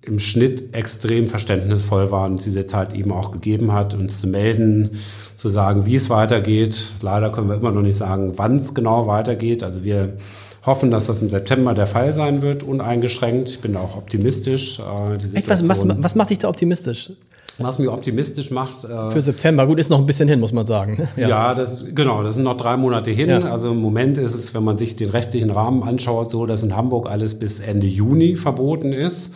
im 0.00 0.18
Schnitt 0.18 0.74
extrem 0.74 1.26
verständnisvoll 1.26 2.10
war 2.10 2.24
und 2.24 2.44
diese 2.44 2.64
Zeit 2.64 2.94
eben 2.94 3.12
auch 3.12 3.30
gegeben 3.30 3.72
hat, 3.72 3.94
uns 3.94 4.22
zu 4.22 4.26
melden, 4.26 4.92
zu 5.36 5.50
sagen, 5.50 5.84
wie 5.84 5.94
es 5.94 6.08
weitergeht. 6.08 6.92
Leider 7.02 7.30
können 7.30 7.48
wir 7.48 7.56
immer 7.56 7.72
noch 7.72 7.82
nicht 7.82 7.98
sagen, 7.98 8.32
wann 8.36 8.56
es 8.56 8.72
genau 8.74 9.06
weitergeht. 9.06 9.62
Also 9.62 9.84
wir 9.84 10.16
hoffen, 10.64 10.90
dass 10.90 11.06
das 11.06 11.20
im 11.20 11.28
September 11.28 11.74
der 11.74 11.86
Fall 11.86 12.14
sein 12.14 12.40
wird, 12.40 12.62
uneingeschränkt. 12.62 13.50
Ich 13.50 13.60
bin 13.60 13.76
auch 13.76 13.98
optimistisch. 13.98 14.80
Äh, 14.80 15.36
Echt, 15.36 15.48
was, 15.48 15.68
was, 15.68 15.86
was 15.86 16.14
macht 16.14 16.30
dich 16.30 16.38
da 16.38 16.48
optimistisch? 16.48 17.12
Was 17.58 17.78
mich 17.78 17.88
optimistisch 17.88 18.50
macht. 18.50 18.84
Äh, 18.84 19.10
Für 19.10 19.20
September, 19.20 19.66
gut, 19.66 19.78
ist 19.78 19.90
noch 19.90 19.98
ein 19.98 20.06
bisschen 20.06 20.28
hin, 20.28 20.40
muss 20.40 20.52
man 20.52 20.66
sagen. 20.66 21.08
Ja, 21.16 21.28
ja 21.28 21.54
das, 21.54 21.84
genau, 21.94 22.22
das 22.22 22.36
sind 22.36 22.44
noch 22.44 22.56
drei 22.56 22.76
Monate 22.76 23.10
hin. 23.10 23.28
Ja. 23.28 23.40
Also 23.42 23.70
im 23.70 23.80
Moment 23.80 24.18
ist 24.18 24.34
es, 24.34 24.54
wenn 24.54 24.64
man 24.64 24.78
sich 24.78 24.96
den 24.96 25.10
rechtlichen 25.10 25.50
Rahmen 25.50 25.82
anschaut, 25.82 26.30
so, 26.30 26.46
dass 26.46 26.62
in 26.62 26.74
Hamburg 26.76 27.10
alles 27.10 27.38
bis 27.38 27.60
Ende 27.60 27.86
Juni 27.86 28.36
verboten 28.36 28.92
ist. 28.92 29.34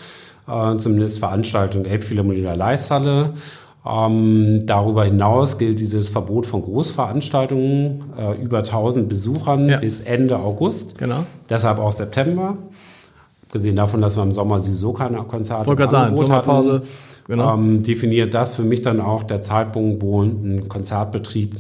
Äh, 0.49 0.77
zumindest 0.77 1.19
Veranstaltung 1.19 1.85
Elbphilharmonie 1.85 2.43
der 2.43 2.57
Leishalle. 2.57 3.35
Ähm, 3.87 4.67
darüber 4.67 5.05
hinaus 5.05 5.59
gilt 5.59 5.79
dieses 5.79 6.09
Verbot 6.09 6.47
von 6.47 6.63
Großveranstaltungen 6.63 8.05
äh, 8.19 8.43
über 8.43 8.59
1000 8.59 9.09
Besuchern 9.09 9.69
ja. 9.69 9.77
bis 9.77 10.01
Ende 10.01 10.39
August. 10.39 10.99
Genau. 10.99 11.25
Deshalb 11.49 11.79
auch 11.79 11.93
September. 11.93 12.57
Gesehen 13.53 13.77
davon, 13.77 14.01
dass 14.01 14.17
wir 14.17 14.25
im 14.25 14.33
Sommer 14.33 14.59
sowieso 14.59 14.93
keine 14.93 15.19
Konzerte 15.23 15.69
Wollte 15.69 15.89
sagen, 15.89 16.17
Sommerpause. 16.17 16.75
Hatten, 16.75 16.89
genau. 17.27 17.55
ähm, 17.55 17.83
definiert 17.83 18.35
das 18.35 18.55
für 18.55 18.63
mich 18.63 18.83
dann 18.83 19.01
auch 19.01 19.23
der 19.23 19.43
Zeitpunkt, 19.43 20.03
wo 20.03 20.23
ein 20.23 20.69
Konzertbetrieb 20.69 21.57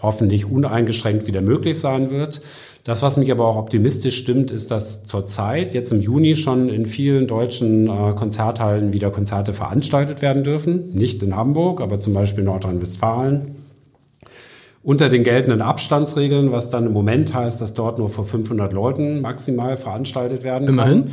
hoffentlich 0.00 0.50
uneingeschränkt 0.50 1.26
wieder 1.26 1.40
möglich 1.40 1.78
sein 1.78 2.10
wird. 2.10 2.40
Das, 2.84 3.02
was 3.02 3.18
mich 3.18 3.30
aber 3.30 3.46
auch 3.46 3.56
optimistisch 3.56 4.16
stimmt, 4.16 4.50
ist, 4.50 4.70
dass 4.70 5.04
zurzeit, 5.04 5.74
jetzt 5.74 5.92
im 5.92 6.00
Juni, 6.00 6.36
schon 6.36 6.70
in 6.70 6.86
vielen 6.86 7.26
deutschen 7.26 7.86
äh, 7.86 8.14
Konzerthallen 8.14 8.94
wieder 8.94 9.10
Konzerte 9.10 9.52
veranstaltet 9.52 10.22
werden 10.22 10.42
dürfen. 10.42 10.88
Nicht 10.94 11.22
in 11.22 11.36
Hamburg, 11.36 11.82
aber 11.82 12.00
zum 12.00 12.14
Beispiel 12.14 12.44
Nordrhein-Westfalen. 12.44 13.56
Unter 14.82 15.10
den 15.10 15.22
geltenden 15.22 15.60
Abstandsregeln, 15.60 16.50
was 16.50 16.70
dann 16.70 16.86
im 16.86 16.92
Moment 16.94 17.34
heißt, 17.34 17.60
dass 17.60 17.74
dort 17.74 17.98
nur 17.98 18.08
vor 18.08 18.24
500 18.24 18.72
Leuten 18.72 19.20
maximal 19.20 19.76
veranstaltet 19.76 20.42
werden 20.42 20.64
kann. 20.66 20.74
Immerhin. 20.74 21.10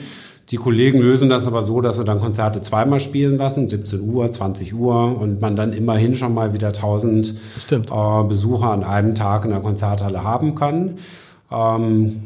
Die 0.49 0.57
Kollegen 0.57 0.99
lösen 0.99 1.27
das 1.27 1.47
aber 1.47 1.63
so, 1.63 1.81
dass 1.81 1.95
sie 1.97 2.03
dann 2.03 2.19
Konzerte 2.19 2.61
zweimal 2.61 2.99
spielen 2.99 3.37
lassen, 3.37 3.67
17 3.67 4.01
Uhr, 4.01 4.31
20 4.31 4.75
Uhr 4.75 5.19
und 5.19 5.41
man 5.41 5.55
dann 5.55 5.73
immerhin 5.73 6.13
schon 6.13 6.35
mal 6.35 6.53
wieder 6.53 6.67
1000 6.67 7.33
äh, 7.71 8.23
Besucher 8.27 8.69
an 8.69 8.83
einem 8.83 9.15
Tag 9.15 9.45
in 9.45 9.51
der 9.51 9.61
Konzerthalle 9.61 10.23
haben 10.23 10.53
kann. 10.53 10.99
Ähm, 11.51 12.23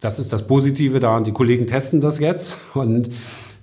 das 0.00 0.18
ist 0.18 0.32
das 0.32 0.46
Positive 0.46 0.98
daran. 0.98 1.22
Die 1.22 1.32
Kollegen 1.32 1.66
testen 1.66 2.00
das 2.00 2.18
jetzt 2.18 2.74
und 2.74 3.10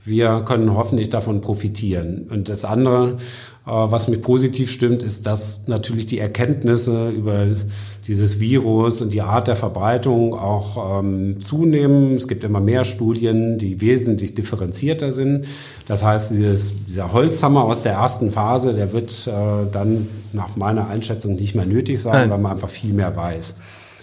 wir 0.08 0.44
können 0.46 0.74
hoffentlich 0.74 1.10
davon 1.10 1.42
profitieren. 1.42 2.28
Und 2.30 2.48
das 2.48 2.64
andere, 2.64 3.18
äh, 3.66 3.70
was 3.70 4.08
mich 4.08 4.22
positiv 4.22 4.72
stimmt, 4.72 5.04
ist, 5.04 5.28
dass 5.28 5.68
natürlich 5.68 6.06
die 6.06 6.18
Erkenntnisse 6.18 7.10
über 7.10 7.46
dieses 8.08 8.40
Virus 8.40 9.02
und 9.02 9.12
die 9.12 9.22
Art 9.22 9.50
der 9.50 9.58
Verbreitung 9.58 10.34
auch 10.34 11.02
ähm, 11.02 11.42
zunehmen. 11.42 12.16
Es 12.16 12.30
gibt 12.30 12.46
immer 12.46 12.62
mehr 12.62 12.86
Studien, 12.86 13.58
die 13.58 13.82
wesentlich 13.82 14.34
differenzierter 14.34 15.12
sind. 15.12 15.46
Das 15.88 16.04
heißt, 16.04 16.32
dieses, 16.32 16.74
dieser 16.88 17.12
Holzhammer 17.12 17.66
aus 17.66 17.82
der 17.82 17.94
ersten 17.94 18.32
Phase, 18.32 18.74
der 18.74 18.94
wird 18.94 19.28
äh, 19.28 19.70
dann 19.72 20.08
nach 20.32 20.56
meiner 20.56 20.88
Einschätzung 20.88 21.36
nicht 21.36 21.54
mehr 21.54 21.66
nötig 21.66 22.02
sein, 22.02 22.30
weil 22.30 22.38
man 22.38 22.54
einfach 22.54 22.70
viel 22.70 22.94
mehr 22.94 23.16
weiß. 23.16 23.58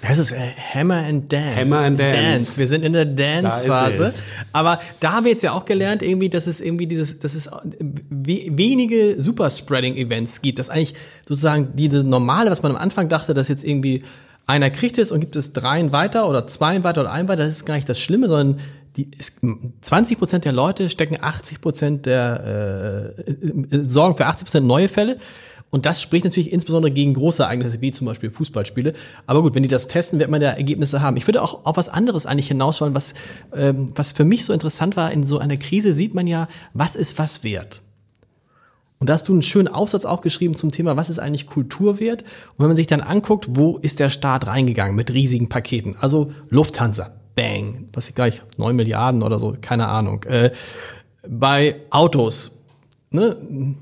Das 0.07 0.19
ist 0.19 0.33
äh, 0.33 0.51
Hammer 0.75 1.05
and 1.07 1.33
Dance. 1.33 1.57
Hammer 1.57 1.79
and 1.81 1.99
Dance. 1.99 2.23
Dance. 2.23 2.59
Wir 2.59 2.69
sind 2.69 2.85
in 2.85 2.93
der 2.93 3.07
Dance-Phase. 3.07 4.13
Aber 4.53 4.81
da 5.01 5.13
haben 5.13 5.25
wir 5.25 5.33
jetzt 5.33 5.43
ja 5.43 5.53
auch 5.53 5.65
gelernt, 5.65 6.03
irgendwie, 6.03 6.29
dass 6.29 6.47
es 6.47 6.61
irgendwie 6.61 6.87
dieses, 6.87 7.19
dass 7.19 7.35
es 7.35 7.51
wenige 7.71 9.21
Superspreading-Events 9.21 10.43
gibt. 10.43 10.59
Dass 10.59 10.71
eigentlich 10.71 10.95
sozusagen 11.27 11.71
diese 11.75 12.05
normale, 12.05 12.51
was 12.51 12.63
man 12.63 12.73
am 12.73 12.79
Anfang 12.79 13.09
dachte, 13.09 13.35
dass 13.35 13.49
jetzt 13.49 13.65
irgendwie 13.65 14.05
einer 14.47 14.71
kriegt 14.71 14.99
es 14.99 15.11
und 15.11 15.21
gibt 15.21 15.37
es 15.37 15.53
dreien 15.53 15.93
weiter 15.93 16.29
oder 16.29 16.47
zweien 16.47 16.85
weiter 16.85 17.01
oder 17.01 17.13
einen 17.13 17.29
weiter, 17.29 17.45
das 17.45 17.55
ist 17.55 17.65
gar 17.65 17.77
nicht 17.77 17.89
das 17.89 17.99
Schlimme, 17.99 18.29
sondern 18.29 18.61
die 18.97 19.11
20 19.81 20.19
Prozent 20.19 20.45
der 20.45 20.53
Leute 20.53 20.89
stecken 20.89 21.17
80 21.21 21.61
Prozent 21.61 22.07
der 22.07 23.15
äh, 23.27 23.31
äh, 23.31 23.89
sorgen 23.89 24.17
für 24.17 24.27
80 24.27 24.45
Prozent 24.47 24.67
neue 24.67 24.89
Fälle 24.89 25.17
und 25.75 25.87
das 25.87 26.01
spricht 26.01 26.25
natürlich 26.25 26.53
insbesondere 26.53 26.93
gegen 26.93 27.15
große 27.15 27.43
Ereignisse 27.43 27.81
wie 27.81 27.91
zum 27.91 28.07
Beispiel 28.07 28.31
Fußballspiele. 28.31 28.93
Aber 29.27 29.43
gut, 29.43 29.57
wenn 29.57 29.65
die 29.65 29.69
das 29.69 29.89
testen, 29.89 30.21
wird 30.21 30.31
man 30.31 30.41
da 30.41 30.51
Ergebnisse 30.51 31.03
haben. 31.03 31.17
Ich 31.17 31.27
würde 31.27 31.43
auch 31.43 31.67
auf 31.67 31.77
was 31.77 31.89
anderes 31.89 32.27
eigentlich 32.27 32.47
hinaus 32.47 32.81
wollen, 32.81 32.95
was, 32.95 33.15
ähm, 33.53 33.91
was 33.97 34.13
für 34.13 34.25
mich 34.25 34.45
so 34.45 34.53
interessant 34.53 34.97
war. 34.97 35.11
In 35.11 35.25
so 35.25 35.41
einer 35.41 35.57
Krise 35.57 35.93
sieht 35.93 36.15
man 36.15 36.29
ja, 36.29 36.47
was 36.75 36.95
ist 36.95 37.19
was 37.19 37.43
wert. 37.43 37.83
Und 39.01 39.09
da 39.09 39.15
hast 39.15 39.27
du 39.27 39.33
einen 39.33 39.43
schönen 39.43 39.67
Aufsatz 39.67 40.05
auch 40.05 40.21
geschrieben 40.21 40.55
zum 40.55 40.71
Thema, 40.71 40.97
was 40.97 41.11
ist 41.11 41.19
eigentlich 41.19 41.49
Kulturwert? 41.49 42.23
Und 42.23 42.59
wenn 42.59 42.69
man 42.69 42.77
sich 42.77 42.87
dann 42.87 43.01
anguckt, 43.01 43.49
wo 43.57 43.79
ist 43.79 43.99
der 43.99 44.11
Staat 44.11 44.47
reingegangen 44.47 44.95
mit 44.95 45.13
riesigen 45.13 45.49
Paketen? 45.49 45.97
Also 45.99 46.31
Lufthansa, 46.51 47.11
bang, 47.35 47.89
was 47.93 48.09
ich 48.09 48.15
gleich, 48.15 48.43
neun 48.59 48.77
Milliarden 48.77 49.25
oder 49.25 49.41
so, 49.41 49.57
keine 49.61 49.89
Ahnung. 49.89 50.23
Äh, 50.23 50.53
bei 51.29 51.81
Autos, 51.91 52.61
ne, 53.11 53.75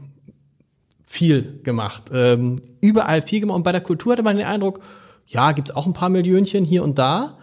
viel 1.12 1.60
gemacht. 1.62 2.04
Ähm, 2.14 2.56
überall 2.80 3.20
viel 3.20 3.40
gemacht. 3.40 3.56
Und 3.56 3.64
bei 3.64 3.72
der 3.72 3.82
Kultur 3.82 4.12
hatte 4.12 4.22
man 4.22 4.38
den 4.38 4.46
Eindruck, 4.46 4.80
ja, 5.26 5.52
gibt's 5.52 5.70
auch 5.70 5.86
ein 5.86 5.92
paar 5.92 6.08
Millionchen 6.08 6.64
hier 6.64 6.82
und 6.82 6.98
da. 6.98 7.36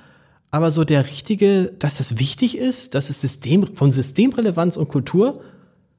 Aber 0.50 0.72
so 0.72 0.84
der 0.84 1.06
richtige, 1.06 1.72
dass 1.78 2.00
das 2.00 2.18
wichtig 2.18 2.58
ist, 2.58 2.96
dass 2.96 3.12
es 3.12 3.22
System, 3.22 3.76
von 3.76 3.92
Systemrelevanz 3.92 4.76
und 4.76 4.90
Kultur 4.90 5.42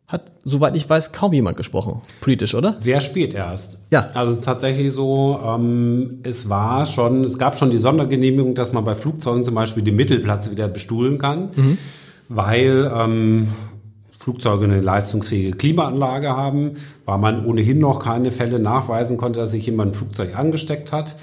hat, 0.09 0.33
soweit 0.43 0.75
ich 0.75 0.91
weiß, 0.91 1.13
kaum 1.13 1.33
jemand 1.33 1.57
gesprochen. 1.57 2.03
Politisch, 2.21 2.57
oder? 2.57 2.77
Sehr 2.77 3.01
spät 3.01 3.35
erst. 3.35 3.79
Ja. 3.91 4.09
Also 4.15 4.33
es 4.33 4.39
ist 4.39 4.45
tatsächlich 4.45 4.93
so, 4.93 5.39
ähm, 5.47 6.19
es 6.25 6.49
war 6.49 6.87
schon, 6.87 7.23
es 7.23 7.39
gab 7.39 7.57
schon 7.57 7.71
die 7.71 7.79
Sondergenehmigung, 7.79 8.57
dass 8.57 8.73
man 8.73 8.83
bei 8.83 8.97
Flugzeugen 8.97 9.45
zum 9.45 9.55
Beispiel 9.55 9.85
den 9.85 9.95
Mittelplatz 9.95 10.51
wieder 10.51 10.67
bestuhlen 10.67 11.19
kann. 11.19 11.51
Mhm. 11.55 11.79
Weil 12.29 12.91
ähm, 12.93 13.49
Flugzeuge 14.21 14.65
eine 14.65 14.83
leistungsfähige 14.83 15.57
Klimaanlage 15.57 16.29
haben, 16.29 16.73
weil 17.07 17.17
man 17.17 17.47
ohnehin 17.47 17.79
noch 17.79 18.01
keine 18.01 18.31
Fälle 18.31 18.59
nachweisen 18.59 19.17
konnte, 19.17 19.41
dass 19.41 19.53
sich 19.53 19.65
jemand 19.65 19.93
ein 19.93 19.95
Flugzeug 19.95 20.37
angesteckt 20.37 20.93
hat. 20.93 21.17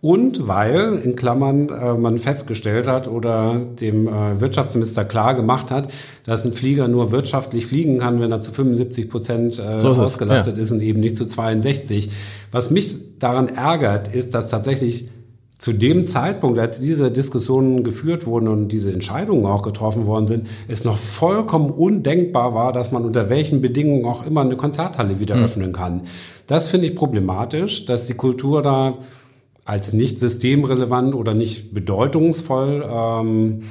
Und 0.00 0.48
weil, 0.48 0.96
in 0.96 1.14
Klammern, 1.14 1.68
äh, 1.68 1.94
man 1.94 2.18
festgestellt 2.18 2.88
hat 2.88 3.06
oder 3.06 3.60
dem 3.80 4.08
äh, 4.08 4.40
Wirtschaftsminister 4.40 5.04
klar 5.04 5.36
gemacht 5.36 5.70
hat, 5.70 5.92
dass 6.24 6.44
ein 6.44 6.52
Flieger 6.52 6.88
nur 6.88 7.12
wirtschaftlich 7.12 7.66
fliegen 7.66 7.98
kann, 7.98 8.20
wenn 8.20 8.32
er 8.32 8.40
zu 8.40 8.50
75 8.50 9.08
Prozent 9.08 9.58
äh, 9.60 9.78
so 9.78 9.90
ausgelastet 9.90 10.56
ja. 10.56 10.62
ist 10.62 10.72
und 10.72 10.80
eben 10.80 10.98
nicht 10.98 11.16
zu 11.16 11.26
62. 11.26 12.10
Was 12.50 12.70
mich 12.72 13.18
daran 13.20 13.48
ärgert, 13.48 14.12
ist, 14.12 14.34
dass 14.34 14.48
tatsächlich 14.48 15.08
zu 15.60 15.74
dem 15.74 16.06
Zeitpunkt, 16.06 16.58
als 16.58 16.80
diese 16.80 17.10
Diskussionen 17.10 17.84
geführt 17.84 18.26
wurden 18.26 18.48
und 18.48 18.68
diese 18.68 18.94
Entscheidungen 18.94 19.44
auch 19.44 19.60
getroffen 19.60 20.06
worden 20.06 20.26
sind, 20.26 20.46
es 20.68 20.84
noch 20.84 20.96
vollkommen 20.96 21.68
undenkbar 21.68 22.54
war, 22.54 22.72
dass 22.72 22.92
man 22.92 23.04
unter 23.04 23.28
welchen 23.28 23.60
Bedingungen 23.60 24.06
auch 24.06 24.24
immer 24.24 24.40
eine 24.40 24.56
Konzerthalle 24.56 25.20
wieder 25.20 25.36
mhm. 25.36 25.44
öffnen 25.44 25.72
kann. 25.74 26.02
Das 26.46 26.70
finde 26.70 26.86
ich 26.86 26.96
problematisch, 26.96 27.84
dass 27.84 28.06
die 28.06 28.14
Kultur 28.14 28.62
da 28.62 28.94
als 29.66 29.92
nicht 29.92 30.18
systemrelevant 30.18 31.14
oder 31.14 31.34
nicht 31.34 31.74
bedeutungsvoll 31.74 32.82
ähm, 32.90 33.64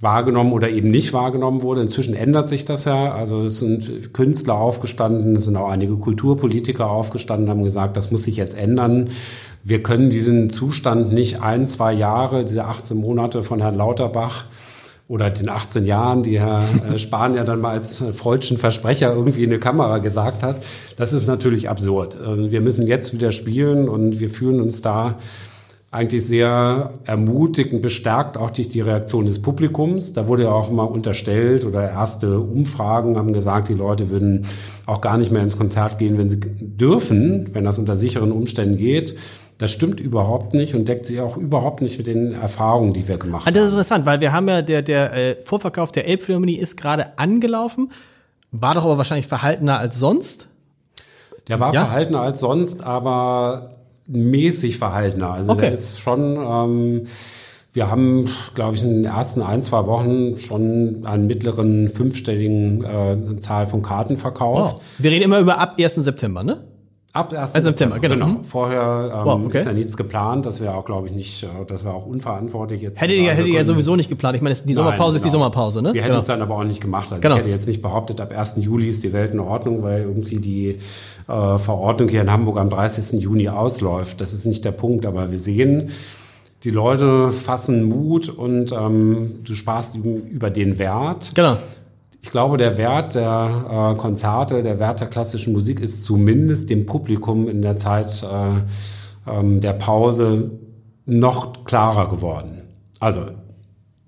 wahrgenommen 0.00 0.52
oder 0.52 0.70
eben 0.70 0.90
nicht 0.90 1.12
wahrgenommen 1.12 1.62
wurde. 1.62 1.80
Inzwischen 1.80 2.14
ändert 2.14 2.48
sich 2.48 2.66
das 2.66 2.84
ja. 2.84 3.12
Also 3.12 3.44
es 3.44 3.58
sind 3.58 4.12
Künstler 4.12 4.54
aufgestanden, 4.54 5.34
es 5.36 5.46
sind 5.46 5.56
auch 5.56 5.68
einige 5.68 5.96
Kulturpolitiker 5.96 6.88
aufgestanden, 6.88 7.48
haben 7.48 7.64
gesagt, 7.64 7.96
das 7.96 8.10
muss 8.10 8.24
sich 8.24 8.36
jetzt 8.36 8.56
ändern 8.56 9.10
wir 9.68 9.82
können 9.82 10.10
diesen 10.10 10.48
Zustand 10.48 11.12
nicht 11.12 11.42
ein, 11.42 11.66
zwei 11.66 11.92
Jahre, 11.92 12.44
diese 12.44 12.66
18 12.66 12.96
Monate 12.96 13.42
von 13.42 13.60
Herrn 13.60 13.74
Lauterbach 13.74 14.44
oder 15.08 15.28
den 15.28 15.48
18 15.48 15.84
Jahren, 15.84 16.22
die 16.22 16.38
Herr 16.38 16.62
äh, 16.88 16.98
Spahn 16.98 17.34
ja 17.34 17.42
dann 17.42 17.60
mal 17.60 17.72
als 17.72 17.98
freudschen 18.14 18.58
Versprecher 18.58 19.12
irgendwie 19.12 19.42
in 19.42 19.50
eine 19.50 19.58
Kamera 19.58 19.98
gesagt 19.98 20.44
hat. 20.44 20.62
Das 20.96 21.12
ist 21.12 21.26
natürlich 21.26 21.68
absurd. 21.68 22.16
Also 22.20 22.52
wir 22.52 22.60
müssen 22.60 22.86
jetzt 22.86 23.12
wieder 23.12 23.32
spielen 23.32 23.88
und 23.88 24.20
wir 24.20 24.30
fühlen 24.30 24.60
uns 24.60 24.82
da 24.82 25.16
eigentlich 25.90 26.24
sehr 26.24 26.92
ermutigend 27.04 27.82
bestärkt, 27.82 28.36
auch 28.36 28.50
durch 28.50 28.68
die 28.68 28.82
Reaktion 28.82 29.26
des 29.26 29.42
Publikums. 29.42 30.12
Da 30.12 30.28
wurde 30.28 30.44
ja 30.44 30.50
auch 30.50 30.70
mal 30.70 30.84
unterstellt 30.84 31.64
oder 31.64 31.90
erste 31.90 32.38
Umfragen 32.38 33.16
haben 33.16 33.32
gesagt, 33.32 33.68
die 33.68 33.74
Leute 33.74 34.10
würden 34.10 34.46
auch 34.84 35.00
gar 35.00 35.18
nicht 35.18 35.32
mehr 35.32 35.42
ins 35.42 35.56
Konzert 35.56 35.98
gehen, 35.98 36.18
wenn 36.18 36.28
sie 36.28 36.38
dürfen, 36.38 37.48
wenn 37.52 37.64
das 37.64 37.78
unter 37.78 37.96
sicheren 37.96 38.30
Umständen 38.30 38.76
geht. 38.76 39.16
Das 39.58 39.70
stimmt 39.72 40.00
überhaupt 40.00 40.52
nicht 40.52 40.74
und 40.74 40.86
deckt 40.86 41.06
sich 41.06 41.20
auch 41.20 41.36
überhaupt 41.38 41.80
nicht 41.80 41.96
mit 41.96 42.06
den 42.06 42.32
Erfahrungen, 42.32 42.92
die 42.92 43.08
wir 43.08 43.16
gemacht 43.16 43.46
haben. 43.46 43.54
Das 43.54 43.62
ist 43.64 43.70
interessant, 43.70 44.04
weil 44.04 44.20
wir 44.20 44.32
haben 44.32 44.48
ja 44.48 44.60
der, 44.62 44.82
der 44.82 45.12
äh, 45.14 45.36
Vorverkauf 45.44 45.92
der 45.92 46.06
Elbphilharmonie 46.06 46.56
ist 46.56 46.76
gerade 46.76 47.18
angelaufen, 47.18 47.90
war 48.52 48.74
doch 48.74 48.84
aber 48.84 48.98
wahrscheinlich 48.98 49.26
verhaltener 49.26 49.78
als 49.78 49.98
sonst. 49.98 50.46
Der 51.48 51.58
war 51.60 51.72
Ja? 51.72 51.86
verhaltener 51.86 52.20
als 52.20 52.40
sonst, 52.40 52.82
aber 52.84 53.70
mäßig 54.06 54.78
verhaltener. 54.78 55.32
Also 55.32 55.52
Okay. 55.52 55.62
der 55.62 55.72
ist 55.72 56.00
schon, 56.00 56.36
ähm, 56.36 57.04
wir 57.72 57.90
haben, 57.90 58.28
glaube 58.54 58.74
ich, 58.76 58.82
in 58.82 58.90
den 59.02 59.04
ersten 59.06 59.42
ein, 59.42 59.62
zwei 59.62 59.86
Wochen 59.86 60.36
schon 60.38 61.06
einen 61.06 61.26
mittleren 61.26 61.88
fünfstelligen 61.88 62.84
äh, 62.84 63.38
Zahl 63.38 63.66
von 63.66 63.82
Karten 63.82 64.16
verkauft. 64.16 64.74
Wow. 64.76 64.82
Wir 64.98 65.10
reden 65.10 65.24
immer 65.24 65.38
über 65.40 65.58
ab 65.58 65.76
1. 65.78 65.94
September, 65.96 66.42
ne? 66.44 66.64
Ab 67.16 67.32
1. 67.32 67.54
Also 67.54 67.70
September, 67.70 67.98
genau. 67.98 68.26
Mhm. 68.26 68.44
Vorher 68.44 69.10
ähm, 69.14 69.24
Wow, 69.24 69.40
okay. 69.46 69.58
ist 69.58 69.64
ja 69.66 69.72
nichts 69.72 69.96
geplant. 69.96 70.44
Das 70.46 70.60
wäre 70.60 70.74
auch, 70.74 70.84
glaube 70.84 71.06
ich, 71.08 71.14
nicht, 71.14 71.42
äh, 71.42 71.46
das 71.66 71.84
wäre 71.84 71.94
auch 71.94 72.06
unverantwortlich 72.06 72.82
jetzt. 72.82 73.00
Hättet 73.00 73.16
zu 73.16 73.22
ihr, 73.22 73.54
ja 73.58 73.64
sowieso 73.64 73.96
nicht 73.96 74.08
geplant. 74.08 74.36
Ich 74.36 74.42
meine, 74.42 74.54
die 74.54 74.64
Nein, 74.66 74.74
Sommerpause 74.74 75.16
ist 75.16 75.22
die 75.24 75.28
genau. 75.30 75.38
Sommerpause, 75.44 75.82
ne? 75.82 75.94
Wir 75.94 76.02
hätten 76.02 76.10
Genau. 76.10 76.20
es 76.20 76.26
dann 76.26 76.42
aber 76.42 76.56
auch 76.56 76.64
nicht 76.64 76.80
gemacht. 76.80 77.12
Also 77.12 77.20
Genau. 77.22 77.34
ich 77.36 77.40
hätte 77.40 77.50
jetzt 77.50 77.66
nicht 77.66 77.82
behauptet, 77.82 78.20
ab 78.20 78.32
1. 78.36 78.56
Juli 78.58 78.88
ist 78.88 79.02
die 79.02 79.12
Welt 79.12 79.32
in 79.34 79.40
Ordnung, 79.40 79.82
weil 79.82 80.02
irgendwie 80.02 80.36
die 80.36 80.68
äh, 81.28 81.58
Verordnung 81.58 82.08
hier 82.08 82.20
in 82.20 82.30
Hamburg 82.30 82.58
am 82.58 82.68
30. 82.70 83.20
Juni 83.20 83.48
ausläuft. 83.48 84.20
Das 84.20 84.32
ist 84.32 84.44
nicht 84.46 84.64
der 84.64 84.72
Punkt, 84.72 85.06
aber 85.06 85.30
wir 85.30 85.38
sehen, 85.38 85.90
die 86.64 86.70
Leute 86.70 87.30
fassen 87.30 87.84
Mut 87.84 88.28
und 88.28 88.72
ähm, 88.72 89.40
du 89.44 89.54
sprachst 89.54 89.96
üb- 89.96 90.26
über 90.28 90.50
den 90.50 90.78
Wert. 90.78 91.32
Genau. 91.34 91.56
Ich 92.26 92.32
glaube, 92.32 92.56
der 92.56 92.76
Wert 92.76 93.14
der 93.14 93.94
äh, 93.94 93.98
Konzerte, 93.98 94.60
der 94.64 94.80
Wert 94.80 95.00
der 95.00 95.06
klassischen 95.06 95.52
Musik 95.52 95.78
ist 95.78 96.02
zumindest 96.02 96.68
dem 96.70 96.84
Publikum 96.84 97.48
in 97.48 97.62
der 97.62 97.76
Zeit 97.76 98.24
äh, 98.24 99.30
ähm, 99.30 99.60
der 99.60 99.74
Pause 99.74 100.50
noch 101.04 101.64
klarer 101.64 102.08
geworden. 102.08 102.62
Also, 102.98 103.20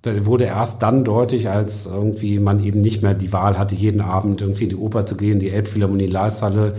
da 0.03 0.27
wurde 0.27 0.47
erst 0.47 0.83
dann 0.83 1.05
deutlich, 1.05 1.49
als 1.49 1.87
irgendwie 1.87 2.41
man 2.41 2.59
eben 2.59 2.81
nicht 2.81 3.05
mehr 3.05 3.15
die 3.15 3.33
Wahl 3.33 3.57
hatte, 3.57 3.77
jeden 3.77 4.01
Abend 4.01 4.43
irgendwie 4.43 4.65
in 4.65 4.71
die 4.71 4.77
Oper 4.77 5.07
zu 5.07 5.15
gehen, 5.17 5.39
die 5.39 5.51
Elbphilharmonie 5.51 6.09
Leishalle, 6.09 6.75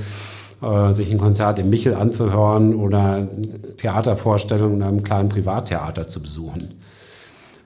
äh, 0.62 0.92
sich 0.92 1.10
ein 1.10 1.20
Konzert 1.20 1.58
im 1.58 1.70
Michel 1.70 1.96
anzuhören 1.96 2.76
oder 2.76 3.30
Theatervorstellungen 3.78 4.76
in 4.76 4.84
einem 4.84 5.04
kleinen 5.04 5.30
Privattheater 5.30 6.06
zu 6.06 6.22
besuchen. 6.22 6.82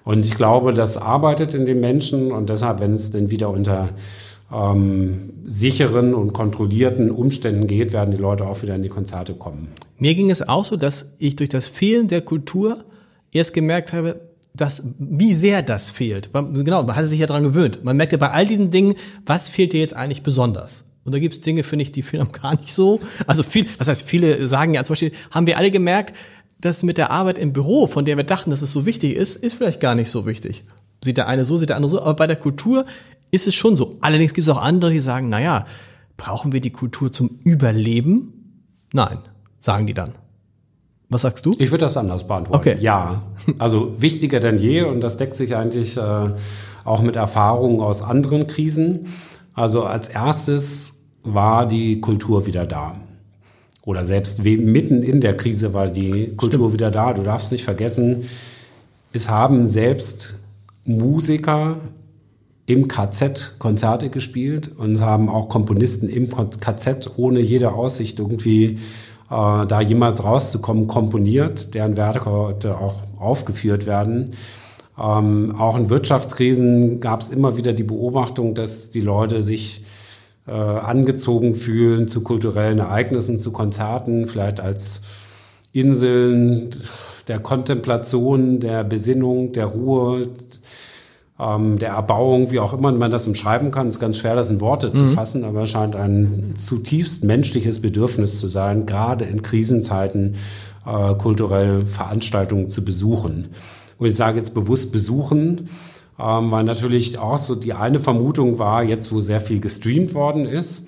Und 0.04 0.26
ich 0.26 0.36
glaube, 0.36 0.74
das 0.74 0.97
arbeitet 0.97 1.54
in 1.54 1.66
den 1.66 1.80
Menschen 1.80 2.32
und 2.32 2.49
deshalb, 2.49 2.80
wenn 2.80 2.93
es 2.93 3.12
denn 3.12 3.30
wieder 3.30 3.49
unter 3.49 3.89
ähm, 4.51 5.34
sicheren 5.45 6.14
und 6.14 6.34
kontrollierten 6.34 7.10
Umständen 7.10 7.68
geht, 7.68 7.93
werden 7.93 8.12
die 8.12 8.18
Leute 8.18 8.45
auch 8.45 8.62
wieder 8.62 8.76
in 8.76 8.84
die 8.84 8.89
Konzerte 8.89 9.34
kommen. 9.34 9.70
Mir 9.97 10.16
ging 10.16 10.30
es 10.30 10.47
auch 10.47 10.66
so, 10.66 10.76
dass 10.76 11.14
ich 11.20 11.36
durch 11.36 11.49
das 11.49 11.68
Fehlen 11.68 12.08
der 12.08 12.22
Kultur 12.22 12.84
erst 13.32 13.54
gemerkt 13.54 13.93
habe, 13.93 14.20
dass, 14.54 14.88
wie 14.99 15.34
sehr 15.34 15.64
das 15.64 15.89
fehlt. 15.89 16.30
Genau, 16.34 16.84
man 16.84 16.95
hatte 16.95 17.08
sich 17.08 17.20
ja 17.20 17.26
daran 17.26 17.43
gewöhnt. 17.43 17.84
Man 17.84 17.97
merkt 17.97 18.12
ja 18.12 18.18
bei 18.20 18.30
all 18.30 18.45
diesen 18.45 18.70
Dingen, 18.70 18.95
was 19.26 19.49
fehlt 19.49 19.74
dir 19.74 19.80
jetzt 19.80 19.95
eigentlich 19.95 20.22
besonders? 20.22 20.86
Und 21.06 21.14
da 21.14 21.20
gibt 21.20 21.34
es 21.34 21.41
Dinge, 21.41 21.64
finde 21.64 21.84
ich, 21.84 21.91
die 21.91 22.01
fehlen 22.04 22.32
gar 22.32 22.56
nicht 22.56 22.72
so. 22.72 22.99
Also 23.26 23.43
viel, 23.43 23.66
was 23.78 23.88
heißt, 23.88 24.08
viele 24.08 24.47
sagen 24.47 24.74
ja 24.74 24.84
zum 24.84 24.93
Beispiel, 24.93 25.12
haben 25.32 25.47
wir 25.47 25.58
alle 25.58 25.72
gemerkt, 25.72 26.16
dass 26.64 26.82
mit 26.82 26.97
der 26.97 27.11
Arbeit 27.11 27.38
im 27.38 27.51
Büro, 27.51 27.88
von 27.88 28.05
der 28.05 28.16
wir 28.16 28.24
dachten, 28.24 28.49
dass 28.49 28.61
es 28.61 28.72
so 28.72 28.86
wichtig 28.86 29.16
ist, 29.18 29.36
ist 29.36 29.53
vielleicht 29.53 29.82
gar 29.82 29.95
nicht 29.95 30.09
so 30.09 30.26
wichtig. 30.26 30.64
Sieht 31.03 31.18
der 31.18 31.28
eine 31.28 31.43
so, 31.43 31.57
sieht 31.57 31.70
der 31.70 31.76
andere 31.76 31.91
so, 31.91 32.01
aber 32.01 32.14
bei 32.14 32.28
der 32.28 32.38
Kultur 32.38 32.86
ist 33.32 33.47
es 33.47 33.55
schon 33.55 33.76
so. 33.76 33.97
Allerdings 33.99 34.34
gibt 34.34 34.47
es 34.47 34.53
auch 34.53 34.61
andere, 34.61 34.91
die 34.91 34.99
sagen, 34.99 35.28
na 35.28 35.41
ja, 35.41 35.66
brauchen 36.16 36.53
wir 36.53 36.61
die 36.61 36.70
Kultur 36.70 37.11
zum 37.11 37.39
Überleben? 37.43 38.61
Nein, 38.93 39.20
sagen 39.59 39.88
die 39.88 39.93
dann. 39.93 40.14
Was 41.09 41.24
sagst 41.24 41.45
du? 41.45 41.53
Ich 41.59 41.72
würde 41.72 41.86
das 41.86 41.97
anders 41.97 42.28
beantworten. 42.28 42.70
Okay. 42.70 42.78
Ja, 42.80 43.24
also 43.59 44.01
wichtiger 44.01 44.39
denn 44.39 44.57
je 44.57 44.84
und 44.84 45.01
das 45.01 45.18
deckt 45.18 45.36
sich 45.36 45.55
eigentlich 45.57 45.97
äh, 45.97 46.30
auch 46.86 47.01
mit 47.01 47.18
Erfahrungen 47.18 47.82
aus 47.82 48.01
anderen 48.01 48.47
Krisen. 48.47 49.07
Also 49.53 49.84
als 49.84 50.07
erstes 50.07 50.93
war 51.24 51.68
die 51.68 51.99
Kultur 51.99 52.45
wieder 52.45 52.66
da. 52.66 52.95
Oder 53.86 54.05
selbst 54.05 54.43
mitten 54.43 55.03
in 55.03 55.19
der 55.19 55.36
Krise 55.36 55.73
war 55.73 55.89
die 55.89 56.36
Kultur 56.36 56.71
wieder 56.71 56.89
da. 56.89 57.13
Du 57.13 57.23
darfst 57.23 57.51
nicht 57.51 57.65
vergessen, 57.65 58.29
es 59.11 59.29
haben 59.29 59.67
selbst 59.67 60.36
Musiker 60.86 61.77
im 62.65 62.88
KZ 62.88 63.55
Konzerte 63.59 64.09
gespielt 64.09 64.71
und 64.77 64.93
es 64.93 65.01
haben 65.01 65.29
auch 65.29 65.49
Komponisten 65.49 66.07
im 66.07 66.29
KZ 66.29 67.11
ohne 67.17 67.41
jede 67.41 67.73
Aussicht 67.73 68.19
irgendwie 68.19 68.79
äh, 69.29 69.67
da 69.67 69.81
jemals 69.81 70.23
rauszukommen 70.23 70.88
komponiert, 70.88 71.73
deren 71.73 71.97
Werke 71.97 72.25
heute 72.25 72.77
auch 72.77 73.03
aufgeführt 73.19 73.86
werden. 73.86 74.31
Ähm, 74.97 75.55
auch 75.57 75.75
in 75.75 75.89
Wirtschaftskrisen 75.89 77.01
gab 77.01 77.21
es 77.21 77.31
immer 77.31 77.57
wieder 77.57 77.73
die 77.73 77.84
Beobachtung, 77.84 78.55
dass 78.55 78.91
die 78.91 79.01
Leute 79.01 79.41
sich 79.41 79.84
äh, 80.47 80.51
angezogen 80.51 81.55
fühlen 81.55 82.07
zu 82.07 82.21
kulturellen 82.21 82.79
Ereignissen, 82.79 83.39
zu 83.39 83.51
Konzerten, 83.51 84.27
vielleicht 84.27 84.59
als 84.59 85.01
Inseln 85.71 86.69
der 87.27 87.39
Kontemplation, 87.39 88.59
der 88.59 88.83
Besinnung, 88.83 89.53
der 89.53 89.65
Ruhe, 89.65 90.27
ähm, 91.39 91.79
der 91.79 91.89
Erbauung, 91.89 92.51
wie 92.51 92.59
auch 92.59 92.73
immer 92.73 92.91
man 92.91 93.11
das 93.11 93.27
umschreiben 93.27 93.71
kann. 93.71 93.87
Es 93.87 93.95
ist 93.95 93.99
ganz 93.99 94.17
schwer, 94.17 94.35
das 94.35 94.49
in 94.49 94.61
Worte 94.61 94.91
zu 94.91 95.07
fassen, 95.09 95.45
aber 95.45 95.63
es 95.63 95.69
scheint 95.69 95.95
ein 95.95 96.53
zutiefst 96.55 97.23
menschliches 97.23 97.81
Bedürfnis 97.81 98.39
zu 98.39 98.47
sein, 98.47 98.85
gerade 98.85 99.25
in 99.25 99.41
Krisenzeiten 99.41 100.35
äh, 100.85 101.15
kulturelle 101.15 101.87
Veranstaltungen 101.87 102.69
zu 102.69 102.83
besuchen. 102.83 103.47
Und 103.97 104.07
ich 104.07 104.15
sage 104.15 104.37
jetzt 104.37 104.53
bewusst 104.53 104.91
besuchen, 104.91 105.69
ähm, 106.20 106.51
weil 106.51 106.64
natürlich 106.64 107.18
auch 107.18 107.38
so 107.38 107.55
die 107.55 107.74
eine 107.74 107.99
Vermutung 107.99 108.59
war, 108.59 108.84
jetzt 108.84 109.11
wo 109.11 109.22
sehr 109.22 109.41
viel 109.41 109.59
gestreamt 109.59 110.14
worden 110.14 110.45
ist, 110.45 110.88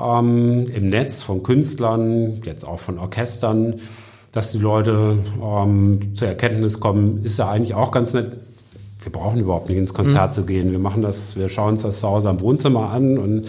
ähm, 0.00 0.66
im 0.66 0.88
Netz 0.88 1.22
von 1.22 1.42
Künstlern, 1.42 2.42
jetzt 2.44 2.66
auch 2.66 2.78
von 2.78 2.98
Orchestern, 2.98 3.80
dass 4.32 4.52
die 4.52 4.58
Leute 4.58 5.18
ähm, 5.42 6.14
zur 6.14 6.28
Erkenntnis 6.28 6.80
kommen, 6.80 7.24
ist 7.24 7.38
ja 7.38 7.48
eigentlich 7.48 7.74
auch 7.74 7.90
ganz 7.90 8.12
nett. 8.12 8.38
Wir 9.02 9.12
brauchen 9.12 9.40
überhaupt 9.40 9.68
nicht 9.68 9.78
ins 9.78 9.94
Konzert 9.94 10.34
zu 10.34 10.44
gehen. 10.44 10.70
Wir 10.70 10.78
machen 10.78 11.02
das, 11.02 11.36
wir 11.36 11.48
schauen 11.48 11.70
uns 11.70 11.82
das 11.82 12.00
zu 12.00 12.08
Hause 12.08 12.28
am 12.28 12.40
Wohnzimmer 12.40 12.90
an 12.90 13.16
und 13.16 13.46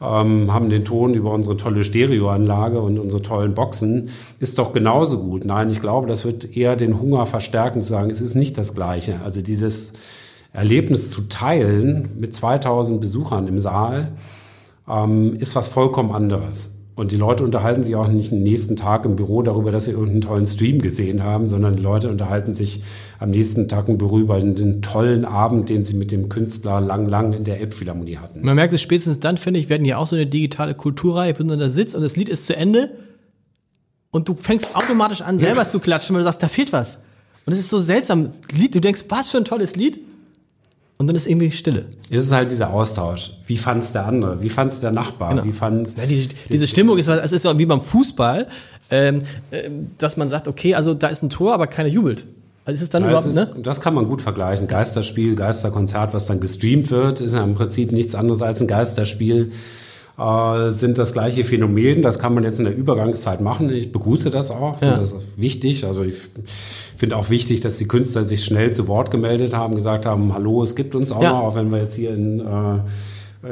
ähm, 0.00 0.52
haben 0.52 0.70
den 0.70 0.84
Ton 0.84 1.14
über 1.14 1.32
unsere 1.32 1.56
tolle 1.56 1.84
Stereoanlage 1.84 2.80
und 2.80 2.98
unsere 2.98 3.22
tollen 3.22 3.54
Boxen. 3.54 4.10
Ist 4.38 4.58
doch 4.58 4.72
genauso 4.72 5.18
gut. 5.18 5.44
Nein, 5.44 5.68
ich 5.70 5.80
glaube, 5.80 6.06
das 6.06 6.24
wird 6.24 6.56
eher 6.56 6.76
den 6.76 7.00
Hunger 7.00 7.26
verstärken, 7.26 7.82
zu 7.82 7.88
sagen, 7.88 8.10
es 8.10 8.20
ist 8.20 8.34
nicht 8.34 8.56
das 8.56 8.74
Gleiche. 8.74 9.20
Also 9.24 9.42
dieses 9.42 9.92
Erlebnis 10.54 11.10
zu 11.10 11.22
teilen 11.22 12.10
mit 12.18 12.32
2000 12.32 13.00
Besuchern 13.00 13.48
im 13.48 13.58
Saal, 13.58 14.12
ähm, 14.88 15.36
ist 15.36 15.54
was 15.56 15.68
vollkommen 15.68 16.12
anderes. 16.12 16.70
Und 16.96 17.10
die 17.10 17.16
Leute 17.16 17.42
unterhalten 17.42 17.82
sich 17.82 17.96
auch 17.96 18.06
nicht 18.06 18.30
den 18.30 18.44
nächsten 18.44 18.76
Tag 18.76 19.04
im 19.04 19.16
Büro 19.16 19.42
darüber, 19.42 19.72
dass 19.72 19.86
sie 19.86 19.90
irgendeinen 19.90 20.20
tollen 20.20 20.46
Stream 20.46 20.80
gesehen 20.80 21.24
haben, 21.24 21.48
sondern 21.48 21.74
die 21.74 21.82
Leute 21.82 22.08
unterhalten 22.08 22.54
sich 22.54 22.84
am 23.18 23.32
nächsten 23.32 23.66
Tag 23.66 23.88
im 23.88 23.98
Büro 23.98 24.20
über 24.20 24.38
den 24.38 24.80
tollen 24.80 25.24
Abend, 25.24 25.70
den 25.70 25.82
sie 25.82 25.94
mit 25.94 26.12
dem 26.12 26.28
Künstler 26.28 26.80
lang, 26.80 27.08
lang 27.08 27.32
in 27.32 27.42
der 27.42 27.58
Elbphilharmonie 27.60 28.18
hatten. 28.18 28.42
Man 28.42 28.54
merkt 28.54 28.74
es 28.74 28.80
spätestens 28.80 29.18
dann, 29.18 29.38
finde 29.38 29.58
ich, 29.58 29.68
werden 29.68 29.84
ja 29.84 29.96
auch 29.96 30.06
so 30.06 30.14
eine 30.14 30.26
digitale 30.26 30.74
Kulturreihe, 30.74 31.36
wenn 31.36 31.48
du 31.48 31.56
da 31.56 31.68
sitzt 31.68 31.96
und 31.96 32.02
das 32.02 32.14
Lied 32.14 32.28
ist 32.28 32.46
zu 32.46 32.54
Ende 32.54 32.90
und 34.12 34.28
du 34.28 34.36
fängst 34.36 34.76
automatisch 34.76 35.22
an, 35.22 35.40
selber 35.40 35.66
zu 35.66 35.80
klatschen, 35.80 36.14
weil 36.14 36.20
du 36.20 36.26
sagst, 36.26 36.44
da 36.44 36.48
fehlt 36.48 36.72
was. 36.72 37.02
Und 37.44 37.52
es 37.52 37.58
ist 37.58 37.70
so 37.70 37.80
seltsam. 37.80 38.30
Du 38.70 38.80
denkst, 38.80 39.06
was 39.08 39.30
für 39.30 39.38
ein 39.38 39.44
tolles 39.44 39.74
Lied. 39.74 39.98
Und 40.96 41.08
dann 41.08 41.16
ist 41.16 41.26
irgendwie 41.26 41.50
Stille. 41.50 41.86
Es 42.08 42.24
ist 42.24 42.32
halt 42.32 42.50
dieser 42.50 42.70
Austausch. 42.70 43.32
Wie 43.46 43.56
fand's 43.56 43.92
der 43.92 44.06
andere? 44.06 44.40
Wie 44.40 44.48
fand's 44.48 44.80
der 44.80 44.92
Nachbar? 44.92 45.44
Wie 45.44 45.52
fand's 45.52 45.96
Ja, 45.96 46.06
die, 46.06 46.28
diese 46.48 46.66
Stimmung 46.68 46.98
ist, 46.98 47.08
es 47.08 47.32
ist 47.32 47.44
ja 47.44 47.58
wie 47.58 47.66
beim 47.66 47.82
Fußball, 47.82 48.46
ähm, 48.90 49.22
ähm, 49.50 49.90
dass 49.98 50.16
man 50.16 50.28
sagt, 50.30 50.46
okay, 50.46 50.74
also 50.74 50.94
da 50.94 51.08
ist 51.08 51.22
ein 51.22 51.30
Tor, 51.30 51.52
aber 51.52 51.66
keiner 51.66 51.88
jubelt. 51.88 52.24
Also 52.64 52.76
ist 52.76 52.82
es 52.82 52.90
dann 52.90 53.02
Ja, 53.02 53.08
überhaupt, 53.08 53.26
es 53.26 53.34
ne? 53.34 53.42
ist, 53.42 53.66
Das 53.66 53.80
kann 53.80 53.92
man 53.94 54.06
gut 54.08 54.22
vergleichen. 54.22 54.68
Geisterspiel, 54.68 55.34
Geisterkonzert, 55.34 56.14
was 56.14 56.26
dann 56.26 56.38
gestreamt 56.40 56.90
wird, 56.90 57.20
ist 57.20 57.34
ja 57.34 57.42
im 57.42 57.54
Prinzip 57.54 57.90
nichts 57.92 58.14
anderes 58.14 58.40
als 58.40 58.60
ein 58.60 58.68
Geisterspiel. 58.68 59.50
Äh, 60.16 60.70
sind 60.70 60.98
das 60.98 61.12
gleiche 61.12 61.44
Phänomen. 61.44 62.02
Das 62.02 62.18
kann 62.20 62.34
man 62.34 62.44
jetzt 62.44 62.58
in 62.60 62.66
der 62.66 62.76
Übergangszeit 62.76 63.40
machen. 63.40 63.70
Ich 63.70 63.90
begrüße 63.90 64.30
das 64.30 64.50
auch. 64.50 64.80
Ja. 64.80 64.96
das 64.96 65.16
wichtig. 65.36 65.84
Also 65.84 66.04
ich 66.04 66.14
finde 66.96 67.16
auch 67.16 67.30
wichtig, 67.30 67.60
dass 67.62 67.78
die 67.78 67.88
Künstler 67.88 68.24
sich 68.24 68.44
schnell 68.44 68.72
zu 68.72 68.86
Wort 68.86 69.10
gemeldet 69.10 69.56
haben, 69.56 69.74
gesagt 69.74 70.06
haben, 70.06 70.32
hallo, 70.32 70.62
es 70.62 70.76
gibt 70.76 70.94
uns 70.94 71.10
auch 71.10 71.22
Ja. 71.22 71.32
noch, 71.32 71.38
auch 71.40 71.54
wenn 71.56 71.72
wir 71.72 71.78
jetzt 71.78 71.94
hier 71.94 72.14
in 72.14 72.40
äh, 72.40 72.44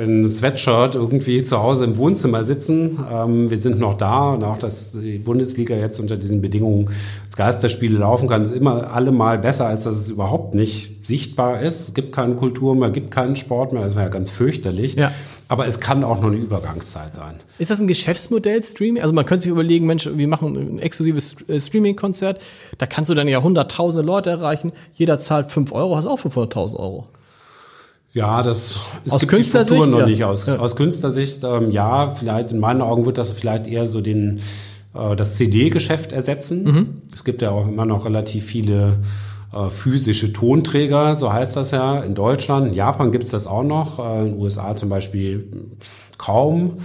in 0.02 0.26
Sweatshirt 0.26 0.94
irgendwie 0.94 1.44
zu 1.44 1.62
Hause 1.62 1.84
im 1.84 1.98
Wohnzimmer 1.98 2.44
sitzen. 2.44 2.98
Ähm, 3.12 3.50
wir 3.50 3.58
sind 3.58 3.78
noch 3.78 3.92
da 3.94 4.32
und 4.32 4.42
auch, 4.42 4.56
dass 4.56 4.92
die 4.92 5.18
Bundesliga 5.18 5.74
jetzt 5.76 6.00
unter 6.00 6.16
diesen 6.16 6.40
Bedingungen 6.40 6.88
als 7.26 7.36
Geisterspiele 7.36 7.98
laufen 7.98 8.26
kann, 8.28 8.40
ist 8.42 8.54
immer 8.54 8.90
allemal 8.94 9.38
besser, 9.38 9.66
als 9.66 9.84
dass 9.84 9.96
es 9.96 10.08
überhaupt 10.08 10.54
nicht 10.54 11.04
sichtbar 11.06 11.60
ist. 11.60 11.88
Es 11.88 11.94
gibt 11.94 12.12
keine 12.14 12.36
Kultur 12.36 12.74
mehr, 12.74 12.88
gibt 12.90 13.10
keinen 13.10 13.36
Sport 13.36 13.74
mehr, 13.74 13.82
das 13.82 13.94
wäre 13.94 14.06
ja 14.06 14.10
ganz 14.10 14.30
fürchterlich. 14.30 14.94
Ja. 14.94 15.12
Aber 15.52 15.66
es 15.66 15.80
kann 15.80 16.02
auch 16.02 16.18
nur 16.18 16.30
eine 16.30 16.40
Übergangszeit 16.40 17.14
sein. 17.14 17.34
Ist 17.58 17.70
das 17.70 17.78
ein 17.78 17.86
Geschäftsmodell, 17.86 18.64
Streaming? 18.64 19.02
Also 19.02 19.14
man 19.14 19.26
könnte 19.26 19.42
sich 19.42 19.52
überlegen, 19.52 19.84
Mensch, 19.84 20.08
wir 20.10 20.26
machen 20.26 20.56
ein 20.56 20.78
exklusives 20.78 21.36
äh, 21.46 21.60
Streaming-Konzert, 21.60 22.40
da 22.78 22.86
kannst 22.86 23.10
du 23.10 23.14
dann 23.14 23.28
ja 23.28 23.42
hunderttausende 23.42 24.02
Leute 24.02 24.30
erreichen, 24.30 24.72
jeder 24.94 25.20
zahlt 25.20 25.52
5 25.52 25.70
Euro, 25.72 25.94
hast 25.94 26.06
auch 26.06 26.18
500.000 26.20 26.76
Euro. 26.76 27.06
Ja, 28.14 28.42
das 28.42 28.78
es 29.04 29.12
aus 29.12 29.20
gibt 29.20 29.32
die 29.32 29.44
Strukturen 29.44 29.90
noch 29.90 29.98
ja. 29.98 30.06
nicht. 30.06 30.24
Aus, 30.24 30.46
ja. 30.46 30.56
aus 30.56 30.74
Künstlersicht, 30.74 31.44
ähm, 31.44 31.70
ja, 31.70 32.08
vielleicht 32.08 32.52
in 32.52 32.58
meinen 32.58 32.80
Augen 32.80 33.04
wird 33.04 33.18
das 33.18 33.28
vielleicht 33.28 33.66
eher 33.66 33.86
so 33.86 34.00
den 34.00 34.40
äh, 34.94 35.14
das 35.16 35.36
CD-Geschäft 35.36 36.12
ersetzen. 36.12 36.64
Mhm. 36.64 37.02
Es 37.12 37.24
gibt 37.24 37.42
ja 37.42 37.50
auch 37.50 37.68
immer 37.68 37.84
noch 37.84 38.06
relativ 38.06 38.46
viele 38.46 39.00
äh, 39.52 39.70
physische 39.70 40.32
Tonträger, 40.32 41.14
so 41.14 41.32
heißt 41.32 41.56
das 41.56 41.72
ja, 41.72 42.00
in 42.00 42.14
Deutschland. 42.14 42.68
In 42.68 42.74
Japan 42.74 43.12
gibt 43.12 43.24
es 43.24 43.30
das 43.30 43.46
auch 43.46 43.62
noch, 43.62 43.98
äh, 43.98 44.20
in 44.20 44.32
den 44.32 44.40
USA 44.40 44.74
zum 44.76 44.88
Beispiel 44.88 45.68
kaum. 46.16 46.78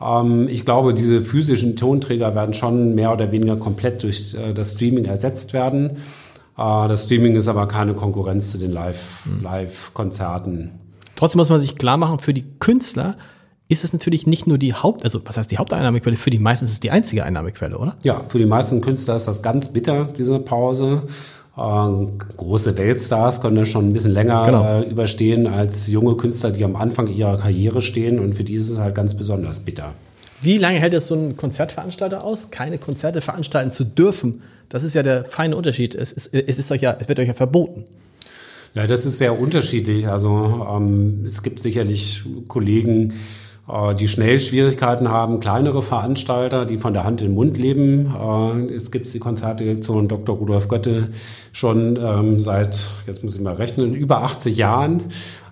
Ähm, 0.00 0.48
ich 0.48 0.64
glaube, 0.64 0.94
diese 0.94 1.22
physischen 1.22 1.76
Tonträger 1.76 2.34
werden 2.34 2.54
schon 2.54 2.94
mehr 2.94 3.12
oder 3.12 3.32
weniger 3.32 3.56
komplett 3.56 4.02
durch 4.02 4.34
äh, 4.34 4.54
das 4.54 4.72
Streaming 4.72 5.04
ersetzt 5.04 5.52
werden. 5.52 5.98
Das 6.54 7.04
Streaming 7.04 7.34
ist 7.34 7.48
aber 7.48 7.66
keine 7.66 7.94
Konkurrenz 7.94 8.50
zu 8.50 8.58
den 8.58 8.72
Live-Konzerten. 8.72 10.64
Live 10.64 10.72
Trotzdem 11.16 11.38
muss 11.38 11.48
man 11.48 11.58
sich 11.58 11.78
klar 11.78 11.96
machen, 11.96 12.18
für 12.18 12.34
die 12.34 12.44
Künstler 12.58 13.16
ist 13.68 13.84
es 13.84 13.94
natürlich 13.94 14.26
nicht 14.26 14.46
nur 14.46 14.58
die 14.58 14.74
Haupt, 14.74 15.02
also 15.02 15.20
was 15.24 15.38
heißt 15.38 15.50
die 15.50 15.56
Haupteinnahmequelle, 15.56 16.16
für 16.16 16.30
die 16.30 16.38
meisten 16.38 16.66
ist 16.66 16.72
es 16.72 16.80
die 16.80 16.90
einzige 16.90 17.24
Einnahmequelle, 17.24 17.78
oder? 17.78 17.96
Ja, 18.02 18.22
für 18.24 18.38
die 18.38 18.46
meisten 18.46 18.82
Künstler 18.82 19.16
ist 19.16 19.26
das 19.26 19.40
ganz 19.40 19.72
bitter, 19.72 20.04
diese 20.04 20.38
Pause. 20.40 21.04
Äh, 21.56 22.06
große 22.36 22.76
Weltstars 22.78 23.40
können 23.40 23.56
das 23.56 23.68
schon 23.68 23.90
ein 23.90 23.92
bisschen 23.92 24.12
länger 24.12 24.44
genau. 24.46 24.80
äh, 24.80 24.88
überstehen 24.88 25.46
als 25.46 25.86
junge 25.86 26.16
Künstler, 26.16 26.50
die 26.50 26.64
am 26.64 26.76
Anfang 26.76 27.08
ihrer 27.08 27.36
Karriere 27.38 27.82
stehen 27.82 28.18
und 28.18 28.34
für 28.34 28.44
die 28.44 28.54
ist 28.54 28.70
es 28.70 28.78
halt 28.78 28.94
ganz 28.94 29.14
besonders 29.14 29.60
bitter. 29.60 29.94
Wie 30.40 30.58
lange 30.58 30.80
hält 30.80 30.94
es 30.94 31.06
so 31.06 31.14
ein 31.14 31.36
Konzertveranstalter 31.36 32.24
aus, 32.24 32.50
keine 32.50 32.78
Konzerte 32.78 33.20
veranstalten 33.20 33.70
zu 33.70 33.84
dürfen? 33.84 34.42
Das 34.68 34.82
ist 34.82 34.94
ja 34.94 35.02
der 35.02 35.26
feine 35.26 35.54
Unterschied. 35.54 35.94
Es, 35.94 36.12
ist, 36.12 36.34
es, 36.34 36.58
ist 36.58 36.72
euch 36.72 36.80
ja, 36.80 36.96
es 36.98 37.08
wird 37.08 37.20
euch 37.20 37.28
ja 37.28 37.34
verboten. 37.34 37.84
Ja, 38.74 38.86
das 38.86 39.04
ist 39.04 39.18
sehr 39.18 39.38
unterschiedlich. 39.38 40.08
Also 40.08 40.66
ähm, 40.68 41.26
es 41.26 41.42
gibt 41.42 41.60
sicherlich 41.60 42.24
Kollegen, 42.48 43.12
die 43.98 44.06
schnell 44.06 44.38
Schwierigkeiten 44.38 45.08
haben, 45.08 45.40
kleinere 45.40 45.82
Veranstalter, 45.82 46.66
die 46.66 46.76
von 46.76 46.92
der 46.92 47.04
Hand 47.04 47.22
in 47.22 47.28
den 47.28 47.34
Mund 47.34 47.56
leben. 47.56 48.14
Äh, 48.14 48.74
es 48.74 48.90
gibt 48.90 49.12
die 49.12 49.18
Konzertdirektion 49.18 50.08
Dr. 50.08 50.36
Rudolf 50.36 50.68
Götte 50.68 51.08
schon 51.52 51.98
ähm, 52.02 52.38
seit, 52.38 52.86
jetzt 53.06 53.24
muss 53.24 53.34
ich 53.34 53.40
mal 53.40 53.54
rechnen, 53.54 53.94
über 53.94 54.22
80 54.22 54.56
Jahren. 54.58 55.04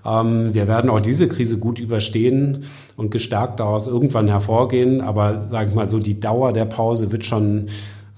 Ähm, 0.04 0.52
wir 0.52 0.68
werden 0.68 0.90
auch 0.90 1.00
diese 1.00 1.28
Krise 1.28 1.58
gut 1.58 1.80
überstehen 1.80 2.64
und 2.96 3.10
gestärkt 3.10 3.60
daraus 3.60 3.86
irgendwann 3.86 4.28
hervorgehen. 4.28 5.00
Aber 5.00 5.38
sage 5.38 5.70
ich 5.70 5.74
mal 5.74 5.86
so, 5.86 5.98
die 5.98 6.20
Dauer 6.20 6.52
der 6.52 6.66
Pause 6.66 7.12
wird 7.12 7.24
schon 7.24 7.68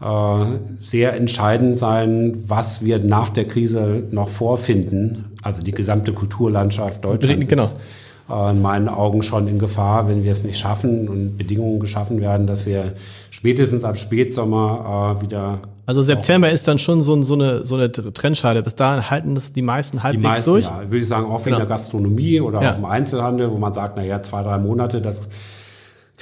äh, 0.01 0.45
sehr 0.79 1.15
entscheidend 1.15 1.77
sein, 1.77 2.43
was 2.49 2.85
wir 2.85 2.99
nach 2.99 3.29
der 3.29 3.47
Krise 3.47 4.05
noch 4.11 4.29
vorfinden. 4.29 5.27
Also 5.43 5.63
die 5.63 5.73
gesamte 5.73 6.13
Kulturlandschaft 6.13 7.05
Deutschlands. 7.05 7.47
Genau. 7.47 7.65
Ist, 7.65 7.75
äh, 7.75 8.02
in 8.29 8.62
meinen 8.62 8.89
Augen 8.89 9.23
schon 9.23 9.49
in 9.49 9.59
Gefahr, 9.59 10.09
wenn 10.09 10.25
wir 10.25 10.33
es 10.33 10.43
nicht 10.43 10.59
schaffen 10.59 11.09
und 11.09 11.37
Bedingungen 11.37 11.81
geschaffen 11.81 12.20
werden, 12.20 12.47
dass 12.47 12.66
wir 12.66 12.95
spätestens 13.31 13.85
ab 13.85 13.99
Spätsommer 13.99 15.16
äh, 15.18 15.23
wieder. 15.23 15.59
Also 15.85 16.01
September 16.01 16.51
ist 16.51 16.66
dann 16.68 16.79
schon 16.79 17.03
so, 17.03 17.23
so, 17.25 17.35
eine, 17.35 17.64
so 17.64 17.75
eine 17.75 17.91
Trennscheide. 17.91 18.62
Bis 18.62 18.77
dahin 18.77 19.11
halten 19.11 19.35
das 19.35 19.53
die 19.53 19.62
meisten 19.62 20.03
halbwegs 20.03 20.23
die 20.23 20.29
meisten, 20.29 20.51
durch. 20.51 20.64
Ja, 20.64 20.83
würde 20.85 20.99
ich 20.99 21.09
sagen, 21.09 21.27
auch 21.27 21.43
genau. 21.43 21.57
der 21.59 21.66
Gastronomie 21.66 22.41
oder 22.41 22.62
ja. 22.62 22.73
auch 22.73 22.79
im 22.79 22.85
Einzelhandel, 22.85 23.51
wo 23.51 23.59
man 23.59 23.73
sagt, 23.73 23.97
naja, 23.97 24.23
zwei, 24.23 24.43
drei 24.43 24.59
Monate, 24.59 25.01
das 25.01 25.29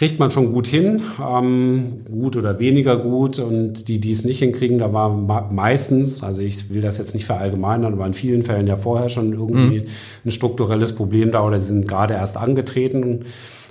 kriegt 0.00 0.18
man 0.18 0.30
schon 0.30 0.54
gut 0.54 0.66
hin, 0.66 1.02
ähm, 1.22 2.06
gut 2.10 2.34
oder 2.34 2.58
weniger 2.58 2.96
gut. 2.96 3.38
Und 3.38 3.86
die, 3.86 4.00
die 4.00 4.12
es 4.12 4.24
nicht 4.24 4.38
hinkriegen, 4.38 4.78
da 4.78 4.94
war 4.94 5.10
meistens, 5.52 6.22
also 6.22 6.40
ich 6.40 6.72
will 6.72 6.80
das 6.80 6.96
jetzt 6.96 7.12
nicht 7.12 7.26
verallgemeinern, 7.26 7.92
aber 7.92 8.06
in 8.06 8.14
vielen 8.14 8.42
Fällen 8.42 8.66
ja 8.66 8.78
vorher 8.78 9.10
schon 9.10 9.34
irgendwie 9.34 9.80
mhm. 9.80 9.86
ein 10.24 10.30
strukturelles 10.30 10.94
Problem 10.94 11.32
da 11.32 11.44
oder 11.44 11.58
sie 11.58 11.66
sind 11.66 11.86
gerade 11.86 12.14
erst 12.14 12.38
angetreten. 12.38 13.26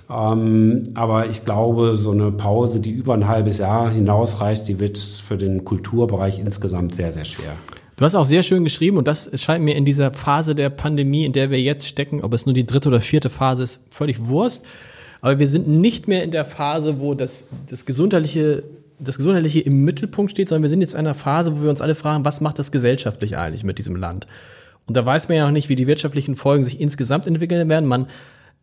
Ähm, 0.07 0.83
aber 0.93 1.27
ich 1.29 1.45
glaube, 1.45 1.95
so 1.95 2.11
eine 2.11 2.31
Pause, 2.31 2.79
die 2.79 2.91
über 2.91 3.15
ein 3.15 3.27
halbes 3.27 3.57
Jahr 3.57 3.89
hinausreicht, 3.89 4.67
die 4.67 4.79
wird 4.79 4.99
für 4.99 5.35
den 5.35 5.65
Kulturbereich 5.65 6.37
insgesamt 6.37 6.93
sehr, 6.93 7.11
sehr 7.11 7.25
schwer. 7.25 7.53
Du 7.97 8.05
hast 8.05 8.13
auch 8.13 8.25
sehr 8.25 8.43
schön 8.43 8.63
geschrieben 8.63 8.97
und 8.97 9.07
das 9.07 9.31
scheint 9.41 9.65
mir 9.65 9.75
in 9.75 9.83
dieser 9.83 10.13
Phase 10.13 10.53
der 10.53 10.69
Pandemie, 10.69 11.25
in 11.25 11.33
der 11.33 11.49
wir 11.49 11.59
jetzt 11.59 11.87
stecken, 11.87 12.21
ob 12.23 12.33
es 12.33 12.45
nur 12.45 12.53
die 12.53 12.67
dritte 12.67 12.89
oder 12.89 13.01
vierte 13.01 13.31
Phase 13.31 13.63
ist, 13.63 13.81
völlig 13.89 14.27
Wurst. 14.27 14.63
Aber 15.21 15.39
wir 15.39 15.47
sind 15.47 15.67
nicht 15.67 16.07
mehr 16.07 16.23
in 16.23 16.31
der 16.31 16.45
Phase, 16.45 16.99
wo 16.99 17.13
das, 17.13 17.47
das 17.67 17.85
gesundheitliche 17.85 18.63
das 18.99 19.17
Gesundheitliche 19.17 19.61
im 19.61 19.85
Mittelpunkt 19.85 20.31
steht, 20.31 20.49
sondern 20.49 20.63
wir 20.63 20.69
sind 20.69 20.81
jetzt 20.81 20.93
in 20.93 20.99
einer 20.99 21.15
Phase, 21.15 21.55
wo 21.55 21.63
wir 21.63 21.69
uns 21.69 21.81
alle 21.81 21.95
fragen, 21.95 22.25
was 22.25 22.41
macht 22.41 22.59
das 22.59 22.71
gesellschaftlich 22.71 23.37
eigentlich 23.37 23.63
mit 23.63 23.77
diesem 23.77 23.95
Land? 23.95 24.27
Und 24.87 24.97
da 24.97 25.05
weiß 25.05 25.29
man 25.29 25.37
ja 25.37 25.45
noch 25.45 25.51
nicht, 25.51 25.69
wie 25.69 25.75
die 25.75 25.87
wirtschaftlichen 25.87 26.35
Folgen 26.35 26.63
sich 26.63 26.81
insgesamt 26.81 27.27
entwickeln 27.27 27.69
werden. 27.69 27.87
Man 27.87 28.07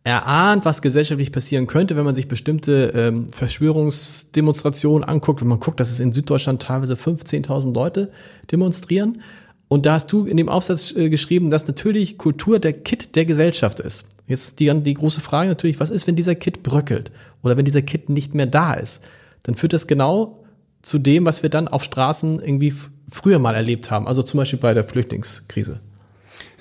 erahnt, 0.03 0.63
was 0.63 0.81
gesellschaftlich 0.81 1.31
passieren 1.31 1.67
könnte, 1.67 1.95
wenn 1.95 2.05
man 2.05 2.15
sich 2.15 2.27
bestimmte 2.27 2.93
ähm, 2.95 3.31
Verschwörungsdemonstrationen 3.31 5.07
anguckt. 5.07 5.41
Wenn 5.41 5.47
man 5.47 5.59
guckt, 5.59 5.79
dass 5.79 5.89
es 5.89 5.99
in 5.99 6.13
Süddeutschland 6.13 6.61
teilweise 6.61 6.93
15.000 6.93 7.73
Leute 7.73 8.11
demonstrieren. 8.51 9.21
Und 9.67 9.85
da 9.85 9.93
hast 9.93 10.11
du 10.11 10.25
in 10.25 10.37
dem 10.37 10.49
Aufsatz 10.49 10.95
äh, 10.95 11.09
geschrieben, 11.09 11.49
dass 11.49 11.67
natürlich 11.67 12.17
Kultur 12.17 12.59
der 12.59 12.73
Kit 12.73 13.15
der 13.15 13.25
Gesellschaft 13.25 13.79
ist. 13.79 14.05
Jetzt 14.27 14.59
die, 14.59 14.71
die 14.81 14.93
große 14.93 15.21
Frage 15.21 15.49
natürlich, 15.49 15.79
was 15.79 15.89
ist, 15.89 16.05
wenn 16.05 16.15
dieser 16.15 16.35
Kit 16.35 16.61
bröckelt 16.61 17.11
oder 17.43 17.57
wenn 17.57 17.65
dieser 17.65 17.81
Kit 17.81 18.09
nicht 18.09 18.35
mehr 18.35 18.45
da 18.45 18.73
ist? 18.73 19.03
Dann 19.43 19.55
führt 19.55 19.73
das 19.73 19.87
genau 19.87 20.43
zu 20.81 20.99
dem, 20.99 21.25
was 21.25 21.43
wir 21.43 21.49
dann 21.49 21.67
auf 21.67 21.83
Straßen 21.83 22.41
irgendwie 22.41 22.73
früher 23.09 23.39
mal 23.39 23.55
erlebt 23.55 23.89
haben, 23.89 24.07
also 24.07 24.23
zum 24.23 24.39
Beispiel 24.39 24.59
bei 24.59 24.73
der 24.73 24.83
Flüchtlingskrise. 24.83 25.79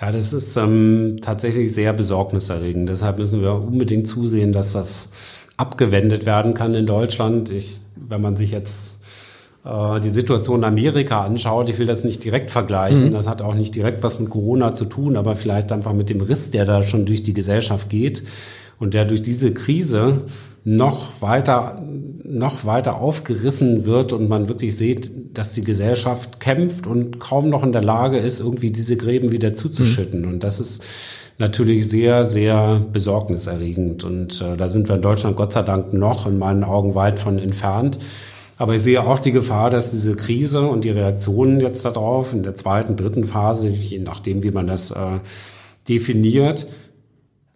Ja, 0.01 0.13
das 0.13 0.33
ist 0.33 0.57
ähm, 0.57 1.19
tatsächlich 1.23 1.73
sehr 1.73 1.93
besorgniserregend. 1.93 2.89
Deshalb 2.89 3.19
müssen 3.19 3.41
wir 3.41 3.55
unbedingt 3.55 4.07
zusehen, 4.07 4.53
dass 4.53 4.73
das 4.73 5.11
abgewendet 5.57 6.27
werden 6.27 6.55
kann 6.55 6.75
in 6.75 6.87
Deutschland. 6.87 7.51
Ich, 7.51 7.81
wenn 7.97 8.21
man 8.21 8.37
sich 8.37 8.51
jetzt 8.51 8.96
äh, 9.67 10.01
die 10.01 10.11
Situation 10.11 10.61
in 10.61 10.65
Amerika 10.65 11.23
anschaut, 11.23 11.69
ich 11.69 11.79
will 11.79 11.87
das 11.87 12.05
nicht 12.05 12.23
direkt 12.23 12.51
vergleichen, 12.51 13.09
mhm. 13.09 13.13
das 13.13 13.27
hat 13.27 13.43
auch 13.43 13.55
nicht 13.55 13.75
direkt 13.75 14.03
was 14.03 14.21
mit 14.21 14.31
Corona 14.31 14.75
zu 14.75 14.85
tun, 14.85 15.17
aber 15.17 15.35
vielleicht 15.35 15.73
einfach 15.73 15.93
mit 15.93 16.09
dem 16.09 16.21
Riss, 16.21 16.51
der 16.51 16.65
da 16.65 16.83
schon 16.83 17.07
durch 17.07 17.23
die 17.23 17.35
Gesellschaft 17.35 17.89
geht 17.89 18.23
und 18.79 18.95
der 18.95 19.05
durch 19.05 19.23
diese 19.23 19.53
Krise 19.53 20.23
noch 20.65 21.23
weiter, 21.23 21.83
noch 22.25 22.65
weiter 22.65 23.01
aufgerissen 23.01 23.85
wird 23.85 24.13
und 24.13 24.29
man 24.29 24.49
wirklich 24.49 24.77
sieht, 24.77 25.39
dass 25.39 25.53
die 25.53 25.63
Gesellschaft 25.63 26.41
kämpft 26.41 26.87
und 26.87 27.21
kaum 27.21 27.49
noch 27.49 27.63
in 27.63 27.73
der 27.73 27.85
Lage 27.85 28.19
ist, 28.19 28.41
irgendwie 28.41 28.73
diese 28.73 28.97
Gräben 28.97 29.31
wieder 29.31 29.55
zuzuschütten. 29.55 30.23
Mhm. 30.23 30.29
Und 30.29 30.45
das 30.45 30.59
ist 30.59 30.83
natürlich 31.39 31.89
sehr, 31.89 32.25
sehr 32.25 32.81
besorgniserregend. 32.93 34.03
Und 34.05 34.41
äh, 34.41 34.57
da 34.57 34.69
sind 34.69 34.89
wir 34.89 34.97
in 34.97 35.03
Deutschland 35.03 35.37
Gott 35.37 35.53
sei 35.53 35.63
Dank 35.63 35.93
noch 35.93 36.27
in 36.27 36.39
meinen 36.39 36.65
Augen 36.65 36.95
weit 36.95 37.21
von 37.21 37.39
entfernt. 37.39 37.99
Aber 38.59 38.75
ich 38.75 38.83
sehe 38.83 39.03
auch 39.03 39.19
die 39.19 39.33
Gefahr, 39.33 39.71
dass 39.71 39.91
diese 39.91 40.17
Krise 40.17 40.63
und 40.63 40.85
die 40.85 40.91
Reaktionen 40.91 41.61
jetzt 41.61 41.85
darauf 41.85 42.33
in 42.33 42.43
der 42.43 42.55
zweiten, 42.55 42.97
dritten 42.97 43.25
Phase, 43.25 43.69
je 43.69 43.99
nachdem, 43.99 44.43
wie 44.43 44.51
man 44.51 44.67
das 44.67 44.91
äh, 44.91 45.21
definiert, 45.89 46.67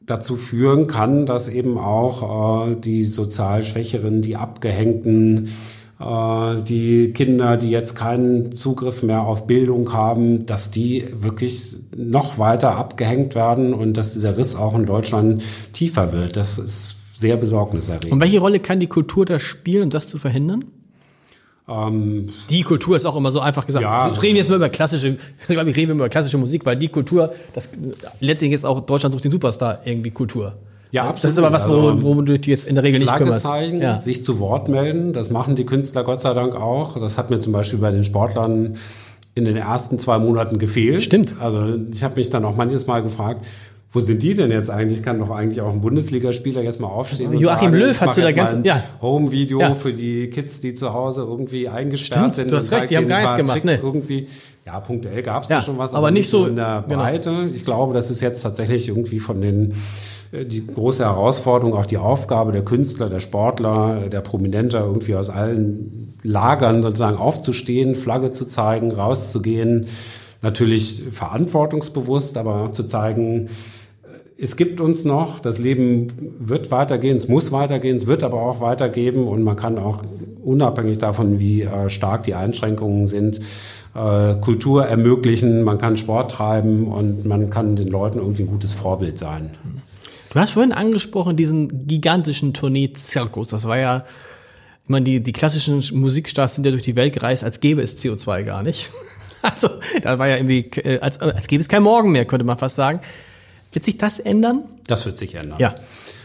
dazu 0.05 0.37
führen 0.37 0.87
kann, 0.87 1.25
dass 1.25 1.49
eben 1.49 1.79
auch 1.79 2.69
äh, 2.69 2.77
die 2.77 3.05
sozial 3.05 3.63
Schwächeren, 3.63 4.21
die 4.21 4.37
Abgehängten, 4.37 5.49
äh, 6.01 6.63
die 6.63 7.13
Kinder, 7.13 7.57
die 7.57 7.71
jetzt 7.71 7.95
keinen 7.97 8.53
Zugriff 8.53 9.03
mehr 9.03 9.23
auf 9.23 9.47
Bildung 9.47 9.95
haben, 9.95 10.45
dass 10.45 10.71
die 10.71 11.07
wirklich 11.19 11.77
noch 11.97 12.39
weiter 12.39 12.77
abgehängt 12.77 13.35
werden 13.35 13.73
und 13.73 13.97
dass 13.97 14.13
dieser 14.13 14.37
Riss 14.37 14.55
auch 14.55 14.77
in 14.77 14.85
Deutschland 14.85 15.43
tiefer 15.73 16.13
wird. 16.13 16.37
Das 16.37 16.59
ist 16.59 17.19
sehr 17.19 17.37
besorgniserregend. 17.37 18.13
Und 18.13 18.21
welche 18.21 18.41
Rolle 18.41 18.61
kann 18.61 18.81
die 18.81 18.87
Kultur 18.87 19.25
da 19.25 19.39
spielen, 19.39 19.85
um 19.85 19.91
das 19.91 20.09
zu 20.09 20.19
verhindern? 20.19 20.65
Ähm, 21.71 22.29
die 22.49 22.63
Kultur 22.63 22.97
ist 22.97 23.07
auch 23.07 23.17
immer 23.17 23.31
so 23.31 23.41
einfach 23.41 23.67
gesagt. 23.67 23.83
Ja, 23.83 24.07
reden 24.07 24.37
jetzt 24.37 24.51
mal 24.51 24.57
über 24.57 24.69
klassische, 24.69 25.17
glaube 25.49 25.71
ich, 25.71 25.77
reden 25.77 25.89
wir 25.89 25.95
über 25.95 26.09
klassische 26.09 26.39
Musik, 26.39 26.67
weil 26.67 26.77
die 26.77 26.89
Kultur, 26.89 27.33
das 27.55 27.71
letztendlich 28.21 28.55
ist 28.55 28.65
auch 28.65 28.81
Deutschland 28.81 29.13
sucht 29.13 29.25
den 29.25 29.31
Superstar 29.31 29.81
irgendwie 29.85 30.11
Kultur. 30.11 30.55
Ja, 30.93 31.03
absolut. 31.03 31.25
Das 31.25 31.33
ist 31.33 31.39
aber 31.39 31.53
was, 31.53 31.69
worum, 31.69 32.03
worum 32.03 32.27
du 32.27 32.37
dich 32.37 32.47
jetzt 32.47 32.67
in 32.67 32.75
der 32.75 32.83
Regel 32.83 32.99
nicht 32.99 33.15
kümmerst. 33.15 33.47
Ja. 33.47 34.01
sich 34.01 34.25
zu 34.25 34.41
Wort 34.41 34.69
melden, 34.69 35.13
das 35.13 35.31
machen 35.31 35.55
die 35.55 35.65
Künstler 35.65 36.03
Gott 36.03 36.21
sei 36.21 36.35
Dank 36.35 36.57
auch. 36.57 36.99
Das 36.99 37.17
hat 37.17 37.31
mir 37.31 37.39
zum 37.39 37.53
Beispiel 37.53 37.79
bei 37.79 37.93
den 37.93 38.03
Sportlern 38.03 38.77
in 39.37 39.45
den 39.45 39.57
ersten 39.57 40.01
zwei 40.01 40.19
Monaten 40.19 40.59
gefehlt. 40.59 41.03
Stimmt. 41.03 41.35
Also 41.39 41.79
ich 41.93 42.03
habe 42.03 42.17
mich 42.17 42.31
dann 42.31 42.45
auch 42.45 42.57
manches 42.57 42.89
Mal 42.89 43.05
gefragt, 43.05 43.47
wo 43.93 43.99
sind 43.99 44.23
die 44.23 44.35
denn 44.35 44.53
jetzt 44.53 44.71
eigentlich? 44.71 45.03
Kann 45.03 45.19
doch 45.19 45.31
eigentlich 45.31 45.61
auch 45.61 45.73
ein 45.73 45.81
Bundesligaspieler 45.81 46.63
jetzt 46.63 46.79
mal 46.79 46.87
aufstehen. 46.87 47.33
Joachim 47.33 47.71
sagen, 47.71 47.75
Löw 47.75 48.01
hat 48.01 48.15
zu 48.15 48.21
der 48.21 48.33
ganzen 48.33 48.63
ja. 48.63 48.85
Home-Video 49.03 49.61
ja. 49.61 49.75
für 49.75 49.93
die 49.93 50.31
Kids, 50.31 50.61
die 50.61 50.75
zu 50.75 50.93
Hause 50.93 51.23
irgendwie 51.23 51.69
eingesperrt 51.69 52.21
Stimmt, 52.21 52.35
sind. 52.37 52.53
Du 52.53 52.57
hast 52.57 52.71
recht, 52.71 52.91
die 52.91 52.97
haben 52.97 53.09
gar 53.09 53.21
nichts 53.23 53.37
gemacht. 53.37 53.65
Ne. 53.65 53.81
Irgendwie. 53.83 54.29
Ja, 54.65 54.79
punktuell 54.79 55.23
gab 55.23 55.43
es 55.43 55.49
ja, 55.49 55.57
da 55.57 55.63
schon 55.63 55.79
was, 55.79 55.91
aber, 55.91 55.99
aber 55.99 56.11
nicht 56.13 56.31
so 56.31 56.47
in 56.47 56.55
der 56.55 56.85
genau. 56.87 57.01
Breite. 57.01 57.31
Genau. 57.31 57.55
Ich 57.55 57.65
glaube, 57.65 57.95
das 57.95 58.11
ist 58.11 58.21
jetzt 58.21 58.43
tatsächlich 58.43 58.89
irgendwie 58.89 59.19
von 59.19 59.41
den 59.41 59.75
äh, 60.31 60.45
die 60.45 60.65
große 60.65 61.05
Herausforderung, 61.05 61.75
auch 61.75 61.87
die 61.87 61.99
Aufgabe 61.99 62.53
der 62.53 62.65
Künstler, 62.65 63.09
der 63.09 63.21
Sportler, 63.21 64.09
der 64.09 64.21
Prominenter, 64.21 64.81
irgendwie 64.81 65.17
aus 65.17 65.31
allen 65.31 66.15
Lagern 66.23 66.83
sozusagen 66.85 67.19
aufzustehen, 67.19 67.97
Flagge 67.97 68.31
zu 68.31 68.45
zeigen, 68.45 68.93
rauszugehen, 68.93 69.87
natürlich 70.43 71.05
verantwortungsbewusst, 71.11 72.37
aber 72.37 72.63
auch 72.63 72.71
zu 72.71 72.85
zeigen, 72.85 73.49
es 74.43 74.57
gibt 74.57 74.81
uns 74.81 75.05
noch, 75.05 75.41
das 75.41 75.59
Leben 75.59 76.09
wird 76.39 76.71
weitergehen, 76.71 77.17
es 77.17 77.29
muss 77.29 77.53
weitergehen, 77.53 77.97
es 77.97 78.07
wird 78.07 78.25
aber 78.25 78.41
auch 78.41 78.61
weitergeben 78.61 79.29
und 79.29 79.43
man 79.43 79.57
kann 79.57 79.79
auch 79.79 80.03
unabhängig 80.43 80.99
davon, 80.99 81.39
wie 81.39 81.63
äh, 81.63 81.91
stark 81.91 82.25
die 82.25 82.35
Einschränkungen 82.35 83.07
sind, 83.07 83.41
äh, 83.95 84.35
Kultur 84.37 84.87
ermöglichen, 84.87 85.63
man 85.63 85.77
kann 85.77 85.99
Sport 85.99 86.31
treiben 86.31 86.87
und 86.89 87.27
man 87.27 87.51
kann 87.51 87.77
den 87.77 87.89
Leuten 87.89 88.19
irgendwie 88.19 88.45
ein 88.45 88.49
gutes 88.49 88.73
Vorbild 88.73 89.19
sein. 89.19 89.51
Du 90.33 90.39
hast 90.39 90.51
vorhin 90.51 90.73
angesprochen, 90.73 91.37
diesen 91.37 91.87
gigantischen 91.87 92.55
Tournee-Zirkus. 92.55 93.49
Das 93.49 93.67
war 93.67 93.79
ja, 93.79 94.05
ich 94.85 94.89
meine, 94.89 95.05
die, 95.05 95.21
die 95.23 95.33
klassischen 95.33 95.83
Musikstars 95.93 96.55
sind 96.55 96.65
ja 96.65 96.71
durch 96.71 96.83
die 96.83 96.97
Welt 96.97 97.13
gereist, 97.13 97.45
als 97.45 97.61
gäbe 97.61 97.83
es 97.83 97.99
CO2 97.99 98.45
gar 98.45 98.63
nicht. 98.63 98.91
Also, 99.43 99.71
da 100.03 100.19
war 100.19 100.29
ja 100.29 100.37
irgendwie, 100.37 100.71
äh, 100.81 101.01
als, 101.01 101.19
als 101.19 101.47
gäbe 101.47 101.63
es 101.63 101.69
kein 101.71 101.83
Morgen 101.83 102.13
mehr, 102.13 102.27
könnte 102.27 102.45
man 102.45 102.59
fast 102.59 102.77
sagen. 102.77 103.01
Wird 103.73 103.85
sich 103.85 103.99
das 103.99 104.19
ändern? 104.19 104.65
Das 104.87 105.07
wird 105.07 105.19
sich 105.19 105.35
ändern. 105.35 105.59
Ja. 105.59 105.75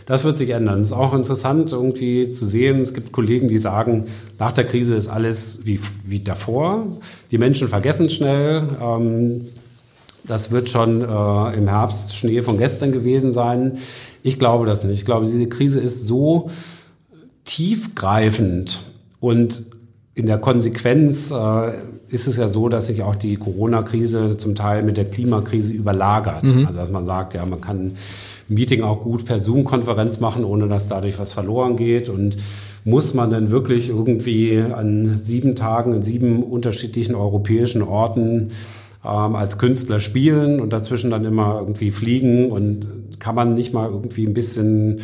Das 0.05 0.23
wird 0.23 0.37
sich 0.37 0.51
ändern. 0.51 0.81
Es 0.81 0.89
ist 0.89 0.93
auch 0.93 1.13
interessant 1.13 1.71
irgendwie 1.71 2.29
zu 2.29 2.45
sehen. 2.45 2.79
Es 2.79 2.93
gibt 2.93 3.11
Kollegen, 3.11 3.47
die 3.47 3.57
sagen, 3.57 4.05
nach 4.37 4.51
der 4.51 4.65
Krise 4.65 4.95
ist 4.95 5.07
alles 5.07 5.61
wie, 5.63 5.79
wie 6.03 6.19
davor. 6.19 6.85
Die 7.31 7.39
Menschen 7.39 7.67
vergessen 7.67 8.09
schnell. 8.09 8.69
Ähm, 8.79 9.47
das 10.27 10.51
wird 10.51 10.69
schon 10.69 11.01
äh, 11.01 11.57
im 11.57 11.67
Herbst 11.67 12.15
Schnee 12.15 12.41
von 12.43 12.57
gestern 12.57 12.91
gewesen 12.91 13.33
sein. 13.33 13.79
Ich 14.21 14.37
glaube 14.37 14.65
das 14.65 14.83
nicht. 14.83 14.99
Ich 14.99 15.05
glaube, 15.05 15.25
diese 15.25 15.47
Krise 15.47 15.79
ist 15.79 16.05
so 16.05 16.49
tiefgreifend 17.45 18.81
und 19.19 19.65
in 20.16 20.28
der 20.28 20.38
Konsequenz 20.38 21.30
äh, 21.32 21.74
ist 22.07 22.28
es 22.28 22.38
ja 22.38 22.47
so, 22.47 22.70
dass 22.70 22.88
sich 22.88 23.03
auch 23.03 23.16
die 23.16 23.36
Corona-Krise 23.36 24.38
zum 24.38 24.55
Teil 24.55 24.82
mit 24.82 24.95
der 24.95 25.05
Klimakrise 25.05 25.74
überlagert. 25.74 26.43
Mhm. 26.43 26.66
Also 26.66 26.80
dass 26.80 26.89
man 26.89 27.05
sagt, 27.05 27.34
ja, 27.34 27.45
man 27.45 27.59
kann 27.59 27.91
Meeting 28.47 28.82
auch 28.82 29.03
gut 29.03 29.26
per 29.26 29.39
Zoom-Konferenz 29.39 30.22
machen, 30.22 30.45
ohne 30.45 30.70
dass 30.70 30.88
dadurch 30.88 31.20
was 31.20 31.34
verloren 31.34 31.76
geht. 31.76 32.07
Und 32.07 32.38
muss 32.86 33.13
man 33.13 33.30
dann 33.30 33.49
wirklich 33.51 33.89
irgendwie 33.89 34.59
an 34.59 35.18
sieben 35.18 35.55
Tagen 35.55 35.91
in 35.91 36.03
sieben 36.03 36.43
unterschiedlichen 36.43 37.16
europäischen 37.16 37.82
Orten 37.82 38.51
ähm, 39.03 39.36
als 39.36 39.57
Künstler 39.57 39.99
spielen 39.99 40.61
und 40.61 40.72
dazwischen 40.72 41.11
dann 41.11 41.26
immer 41.26 41.59
irgendwie 41.59 41.91
fliegen 41.91 42.51
und 42.51 42.88
kann 43.20 43.36
man 43.36 43.53
nicht 43.53 43.74
mal 43.74 43.89
irgendwie 43.89 44.26
ein 44.26 44.34
bisschen 44.34 45.01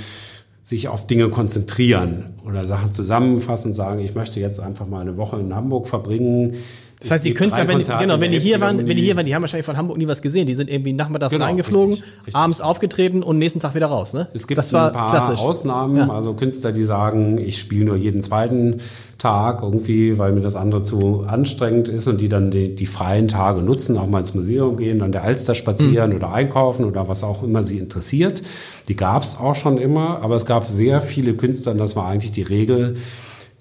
sich 0.61 0.87
auf 0.87 1.07
Dinge 1.07 1.29
konzentrieren 1.29 2.35
oder 2.45 2.65
Sachen 2.65 2.91
zusammenfassen, 2.91 3.73
sagen, 3.73 3.99
ich 3.99 4.13
möchte 4.13 4.39
jetzt 4.39 4.59
einfach 4.59 4.87
mal 4.87 5.01
eine 5.01 5.17
Woche 5.17 5.39
in 5.39 5.55
Hamburg 5.55 5.87
verbringen, 5.87 6.55
das 7.01 7.09
heißt, 7.09 7.25
die 7.25 7.33
Künstler, 7.33 7.67
wenn, 7.67 7.81
genau, 7.81 8.21
wenn 8.21 8.31
die 8.31 8.39
hier 8.39 8.61
waren, 8.61 8.77
wenn 8.77 8.95
die 8.95 9.01
hier 9.01 9.15
waren, 9.15 9.25
die 9.25 9.33
haben 9.33 9.41
wahrscheinlich 9.41 9.65
von 9.65 9.75
Hamburg 9.75 9.97
nie 9.97 10.07
was 10.07 10.21
gesehen. 10.21 10.45
Die 10.45 10.53
sind 10.53 10.69
irgendwie 10.69 10.93
nachmittags 10.93 11.33
genau, 11.33 11.45
reingeflogen, 11.45 11.93
richtig, 11.93 12.09
richtig. 12.19 12.35
abends 12.35 12.61
aufgetreten 12.61 13.23
und 13.23 13.39
nächsten 13.39 13.59
Tag 13.59 13.73
wieder 13.73 13.87
raus. 13.87 14.13
Ne? 14.13 14.27
Es 14.35 14.45
gibt 14.45 14.59
das 14.59 14.71
war 14.71 14.87
ein 14.87 14.93
paar 14.93 15.09
klassisch. 15.09 15.39
Ausnahmen, 15.39 15.97
ja. 15.97 16.09
also 16.09 16.35
Künstler, 16.35 16.71
die 16.71 16.83
sagen, 16.83 17.39
ich 17.43 17.59
spiele 17.59 17.85
nur 17.85 17.95
jeden 17.95 18.21
zweiten 18.21 18.81
Tag 19.17 19.63
irgendwie, 19.63 20.19
weil 20.19 20.31
mir 20.31 20.41
das 20.41 20.55
andere 20.55 20.83
zu 20.83 21.23
anstrengend 21.25 21.89
ist 21.89 22.07
und 22.07 22.21
die 22.21 22.29
dann 22.29 22.51
die, 22.51 22.75
die 22.75 22.85
freien 22.85 23.27
Tage 23.27 23.63
nutzen, 23.63 23.97
auch 23.97 24.07
mal 24.07 24.19
ins 24.19 24.35
Museum 24.35 24.77
gehen, 24.77 25.01
an 25.01 25.11
der 25.11 25.23
Alster 25.23 25.55
spazieren 25.55 26.11
mhm. 26.11 26.17
oder 26.17 26.33
einkaufen 26.33 26.85
oder 26.85 27.07
was 27.07 27.23
auch 27.23 27.41
immer 27.41 27.63
sie 27.63 27.79
interessiert. 27.79 28.43
Die 28.89 28.95
gab 28.95 29.23
es 29.23 29.39
auch 29.39 29.55
schon 29.55 29.79
immer, 29.79 30.21
aber 30.21 30.35
es 30.35 30.45
gab 30.45 30.67
sehr 30.67 31.01
viele 31.01 31.33
Künstler 31.33 31.71
und 31.71 31.79
das 31.79 31.95
war 31.95 32.05
eigentlich 32.05 32.31
die 32.31 32.43
Regel, 32.43 32.95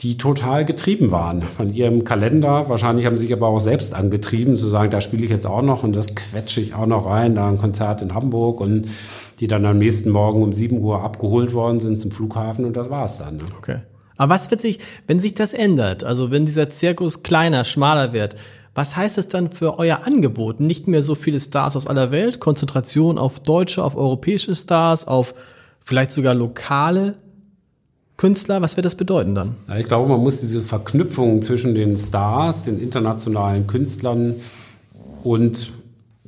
die 0.00 0.16
total 0.16 0.64
getrieben 0.64 1.10
waren 1.10 1.42
von 1.42 1.72
ihrem 1.72 2.04
Kalender. 2.04 2.68
Wahrscheinlich 2.70 3.04
haben 3.04 3.18
sie 3.18 3.26
sich 3.26 3.34
aber 3.34 3.48
auch 3.48 3.60
selbst 3.60 3.94
angetrieben, 3.94 4.56
zu 4.56 4.68
sagen, 4.68 4.90
da 4.90 5.02
spiele 5.02 5.24
ich 5.24 5.30
jetzt 5.30 5.46
auch 5.46 5.60
noch 5.60 5.82
und 5.82 5.94
das 5.94 6.14
quetsche 6.14 6.62
ich 6.62 6.74
auch 6.74 6.86
noch 6.86 7.04
rein, 7.04 7.34
da 7.34 7.48
ein 7.48 7.58
Konzert 7.58 8.00
in 8.00 8.14
Hamburg 8.14 8.60
und 8.60 8.88
die 9.40 9.46
dann 9.46 9.66
am 9.66 9.76
nächsten 9.76 10.10
Morgen 10.10 10.42
um 10.42 10.54
7 10.54 10.80
Uhr 10.80 11.02
abgeholt 11.02 11.52
worden 11.52 11.80
sind 11.80 11.98
zum 11.98 12.10
Flughafen 12.10 12.64
und 12.64 12.76
das 12.76 12.88
war's 12.88 13.18
dann. 13.18 13.36
Ne? 13.36 13.44
Okay. 13.58 13.78
Aber 14.16 14.34
was 14.34 14.50
wird 14.50 14.62
sich, 14.62 14.78
wenn 15.06 15.20
sich 15.20 15.34
das 15.34 15.52
ändert, 15.52 16.02
also 16.04 16.30
wenn 16.30 16.46
dieser 16.46 16.70
Zirkus 16.70 17.22
kleiner, 17.22 17.64
schmaler 17.64 18.14
wird, 18.14 18.36
was 18.74 18.96
heißt 18.96 19.18
es 19.18 19.28
dann 19.28 19.50
für 19.50 19.78
euer 19.78 20.06
Angebot? 20.06 20.60
Nicht 20.60 20.88
mehr 20.88 21.02
so 21.02 21.14
viele 21.14 21.40
Stars 21.40 21.76
aus 21.76 21.86
aller 21.86 22.10
Welt, 22.10 22.40
Konzentration 22.40 23.18
auf 23.18 23.40
deutsche, 23.40 23.84
auf 23.84 23.96
europäische 23.96 24.54
Stars, 24.54 25.06
auf 25.06 25.34
vielleicht 25.84 26.12
sogar 26.12 26.34
lokale 26.34 27.16
Künstler, 28.20 28.60
was 28.60 28.76
wird 28.76 28.84
das 28.84 28.96
bedeuten 28.96 29.34
dann? 29.34 29.56
Ja, 29.66 29.78
ich 29.78 29.86
glaube, 29.86 30.06
man 30.06 30.20
muss 30.20 30.42
diese 30.42 30.60
Verknüpfung 30.60 31.40
zwischen 31.40 31.74
den 31.74 31.96
Stars, 31.96 32.64
den 32.64 32.78
internationalen 32.78 33.66
Künstlern 33.66 34.34
und 35.24 35.72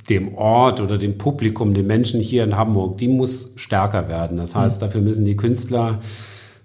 dem 0.09 0.33
Ort 0.33 0.81
oder 0.81 0.97
dem 0.97 1.19
Publikum, 1.19 1.75
den 1.75 1.85
Menschen 1.85 2.19
hier 2.19 2.45
in 2.45 2.57
Hamburg, 2.57 2.97
die 2.97 3.07
muss 3.07 3.53
stärker 3.57 4.09
werden. 4.09 4.37
Das 4.37 4.55
heißt, 4.55 4.81
dafür 4.81 5.01
müssen 5.01 5.23
die 5.23 5.37
Künstler 5.37 5.99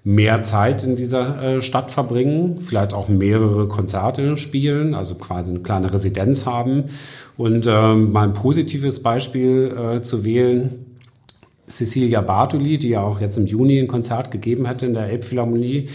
mehr 0.02 0.42
Zeit 0.42 0.82
in 0.84 0.96
dieser 0.96 1.42
äh, 1.42 1.60
Stadt 1.60 1.90
verbringen, 1.90 2.58
vielleicht 2.62 2.94
auch 2.94 3.08
mehrere 3.08 3.68
Konzerte 3.68 4.38
spielen, 4.38 4.94
also 4.94 5.16
quasi 5.16 5.50
eine 5.50 5.60
kleine 5.60 5.92
Residenz 5.92 6.46
haben. 6.46 6.84
Und 7.36 7.66
ähm, 7.68 8.12
mal 8.12 8.24
ein 8.24 8.32
positives 8.32 9.02
Beispiel 9.02 9.76
äh, 9.76 10.00
zu 10.00 10.24
wählen, 10.24 10.86
Cecilia 11.68 12.20
Bartoli, 12.20 12.78
die 12.78 12.90
ja 12.90 13.02
auch 13.02 13.20
jetzt 13.20 13.36
im 13.38 13.46
Juni 13.46 13.78
ein 13.78 13.88
Konzert 13.88 14.30
gegeben 14.30 14.66
hätte 14.66 14.86
in 14.86 14.94
der 14.94 15.08
Elbphilharmonie, 15.08 15.88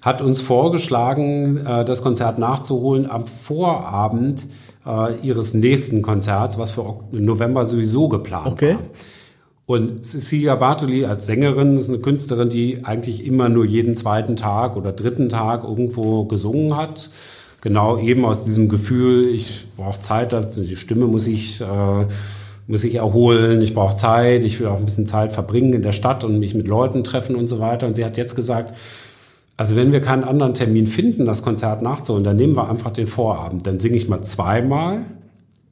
hat 0.00 0.20
uns 0.20 0.40
vorgeschlagen, 0.40 1.58
äh, 1.64 1.84
das 1.84 2.02
Konzert 2.02 2.38
nachzuholen 2.38 3.08
am 3.08 3.26
Vorabend 3.26 4.46
äh, 4.84 5.16
ihres 5.20 5.54
nächsten 5.54 6.02
Konzerts, 6.02 6.58
was 6.58 6.72
für 6.72 7.00
November 7.12 7.64
sowieso 7.64 8.08
geplant 8.08 8.48
okay. 8.48 8.74
war. 8.74 8.80
Und 9.64 10.04
Cecilia 10.04 10.56
Bartoli 10.56 11.06
als 11.06 11.26
Sängerin 11.26 11.76
ist 11.76 11.88
eine 11.88 11.98
Künstlerin, 11.98 12.48
die 12.48 12.84
eigentlich 12.84 13.24
immer 13.24 13.48
nur 13.48 13.64
jeden 13.64 13.94
zweiten 13.94 14.36
Tag 14.36 14.76
oder 14.76 14.92
dritten 14.92 15.28
Tag 15.28 15.62
irgendwo 15.62 16.24
gesungen 16.24 16.76
hat. 16.76 17.10
Genau 17.60 17.96
eben 17.96 18.24
aus 18.24 18.44
diesem 18.44 18.68
Gefühl, 18.68 19.32
ich 19.32 19.68
brauche 19.76 20.00
Zeit, 20.00 20.34
die 20.56 20.76
Stimme 20.76 21.06
muss 21.06 21.28
ich 21.28 21.60
äh, 21.60 21.64
muss 22.72 22.84
ich 22.84 22.94
erholen, 22.94 23.60
ich 23.60 23.74
brauche 23.74 23.96
Zeit, 23.96 24.44
ich 24.44 24.58
will 24.58 24.66
auch 24.66 24.78
ein 24.78 24.86
bisschen 24.86 25.06
Zeit 25.06 25.30
verbringen 25.30 25.74
in 25.74 25.82
der 25.82 25.92
Stadt 25.92 26.24
und 26.24 26.38
mich 26.38 26.54
mit 26.54 26.66
Leuten 26.66 27.04
treffen 27.04 27.36
und 27.36 27.46
so 27.46 27.60
weiter. 27.60 27.86
Und 27.86 27.94
sie 27.94 28.02
hat 28.02 28.16
jetzt 28.16 28.34
gesagt, 28.34 28.74
also 29.58 29.76
wenn 29.76 29.92
wir 29.92 30.00
keinen 30.00 30.24
anderen 30.24 30.54
Termin 30.54 30.86
finden, 30.86 31.26
das 31.26 31.42
Konzert 31.42 31.82
nachzuholen, 31.82 32.24
dann 32.24 32.36
nehmen 32.36 32.56
wir 32.56 32.70
einfach 32.70 32.90
den 32.90 33.08
Vorabend. 33.08 33.66
Dann 33.66 33.78
singe 33.78 33.96
ich 33.96 34.08
mal 34.08 34.22
zweimal 34.22 35.04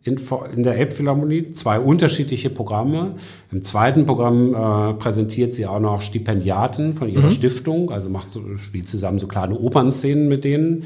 in, 0.05 0.21
in 0.55 0.63
der 0.63 0.77
Elbphilharmonie, 0.77 1.53
zwei 1.53 1.81
unterschiedliche 1.81 2.51
Programme. 2.51 3.15
Im 3.51 3.63
zweiten 3.63 4.05
Programm 4.05 4.53
äh, 4.53 4.93
präsentiert 4.93 5.55
sie 5.55 5.67
auch 5.67 5.81
noch 5.81 6.03
Stipendiaten 6.03 6.93
von 6.93 7.09
ihrer 7.09 7.25
mhm. 7.25 7.31
Stiftung, 7.31 7.91
also 7.91 8.11
macht 8.11 8.31
so, 8.31 8.43
spielt 8.59 8.89
zusammen 8.89 9.19
so 9.19 9.27
kleine 9.27 9.59
Opernszenen 9.59 10.29
mit 10.29 10.45
denen 10.45 10.85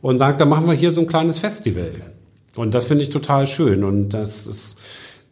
und 0.00 0.18
sagt, 0.18 0.40
dann 0.40 0.48
machen 0.48 0.66
wir 0.66 0.72
hier 0.72 0.92
so 0.92 1.02
ein 1.02 1.06
kleines 1.06 1.38
Festival. 1.38 1.92
Und 2.54 2.74
das 2.74 2.86
finde 2.86 3.02
ich 3.02 3.10
total 3.10 3.46
schön 3.46 3.84
und 3.84 4.14
das 4.14 4.46
ist 4.46 4.78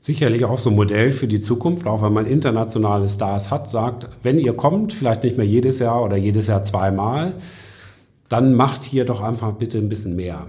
sicherlich 0.05 0.44
auch 0.44 0.59
so 0.59 0.68
ein 0.68 0.76
Modell 0.76 1.12
für 1.12 1.26
die 1.26 1.40
Zukunft, 1.40 1.86
auch 1.86 2.02
wenn 2.02 2.12
man 2.12 2.26
internationale 2.26 3.09
Stars 3.09 3.50
hat, 3.50 3.70
sagt, 3.70 4.07
wenn 4.22 4.38
ihr 4.38 4.52
kommt, 4.52 4.92
vielleicht 4.92 5.24
nicht 5.24 5.38
mehr 5.38 5.46
jedes 5.46 5.78
Jahr 5.78 6.02
oder 6.02 6.18
jedes 6.18 6.46
Jahr 6.46 6.62
zweimal, 6.62 7.36
dann 8.28 8.52
macht 8.52 8.84
hier 8.84 9.07
doch 9.07 9.22
einfach 9.22 9.52
bitte 9.52 9.78
ein 9.78 9.88
bisschen 9.88 10.14
mehr. 10.14 10.48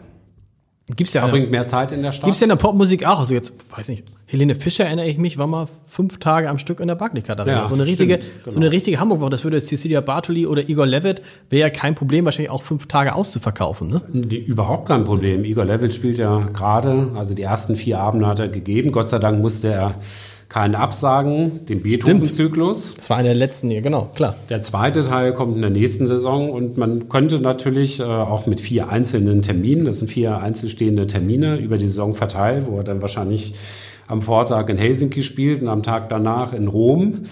Gibt's 0.88 1.14
ja 1.14 1.26
bringt 1.26 1.50
mehr 1.50 1.68
Zeit 1.68 1.92
in 1.92 2.04
der 2.04 2.12
Stadt. 2.12 2.26
Gibt's 2.26 2.42
ja 2.42 2.46
in 2.46 2.50
der 2.50 2.58
Popmusik 2.58 3.08
auch. 3.08 3.18
Also 3.18 3.34
jetzt, 3.34 3.54
weiß 3.76 3.88
nicht, 3.88 4.04
Helene 4.28 4.54
Fischer 4.54 4.86
erinnere 4.86 5.08
ich 5.08 5.18
mich, 5.18 5.40
war 5.40 5.48
mal 5.48 5.68
fünf 5.88 6.20
Tage 6.20 6.48
am 6.48 6.60
Stück 6.60 6.80
in 6.80 6.88
der 6.88 6.94
Barclaycard 6.94 7.40
Arena. 7.40 7.62
Ja, 7.62 7.68
so 7.68 7.74
eine 7.74 7.88
richtige, 7.88 8.22
stimmt, 8.22 8.44
genau. 8.44 8.56
so 8.56 8.62
eine 8.62 8.72
richtige 8.72 9.00
Hamburg-Woche. 9.00 9.32
Das 9.32 9.44
würde 9.44 9.60
Cecilia 9.62 10.02
Bartoli 10.02 10.46
oder 10.46 10.70
Igor 10.70 10.86
Levitt, 10.86 11.24
wäre 11.50 11.62
ja 11.62 11.70
kein 11.72 11.96
Problem, 11.96 12.24
wahrscheinlich 12.26 12.52
auch 12.52 12.62
fünf 12.62 12.88
Tage 12.88 13.16
auszuverkaufen, 13.16 13.90
ne? 13.90 14.02
Die, 14.14 14.38
überhaupt 14.38 14.88
kein 14.88 15.06
Problem. 15.06 15.44
Igor 15.44 15.66
Levitt 15.66 15.96
spielt 15.96 16.20
ja 16.20 16.48
gerade, 16.54 17.12
also 17.16 17.34
die 17.34 17.42
ersten 17.42 17.76
vier 17.76 18.00
Abende 18.00 18.28
hat 18.28 18.40
er 18.40 18.50
gegeben. 18.50 18.92
Gott 18.92 19.10
sei 19.10 19.18
Dank 19.18 19.42
musste 19.42 19.70
er 19.70 19.96
keine 20.50 20.80
Absagen, 20.80 21.66
den 21.66 21.82
Beethoven-Zyklus. 21.82 22.96
Das 22.96 23.10
war 23.10 23.18
einer 23.18 23.30
der 23.30 23.36
letzten 23.36 23.70
hier, 23.70 23.82
genau, 23.82 24.12
klar. 24.14 24.36
Der 24.50 24.62
zweite 24.62 25.04
Teil 25.04 25.34
kommt 25.34 25.56
in 25.56 25.62
der 25.62 25.72
nächsten 25.72 26.08
Saison 26.08 26.50
und 26.50 26.78
man 26.78 27.10
könnte 27.10 27.40
natürlich 27.40 28.00
äh, 28.00 28.04
auch 28.04 28.46
mit 28.46 28.62
vier 28.62 28.90
einzelnen 28.90 29.42
Terminen, 29.42 29.86
das 29.86 30.00
sind 30.00 30.08
vier 30.08 30.38
einzelstehende 30.38 31.08
Termine 31.08 31.58
über 31.58 31.78
die 31.78 31.88
Saison 31.88 32.16
verteilt, 32.16 32.68
wo 32.68 32.78
er 32.78 32.84
dann 32.84 33.02
wahrscheinlich 33.02 33.56
am 34.08 34.22
Vortag 34.22 34.70
in 34.70 34.78
Helsinki 34.78 35.24
spielt 35.24 35.62
und 35.62 35.68
am 35.68 35.84
Tag 35.84 36.10
danach 36.10 36.54
in 36.54 36.68
Rom. 36.68 37.24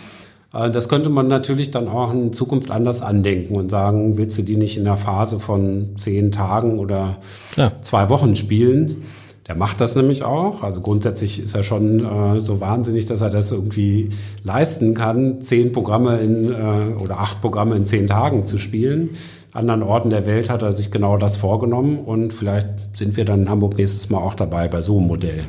Äh, 0.53 0.69
das 0.69 0.89
könnte 0.89 1.09
man 1.09 1.27
natürlich 1.27 1.71
dann 1.71 1.87
auch 1.87 2.11
in 2.11 2.33
Zukunft 2.33 2.71
anders 2.71 3.01
andenken 3.01 3.55
und 3.55 3.69
sagen, 3.69 4.17
willst 4.17 4.37
du 4.37 4.41
die 4.41 4.57
nicht 4.57 4.77
in 4.77 4.85
der 4.85 4.97
Phase 4.97 5.39
von 5.39 5.95
zehn 5.97 6.31
Tagen 6.31 6.79
oder 6.79 7.17
ja. 7.55 7.71
zwei 7.81 8.09
Wochen 8.09 8.35
spielen? 8.35 9.03
Der 9.47 9.55
macht 9.55 9.81
das 9.81 9.95
nämlich 9.95 10.23
auch. 10.23 10.63
Also 10.63 10.79
grundsätzlich 10.79 11.43
ist 11.43 11.53
er 11.53 11.63
schon 11.63 12.05
äh, 12.05 12.39
so 12.39 12.61
wahnsinnig, 12.61 13.07
dass 13.07 13.21
er 13.21 13.29
das 13.29 13.51
irgendwie 13.51 14.09
leisten 14.43 14.93
kann, 14.93 15.41
zehn 15.41 15.73
Programme 15.73 16.19
in 16.19 16.49
äh, 16.49 17.01
oder 17.01 17.19
acht 17.19 17.41
Programme 17.41 17.75
in 17.75 17.85
zehn 17.85 18.07
Tagen 18.07 18.45
zu 18.45 18.57
spielen. 18.57 19.11
An 19.51 19.69
anderen 19.69 19.83
Orten 19.83 20.09
der 20.09 20.25
Welt 20.25 20.49
hat 20.49 20.63
er 20.63 20.71
sich 20.71 20.91
genau 20.91 21.17
das 21.17 21.37
vorgenommen 21.37 21.99
und 21.99 22.33
vielleicht 22.33 22.67
sind 22.93 23.17
wir 23.17 23.25
dann 23.25 23.41
in 23.41 23.49
Hamburg 23.49 23.77
nächstes 23.77 24.09
Mal 24.09 24.17
auch 24.17 24.33
dabei 24.33 24.67
bei 24.67 24.81
so 24.81 24.97
einem 24.97 25.07
Modell. 25.07 25.43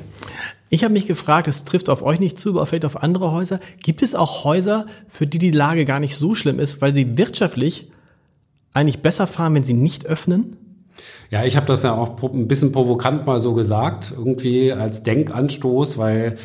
Ich 0.68 0.82
habe 0.82 0.92
mich 0.92 1.07
gefragt, 1.07 1.47
es 1.47 1.64
trifft 1.64 1.88
auf 1.88 2.03
euch 2.03 2.18
nicht 2.18 2.38
zu, 2.38 2.51
aber 2.51 2.66
vielleicht 2.66 2.84
auf 2.84 3.03
andere 3.03 3.30
Häuser. 3.30 3.61
Gibt 3.82 4.03
es 4.03 4.14
auch 4.14 4.45
Häuser, 4.45 4.86
für 5.09 5.26
die 5.26 5.38
die 5.38 5.53
Lage 5.53 5.84
gar 5.84 6.01
nicht 6.01 6.16
so 6.16 6.34
schlimm 6.34 6.59
ist, 6.59 6.82
weil 6.82 6.95
sie 6.95 7.16
wirtschaftlich 7.16 7.92
eigentlich 8.72 9.01
besser 9.01 9.28
fahren, 9.28 9.55
wenn 9.55 9.64
sie 9.64 9.74
nicht 9.74 10.05
öffnen? 10.07 10.57
Ja, 11.30 11.45
ich 11.45 11.57
habe 11.57 11.66
das 11.66 11.82
ja 11.82 11.92
auch 11.95 12.20
ein 12.22 12.49
bisschen 12.49 12.72
provokant 12.72 13.26
mal 13.26 13.40
so 13.40 13.55
gesagt, 13.55 14.12
irgendwie 14.16 14.72
als 14.72 15.03
Denkanstoß, 15.03 15.99
weil 15.99 16.36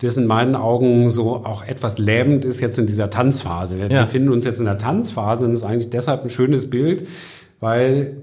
das 0.00 0.16
in 0.16 0.26
meinen 0.26 0.54
Augen 0.54 1.10
so 1.10 1.44
auch 1.44 1.64
etwas 1.66 1.98
lähmend 1.98 2.44
ist 2.44 2.60
jetzt 2.60 2.78
in 2.78 2.86
dieser 2.86 3.10
Tanzphase. 3.10 3.78
Wir 3.78 3.90
Ja. 3.90 4.02
befinden 4.02 4.28
uns 4.28 4.44
jetzt 4.44 4.60
in 4.60 4.64
der 4.66 4.78
Tanzphase 4.78 5.44
und 5.44 5.50
das 5.52 5.60
ist 5.62 5.66
eigentlich 5.66 5.90
deshalb 5.90 6.22
ein 6.22 6.30
schönes 6.30 6.70
Bild, 6.70 7.06
weil 7.60 8.18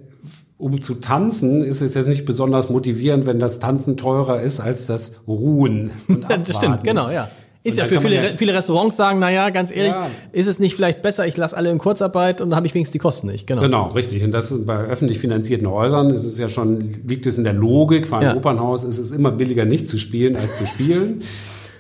um 0.58 0.82
zu 0.82 0.96
tanzen 0.96 1.62
ist 1.62 1.82
es 1.82 1.94
jetzt 1.96 2.08
nicht 2.08 2.24
besonders 2.24 2.70
motivierend, 2.70 3.26
wenn 3.26 3.40
das 3.40 3.60
Tanzen 3.60 3.98
teurer 3.98 4.40
ist 4.42 4.62
als 4.62 4.86
das 4.88 5.16
Ruhen. 5.28 5.92
Und 6.08 6.26
Das 6.48 6.56
stimmt, 6.56 6.86
genau, 6.86 7.10
ja. 7.10 7.28
Ist 7.66 7.78
ja 7.80 7.86
für 7.86 8.00
viele, 8.00 8.16
ja- 8.16 8.38
viele 8.38 8.54
Restaurants 8.54 8.96
sagen, 8.96 9.20
naja, 9.20 9.50
ganz 9.50 9.72
ehrlich, 9.72 9.92
Ja. 9.92 10.08
ist 10.32 10.48
es 10.48 10.60
nicht 10.60 10.76
vielleicht 10.76 11.02
besser, 11.02 11.26
ich 11.28 11.36
lasse 11.36 11.58
alle 11.58 11.72
in 11.72 11.80
Kurzarbeit 11.80 12.40
und 12.40 12.52
dann 12.52 12.58
habe 12.58 12.68
ich 12.68 12.74
wenigstens 12.76 12.94
die 12.94 13.00
Kosten 13.00 13.28
nicht. 13.28 13.48
Genau. 13.48 13.62
Genau, 13.62 13.88
richtig. 13.88 14.24
Und 14.24 14.32
das 14.32 14.52
ist 14.52 14.66
bei 14.68 14.76
öffentlich 14.78 15.20
finanzierten 15.20 15.68
Häusern 15.70 16.12
ist 16.12 16.24
es 16.26 16.38
ja 16.38 16.48
schon, 16.48 16.94
liegt 17.08 17.26
es 17.26 17.38
in 17.38 17.44
der 17.44 17.54
Logik. 17.54 18.08
Für 18.08 18.18
ein 18.18 18.22
Ja. 18.24 18.36
Opernhaus 18.36 18.84
ist 18.84 19.00
es 19.00 19.12
immer 19.12 19.32
billiger, 19.32 19.66
nicht 19.66 19.88
zu 19.90 19.98
spielen, 19.98 20.36
als 20.36 20.58
zu 20.58 20.68
spielen. 20.68 21.24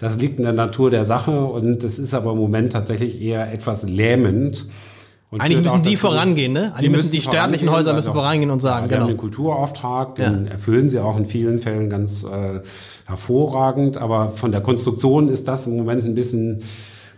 Das 0.01 0.17
liegt 0.17 0.39
in 0.39 0.43
der 0.43 0.53
Natur 0.53 0.89
der 0.89 1.05
Sache 1.05 1.39
und 1.39 1.83
das 1.83 1.99
ist 1.99 2.13
aber 2.13 2.31
im 2.31 2.37
Moment 2.37 2.73
tatsächlich 2.73 3.21
eher 3.21 3.53
etwas 3.53 3.83
lähmend. 3.83 4.65
Und 5.31 5.41
Eigentlich 5.41 5.63
müssen 5.63 5.83
die 5.83 5.95
dazu- 5.95 6.07
vorangehen, 6.07 6.53
ne? 6.53 6.71
Eigentlich 6.75 6.91
müssen 6.91 7.11
die 7.11 7.19
staatlichen 7.21 7.69
Häuser 7.69 7.93
müssen 7.93 8.09
also- 8.09 8.19
vorangehen 8.19 8.51
und 8.51 8.61
sagen, 8.61 8.83
ja, 8.83 8.87
die 8.87 8.93
genau. 8.93 9.01
haben 9.01 9.09
den 9.09 9.17
Kulturauftrag, 9.17 10.15
den 10.15 10.45
Ja. 10.45 10.51
erfüllen 10.51 10.87
sie 10.87 10.99
auch 10.99 11.17
in 11.17 11.25
vielen 11.25 11.59
Fällen 11.59 11.89
ganz 11.89 12.23
äh, 12.23 12.61
hervorragend. 13.05 13.97
Aber 13.97 14.29
von 14.29 14.51
der 14.51 14.61
Konstruktion 14.61 15.27
ist 15.27 15.47
das 15.47 15.67
im 15.67 15.75
Moment 15.77 16.05
ein 16.05 16.13
bisschen 16.13 16.61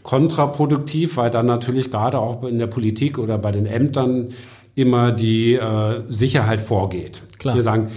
kontraproduktiv, 0.03 1.18
weil 1.18 1.30
dann 1.30 1.45
natürlich 1.45 1.91
gerade 1.91 2.18
auch 2.20 2.43
in 2.43 2.58
der 2.60 2.68
Politik 2.68 3.18
oder 3.20 3.38
bei 3.38 3.51
den 3.51 3.66
Ämtern 3.66 4.30
immer 4.74 5.12
die 5.12 5.53
äh, 5.55 6.01
Sicherheit 6.08 6.62
vorgeht. 6.62 7.24
Klar. 7.39 7.55
Wir 7.55 7.62
sagen, 7.62 7.88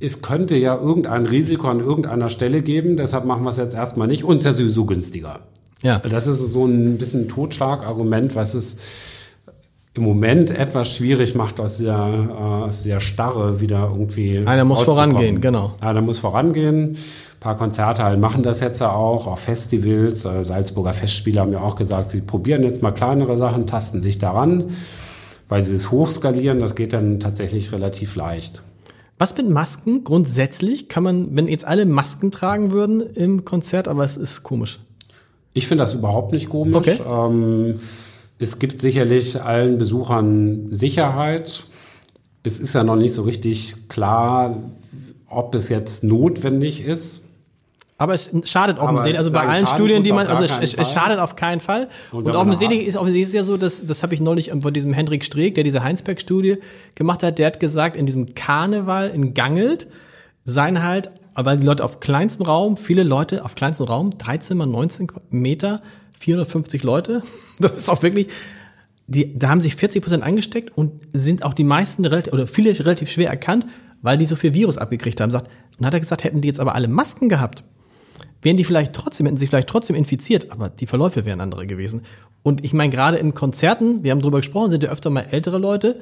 es 0.00 0.22
könnte 0.22 0.56
ja 0.56 0.74
irgendein 0.76 1.26
Risiko 1.26 1.68
an 1.68 1.80
irgendeiner 1.80 2.30
Stelle 2.30 2.62
geben, 2.62 2.96
deshalb 2.96 3.26
machen 3.26 3.42
wir 3.44 3.50
es 3.50 3.58
jetzt 3.58 3.74
erstmal 3.74 4.08
nicht. 4.08 4.24
Uns 4.24 4.44
ja 4.44 4.52
sowieso 4.52 4.86
günstiger. 4.86 5.40
Ja. 5.82 5.98
Das 5.98 6.26
ist 6.26 6.38
so 6.38 6.66
ein 6.66 6.98
bisschen 6.98 7.22
ein 7.22 7.28
Totschlagargument, 7.28 8.34
was 8.34 8.54
es 8.54 8.76
im 9.94 10.04
Moment 10.04 10.50
etwas 10.50 10.94
schwierig 10.94 11.34
macht, 11.34 11.58
aus 11.58 11.78
der, 11.78 11.98
aus 11.98 12.84
der 12.84 13.00
Starre 13.00 13.60
wieder 13.60 13.90
irgendwie. 13.92 14.38
Einer 14.46 14.64
muss 14.64 14.80
rauszukommen. 14.80 15.12
vorangehen, 15.12 15.40
genau. 15.40 15.72
Einer 15.80 16.00
muss 16.00 16.18
vorangehen. 16.18 16.90
Ein 16.90 16.96
paar 17.40 17.56
Konzerthallen 17.56 18.20
machen 18.20 18.42
das 18.42 18.60
jetzt 18.60 18.80
ja 18.80 18.92
auch, 18.92 19.26
auch 19.26 19.38
Festivals. 19.38 20.24
Äh, 20.24 20.44
Salzburger 20.44 20.92
Festspiele 20.92 21.40
haben 21.40 21.52
ja 21.52 21.60
auch 21.60 21.74
gesagt, 21.74 22.10
sie 22.10 22.20
probieren 22.20 22.62
jetzt 22.62 22.82
mal 22.82 22.92
kleinere 22.92 23.36
Sachen, 23.36 23.66
tasten 23.66 24.00
sich 24.00 24.18
daran, 24.18 24.70
weil 25.48 25.64
sie 25.64 25.74
es 25.74 25.90
hochskalieren. 25.90 26.60
Das 26.60 26.76
geht 26.76 26.92
dann 26.92 27.18
tatsächlich 27.18 27.72
relativ 27.72 28.14
leicht. 28.14 28.62
Was 29.18 29.36
mit 29.36 29.50
Masken? 29.50 30.04
Grundsätzlich 30.04 30.88
kann 30.88 31.02
man, 31.02 31.36
wenn 31.36 31.48
jetzt 31.48 31.66
alle 31.66 31.84
Masken 31.84 32.30
tragen 32.30 32.70
würden 32.70 33.00
im 33.00 33.44
Konzert, 33.44 33.88
aber 33.88 34.04
es 34.04 34.16
ist 34.16 34.44
komisch. 34.44 34.78
Ich 35.52 35.66
finde 35.66 35.84
das 35.84 35.94
überhaupt 35.94 36.32
nicht 36.32 36.48
komisch. 36.48 36.76
Okay. 36.76 37.00
Ähm, 37.08 37.80
es 38.38 38.58
gibt 38.58 38.80
sicherlich 38.80 39.40
allen 39.42 39.78
Besuchern 39.78 40.68
Sicherheit. 40.70 41.64
Es 42.42 42.58
ist 42.58 42.72
ja 42.72 42.84
noch 42.84 42.96
nicht 42.96 43.12
so 43.12 43.22
richtig 43.22 43.88
klar, 43.88 44.56
ob 45.28 45.54
es 45.54 45.68
jetzt 45.68 46.04
notwendig 46.04 46.84
ist. 46.84 47.24
Aber 47.98 48.14
es 48.14 48.30
schadet 48.44 48.78
offensichtlich, 48.78 49.18
also 49.18 49.30
bei 49.30 49.46
allen 49.46 49.66
Studien, 49.66 50.02
die 50.02 50.12
man, 50.12 50.26
also 50.26 50.44
es, 50.44 50.72
es, 50.72 50.90
schadet 50.90 51.18
auf 51.18 51.36
keinen 51.36 51.60
Fall. 51.60 51.86
Und 52.12 52.24
Und, 52.24 52.34
offensichtlich 52.34 52.86
ist, 52.86 52.96
offensichtlich 52.96 53.24
ist 53.24 53.34
ja 53.34 53.42
so, 53.42 53.58
dass, 53.58 53.86
das 53.86 54.02
habe 54.02 54.14
ich 54.14 54.22
neulich 54.22 54.50
von 54.58 54.72
diesem 54.72 54.94
Hendrik 54.94 55.22
Streeck, 55.22 55.54
der 55.54 55.64
diese 55.64 55.82
Heinsberg-Studie 55.82 56.56
gemacht 56.94 57.22
hat, 57.22 57.38
der 57.38 57.48
hat 57.48 57.60
gesagt, 57.60 57.96
in 57.96 58.06
diesem 58.06 58.34
Karneval 58.34 59.10
in 59.10 59.34
Gangelt 59.34 59.86
seien 60.46 60.82
halt, 60.82 61.10
aber 61.40 61.56
die 61.56 61.66
Leute 61.66 61.84
auf 61.84 62.00
kleinstem 62.00 62.46
Raum, 62.46 62.76
viele 62.76 63.02
Leute 63.02 63.44
auf 63.44 63.54
kleinstem 63.54 63.86
Raum, 63.86 64.10
13 64.10 64.56
mal 64.56 64.66
19 64.66 65.08
Meter, 65.30 65.82
450 66.18 66.82
Leute, 66.82 67.22
das 67.58 67.78
ist 67.78 67.88
auch 67.88 68.02
wirklich, 68.02 68.28
die, 69.06 69.36
da 69.38 69.48
haben 69.48 69.60
sich 69.60 69.74
40 69.74 70.02
Prozent 70.02 70.22
angesteckt 70.22 70.76
und 70.76 70.92
sind 71.12 71.42
auch 71.42 71.54
die 71.54 71.64
meisten 71.64 72.04
relativ, 72.04 72.32
oder 72.32 72.46
viele 72.46 72.78
relativ 72.78 73.10
schwer 73.10 73.28
erkannt, 73.28 73.66
weil 74.02 74.18
die 74.18 74.26
so 74.26 74.36
viel 74.36 74.54
Virus 74.54 74.78
abgekriegt 74.78 75.20
haben. 75.20 75.32
Dann 75.32 75.86
hat 75.86 75.94
er 75.94 76.00
gesagt, 76.00 76.24
hätten 76.24 76.40
die 76.40 76.48
jetzt 76.48 76.60
aber 76.60 76.74
alle 76.74 76.88
Masken 76.88 77.28
gehabt, 77.28 77.64
wären 78.42 78.56
die 78.56 78.64
vielleicht 78.64 78.92
trotzdem, 78.92 79.26
hätten 79.26 79.38
sie 79.38 79.46
vielleicht 79.46 79.68
trotzdem 79.68 79.96
infiziert, 79.96 80.52
aber 80.52 80.68
die 80.68 80.86
Verläufe 80.86 81.24
wären 81.24 81.40
andere 81.40 81.66
gewesen. 81.66 82.02
Und 82.42 82.64
ich 82.64 82.72
meine, 82.72 82.92
gerade 82.92 83.16
in 83.16 83.34
Konzerten, 83.34 84.04
wir 84.04 84.12
haben 84.12 84.22
drüber 84.22 84.38
gesprochen, 84.38 84.70
sind 84.70 84.82
ja 84.82 84.90
öfter 84.90 85.10
mal 85.10 85.26
ältere 85.30 85.58
Leute, 85.58 86.00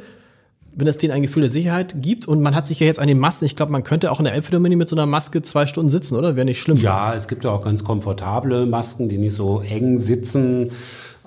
wenn 0.79 0.87
es 0.87 0.97
denen 0.99 1.13
ein 1.13 1.23
Gefühl 1.23 1.43
der 1.43 1.51
Sicherheit 1.51 1.97
gibt 2.03 2.27
und 2.29 2.41
man 2.41 2.55
hat 2.55 2.67
sich 2.69 2.79
ja 2.81 2.87
jetzt 2.87 3.01
an 3.01 3.09
den 3.09 3.19
Masken, 3.19 3.45
ich 3.47 3.57
glaube, 3.57 3.73
man 3.73 3.83
könnte 3.85 4.13
auch 4.13 4.21
in 4.21 4.25
der 4.25 4.35
Elbphilharmonie 4.35 4.77
mit 4.77 4.89
so 4.89 4.95
einer 4.97 5.07
Maske 5.07 5.43
zwei 5.43 5.67
Stunden 5.67 5.91
sitzen, 5.91 6.15
oder? 6.17 6.37
Wäre 6.37 6.45
nicht 6.45 6.61
schlimm. 6.61 6.77
Ja, 6.79 7.13
es 7.15 7.27
gibt 7.29 7.45
ja 7.45 7.51
auch 7.51 7.63
ganz 7.63 7.83
komfortable 7.85 8.65
Masken, 8.67 9.09
die 9.09 9.19
nicht 9.19 9.35
so 9.35 9.61
eng 9.61 9.99
sitzen. 9.99 10.71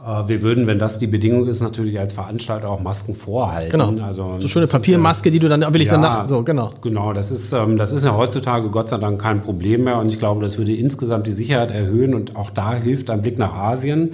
Äh, 0.03 0.27
Wir 0.27 0.41
würden, 0.41 0.67
wenn 0.67 0.79
das 0.79 0.99
die 0.99 1.05
Bedingung 1.07 1.47
ist, 1.47 1.59
natürlich 1.61 1.99
als 1.99 2.13
Veranstalter 2.13 2.69
auch 2.69 2.79
Masken 2.79 3.13
vorhalten. 3.13 3.71
Genau. 3.77 4.03
Also, 4.03 4.37
so 4.39 4.47
schöne 4.47 4.65
ja- 4.65 4.71
Papiermaske, 4.71 5.29
die 5.31 5.39
du 5.39 5.47
dann, 5.49 5.61
will 5.73 5.81
ich 5.81 5.89
danach, 5.89 6.27
so, 6.29 6.43
genau. 6.43 6.69
Genau, 6.81 7.11
das 7.13 7.29
ist, 7.29 7.51
ähm, 7.53 7.77
das 7.77 7.91
ist 7.91 8.03
ja 8.05 8.15
heutzutage 8.15 8.69
Gott 8.69 8.89
sei 8.89 8.97
Dank 8.97 9.21
kein 9.21 9.41
Problem 9.41 9.83
mehr 9.83 9.99
und 9.99 10.07
ich 10.07 10.17
glaube, 10.17 10.41
das 10.41 10.57
würde 10.57 10.73
insgesamt 10.73 11.27
die 11.27 11.33
Sicherheit 11.33 11.71
erhöhen 11.71 12.15
und 12.15 12.35
auch 12.35 12.49
da 12.51 12.73
hilft 12.73 13.09
ein 13.09 13.21
Blick 13.21 13.37
nach 13.37 13.53
Asien, 13.53 14.11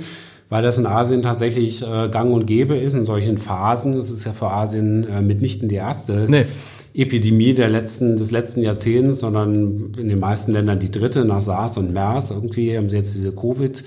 weil 0.50 0.64
das 0.64 0.78
in 0.78 0.86
Asien 0.86 1.22
tatsächlich 1.22 1.82
äh, 1.84 2.10
gang 2.10 2.34
und 2.34 2.46
gäbe 2.46 2.78
ist 2.78 2.94
in 2.94 3.06
solchen 3.06 3.38
Phasen. 3.38 3.94
Es 3.94 4.10
ist 4.10 4.26
ja 4.26 4.32
für 4.32 4.50
Asien 4.50 5.08
äh, 5.08 5.22
mitnichten 5.22 5.68
die 5.68 5.76
erste 5.76 6.26
Nee. 6.28 6.46
Epidemie 6.94 7.54
der 7.54 7.70
letzten, 7.70 8.18
des 8.18 8.32
letzten 8.32 8.62
Jahrzehnts, 8.62 9.20
sondern 9.20 9.92
in 9.98 10.10
den 10.10 10.20
meisten 10.20 10.52
Ländern 10.52 10.80
die 10.80 10.90
dritte 10.90 11.26
nach 11.26 11.42
SARS 11.42 11.78
und 11.78 11.94
MERS. 11.94 12.32
Irgendwie 12.32 12.76
haben 12.76 12.90
sie 12.90 12.98
jetzt 12.98 13.14
diese 13.14 13.34
Covid. 13.34 13.84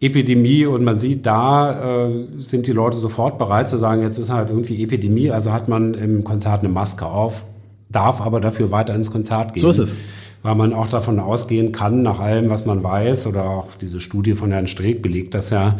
Epidemie 0.00 0.66
und 0.66 0.84
man 0.84 0.98
sieht, 0.98 1.24
da 1.24 2.06
äh, 2.06 2.10
sind 2.38 2.66
die 2.66 2.72
Leute 2.72 2.96
sofort 2.96 3.38
bereit 3.38 3.68
zu 3.68 3.76
sagen, 3.76 4.02
jetzt 4.02 4.18
ist 4.18 4.30
halt 4.30 4.50
irgendwie 4.50 4.82
Epidemie, 4.82 5.30
also 5.30 5.52
hat 5.52 5.68
man 5.68 5.94
im 5.94 6.24
Konzert 6.24 6.60
eine 6.60 6.68
Maske 6.68 7.06
auf, 7.06 7.44
darf 7.90 8.20
aber 8.20 8.40
dafür 8.40 8.70
weiter 8.70 8.94
ins 8.94 9.10
Konzert 9.10 9.54
gehen. 9.54 9.62
So 9.62 9.70
ist 9.70 9.78
es. 9.78 9.94
Weil 10.44 10.54
man 10.56 10.74
auch 10.74 10.88
davon 10.88 11.18
ausgehen 11.18 11.72
kann, 11.72 12.02
nach 12.02 12.20
allem, 12.20 12.50
was 12.50 12.66
man 12.66 12.84
weiß, 12.84 13.26
oder 13.26 13.44
auch 13.48 13.68
diese 13.80 13.98
Studie 13.98 14.34
von 14.34 14.52
Herrn 14.52 14.66
Streeck 14.66 15.00
belegt 15.00 15.34
das 15.34 15.48
ja 15.48 15.76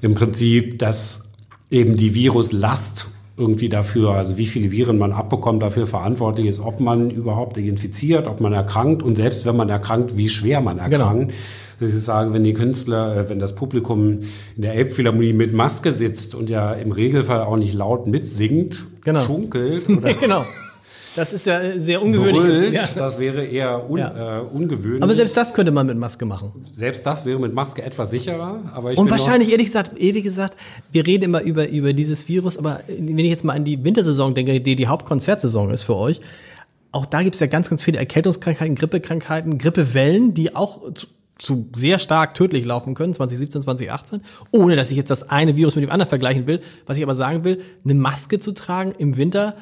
im 0.00 0.14
Prinzip, 0.16 0.80
dass 0.80 1.28
eben 1.70 1.96
die 1.96 2.12
Viruslast 2.14 3.06
irgendwie 3.36 3.68
dafür, 3.68 4.10
also 4.10 4.36
wie 4.36 4.46
viele 4.46 4.72
Viren 4.72 4.98
man 4.98 5.12
abbekommt, 5.12 5.62
dafür 5.62 5.86
verantwortlich 5.86 6.48
ist, 6.48 6.58
ob 6.58 6.80
man 6.80 7.10
überhaupt 7.10 7.54
sich 7.54 7.66
infiziert, 7.66 8.26
ob 8.26 8.40
man 8.40 8.52
erkrankt 8.52 9.04
und 9.04 9.16
selbst 9.16 9.46
wenn 9.46 9.56
man 9.56 9.68
erkrankt, 9.68 10.16
wie 10.16 10.28
schwer 10.28 10.60
man 10.60 10.78
erkrankt. 10.78 11.32
Dass 11.80 11.94
ich 11.94 12.02
sage, 12.02 12.32
wenn 12.32 12.44
die 12.44 12.52
Künstler, 12.54 13.16
äh, 13.16 13.28
wenn 13.28 13.38
das 13.38 13.54
Publikum 13.54 14.20
in 14.56 14.62
der 14.62 14.74
Elbphilharmonie 14.74 15.32
mit 15.32 15.52
Maske 15.54 15.92
sitzt 15.92 16.34
und 16.34 16.50
ja 16.50 16.72
im 16.72 16.92
Regelfall 16.92 17.40
auch 17.40 17.56
nicht 17.56 17.74
laut 17.74 18.06
mitsingt, 18.06 18.84
Genau. 19.04 19.20
schunkelt 19.20 19.88
oder 19.96 20.12
genau. 20.14 20.44
Das 21.14 21.32
ist 21.32 21.46
ja 21.46 21.78
sehr 21.78 22.00
ungewöhnlich. 22.02 22.42
brüllt, 22.42 22.72
Ja. 22.72 22.88
das 22.96 23.18
wäre 23.18 23.44
eher 23.44 23.90
un, 23.90 23.98
Ja. 23.98 24.38
äh, 24.38 24.40
ungewöhnlich. 24.42 25.02
Aber 25.02 25.14
selbst 25.14 25.36
das 25.36 25.52
könnte 25.52 25.70
man 25.70 25.86
mit 25.86 25.96
Maske 25.98 26.24
machen. 26.24 26.52
Selbst 26.72 27.04
das 27.06 27.24
wäre 27.26 27.38
mit 27.38 27.52
Maske 27.52 27.82
etwas 27.82 28.10
sicherer. 28.10 28.60
Aber 28.74 28.92
ich 28.92 28.98
Und 28.98 29.10
wahrscheinlich, 29.10 29.50
ehrlich 29.50 29.66
gesagt, 29.66 29.98
ehrlich 29.98 30.22
gesagt, 30.22 30.56
wir 30.90 31.06
reden 31.06 31.24
immer 31.24 31.42
über, 31.42 31.68
über 31.68 31.92
dieses 31.92 32.28
Virus, 32.28 32.56
aber 32.56 32.80
wenn 32.88 33.18
ich 33.18 33.28
jetzt 33.30 33.44
mal 33.44 33.54
an 33.54 33.64
die 33.64 33.82
Wintersaison 33.84 34.32
denke, 34.34 34.60
die 34.60 34.74
die 34.76 34.86
Hauptkonzertsaison 34.86 35.70
ist 35.70 35.82
für 35.82 35.96
euch, 35.96 36.20
auch 36.92 37.06
da 37.06 37.22
gibt 37.22 37.34
es 37.34 37.40
ja 37.40 37.46
ganz, 37.46 37.68
ganz 37.68 37.82
viele 37.82 37.98
Erkältungskrankheiten, 37.98 38.74
Grippekrankheiten, 38.74 39.58
Grippewellen, 39.58 40.34
die 40.34 40.54
auch 40.54 40.92
zu, 40.94 41.06
zu 41.38 41.66
sehr 41.74 41.98
stark 41.98 42.34
tödlich 42.34 42.64
laufen 42.64 42.94
können, 42.94 43.14
2017, 43.14 43.62
2018, 43.62 44.20
ohne 44.50 44.76
dass 44.76 44.90
ich 44.90 44.96
jetzt 44.96 45.10
das 45.10 45.28
eine 45.30 45.56
Virus 45.56 45.74
mit 45.74 45.82
dem 45.84 45.90
anderen 45.90 46.08
vergleichen 46.08 46.46
will. 46.46 46.60
Was 46.86 46.96
ich 46.98 47.02
aber 47.02 47.14
sagen 47.14 47.44
will, 47.44 47.60
eine 47.84 47.94
Maske 47.94 48.38
zu 48.40 48.52
tragen 48.52 48.92
im 48.98 49.16
Winter 49.16 49.54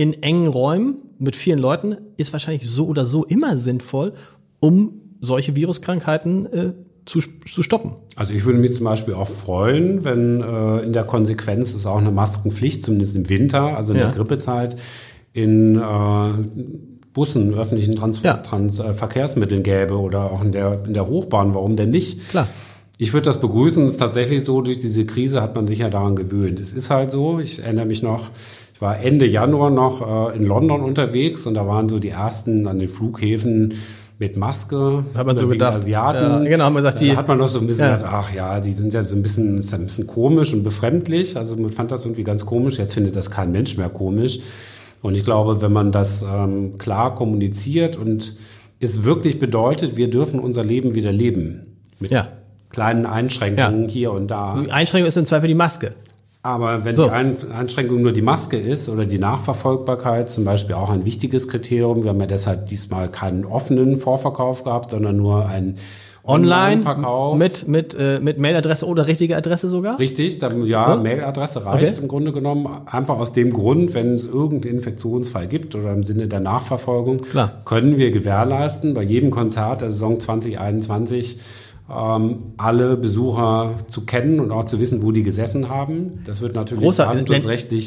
in 0.00 0.22
engen 0.22 0.46
Räumen 0.46 0.94
mit 1.18 1.36
vielen 1.36 1.58
Leuten 1.58 1.98
ist 2.16 2.32
wahrscheinlich 2.32 2.66
so 2.66 2.86
oder 2.86 3.04
so 3.04 3.24
immer 3.26 3.58
sinnvoll, 3.58 4.14
um 4.60 4.92
solche 5.20 5.54
Viruskrankheiten 5.54 6.46
äh, 6.52 6.72
zu, 7.04 7.20
zu 7.52 7.62
stoppen. 7.62 7.92
Also 8.16 8.32
ich 8.32 8.46
würde 8.46 8.58
mich 8.58 8.72
zum 8.74 8.84
Beispiel 8.84 9.12
auch 9.12 9.28
freuen, 9.28 10.02
wenn 10.04 10.40
äh, 10.40 10.78
in 10.80 10.94
der 10.94 11.04
Konsequenz 11.04 11.74
es 11.74 11.84
auch 11.84 11.98
eine 11.98 12.10
Maskenpflicht, 12.10 12.82
zumindest 12.82 13.14
im 13.16 13.28
Winter, 13.28 13.76
also 13.76 13.92
in 13.92 13.98
Ja. 14.00 14.06
der 14.06 14.16
Grippezeit, 14.16 14.76
in 15.34 15.76
äh, 15.76 16.32
Bussen, 17.12 17.52
öffentlichen 17.52 17.94
Trans 17.96 18.22
Ja. 18.22 18.38
Trans 18.38 18.78
äh, 18.78 18.94
Verkehrsmitteln 18.94 19.62
gäbe 19.62 19.98
oder 19.98 20.30
auch 20.30 20.42
in 20.42 20.52
der, 20.52 20.82
in 20.86 20.94
der 20.94 21.06
Hochbahn. 21.08 21.52
Warum 21.54 21.76
denn 21.76 21.90
nicht? 21.90 22.30
Klar. 22.30 22.48
Ich 22.96 23.12
würde 23.12 23.24
das 23.26 23.40
begrüßen. 23.40 23.84
Es 23.86 23.92
ist 23.92 23.98
tatsächlich 23.98 24.44
so, 24.44 24.62
durch 24.62 24.78
diese 24.78 25.04
Krise 25.04 25.42
hat 25.42 25.54
man 25.54 25.66
sich 25.66 25.80
ja 25.80 25.90
daran 25.90 26.16
gewöhnt. 26.16 26.58
Es 26.60 26.72
ist 26.72 26.88
halt 26.90 27.10
so, 27.10 27.38
ich 27.40 27.62
erinnere 27.62 27.86
mich 27.86 28.02
noch, 28.02 28.30
ich 28.80 28.82
war 28.82 28.98
Ende 28.98 29.26
Januar 29.26 29.68
noch 29.68 30.32
äh, 30.32 30.36
in 30.38 30.46
London 30.46 30.80
unterwegs 30.80 31.46
und 31.46 31.52
da 31.52 31.66
waren 31.66 31.90
so 31.90 31.98
die 31.98 32.08
ersten 32.08 32.66
an 32.66 32.78
den 32.78 32.88
Flughäfen 32.88 33.74
mit 34.18 34.38
Maske. 34.38 35.04
Hat 35.14 35.26
man 35.26 35.36
so 35.36 35.48
gedacht. 35.48 35.76
Asiaten. 35.76 36.44
Ja, 36.44 36.48
genau, 36.48 36.64
haben 36.64 36.72
wir 36.72 36.80
gesagt, 36.80 36.96
da 37.02 37.04
die- 37.04 37.14
hat 37.14 37.28
man 37.28 37.36
noch 37.36 37.48
so 37.48 37.58
ein 37.58 37.66
bisschen 37.66 37.84
Ja. 37.84 37.96
gedacht, 37.96 38.10
ach 38.14 38.34
ja, 38.34 38.58
die 38.60 38.72
sind 38.72 38.94
ja 38.94 39.04
so 39.04 39.16
ein 39.16 39.22
bisschen, 39.22 39.58
ist 39.58 39.72
ja 39.72 39.76
ein 39.78 39.84
bisschen 39.84 40.06
komisch 40.06 40.54
und 40.54 40.62
befremdlich. 40.64 41.36
Also 41.36 41.56
man 41.56 41.70
fand 41.72 41.90
das 41.92 42.06
irgendwie 42.06 42.24
ganz 42.24 42.46
komisch. 42.46 42.78
Jetzt 42.78 42.94
findet 42.94 43.16
das 43.16 43.30
kein 43.30 43.50
Mensch 43.50 43.76
mehr 43.76 43.90
komisch. 43.90 44.40
Und 45.02 45.14
ich 45.14 45.24
glaube, 45.24 45.60
wenn 45.60 45.72
man 45.74 45.92
das 45.92 46.22
ähm, 46.22 46.78
klar 46.78 47.14
kommuniziert 47.14 47.98
und 47.98 48.34
es 48.80 49.04
wirklich 49.04 49.38
bedeutet, 49.38 49.98
wir 49.98 50.08
dürfen 50.08 50.40
unser 50.40 50.64
Leben 50.64 50.94
wieder 50.94 51.12
leben. 51.12 51.76
Mit 51.98 52.12
Ja. 52.12 52.28
kleinen 52.70 53.04
Einschränkungen 53.04 53.90
hier 53.90 54.10
und 54.12 54.30
da. 54.30 54.58
Die 54.58 54.70
Einschränkung 54.72 55.06
ist 55.08 55.18
im 55.18 55.26
Zweifel 55.26 55.48
die 55.48 55.54
Maske. 55.54 55.92
Aber 56.42 56.84
wenn 56.86 56.96
So. 56.96 57.04
die 57.04 57.10
Ein 57.10 57.36
Einschränkung 57.52 58.00
nur 58.00 58.12
die 58.12 58.22
Maske 58.22 58.56
ist 58.56 58.88
oder 58.88 59.04
die 59.04 59.18
Nachverfolgbarkeit, 59.18 60.30
zum 60.30 60.44
Beispiel 60.44 60.74
auch 60.74 60.88
ein 60.88 61.04
wichtiges 61.04 61.48
Kriterium, 61.48 62.02
wir 62.02 62.10
haben 62.10 62.20
ja 62.20 62.26
deshalb 62.26 62.66
diesmal 62.66 63.10
keinen 63.10 63.44
offenen 63.44 63.96
Vorverkauf 63.98 64.64
gehabt, 64.64 64.90
sondern 64.92 65.16
nur 65.18 65.46
einen 65.46 65.76
Online 66.22 66.52
Online-Verkauf. 66.52 67.38
mit, 67.38 67.66
mit, 67.66 67.94
äh, 67.94 68.20
mit 68.20 68.38
Mailadresse 68.38 68.86
oder 68.86 69.06
richtige 69.06 69.36
Adresse 69.36 69.68
sogar? 69.68 69.98
Richtig, 69.98 70.38
dann, 70.38 70.64
ja, 70.66 70.90
Ja? 70.90 70.96
Mailadresse 70.96 71.64
reicht 71.64 71.92
Okay. 71.94 72.02
im 72.02 72.08
Grunde 72.08 72.32
genommen. 72.32 72.68
Einfach 72.86 73.18
aus 73.18 73.32
dem 73.32 73.50
Grund, 73.50 73.94
wenn 73.94 74.14
es 74.14 74.24
irgendeinen 74.26 74.76
Infektionsfall 74.76 75.46
gibt 75.46 75.74
oder 75.74 75.92
im 75.92 76.04
Sinne 76.04 76.28
der 76.28 76.40
Nachverfolgung, 76.40 77.18
Klar. 77.18 77.52
können 77.64 77.96
wir 77.96 78.10
gewährleisten, 78.12 78.92
bei 78.94 79.02
jedem 79.02 79.30
Konzert 79.30 79.80
der 79.80 79.90
Saison 79.90 80.20
2021 80.20 81.34
ähm, 81.34 81.40
alle 82.56 82.96
Besucher 82.96 83.74
zu 83.88 84.06
kennen 84.06 84.40
und 84.40 84.52
auch 84.52 84.64
zu 84.64 84.80
wissen, 84.80 85.02
wo 85.02 85.12
die 85.12 85.22
gesessen 85.22 85.68
haben. 85.68 86.20
Das 86.24 86.40
wird 86.40 86.54
natürlich 86.54 86.84
Großer- 86.84 87.06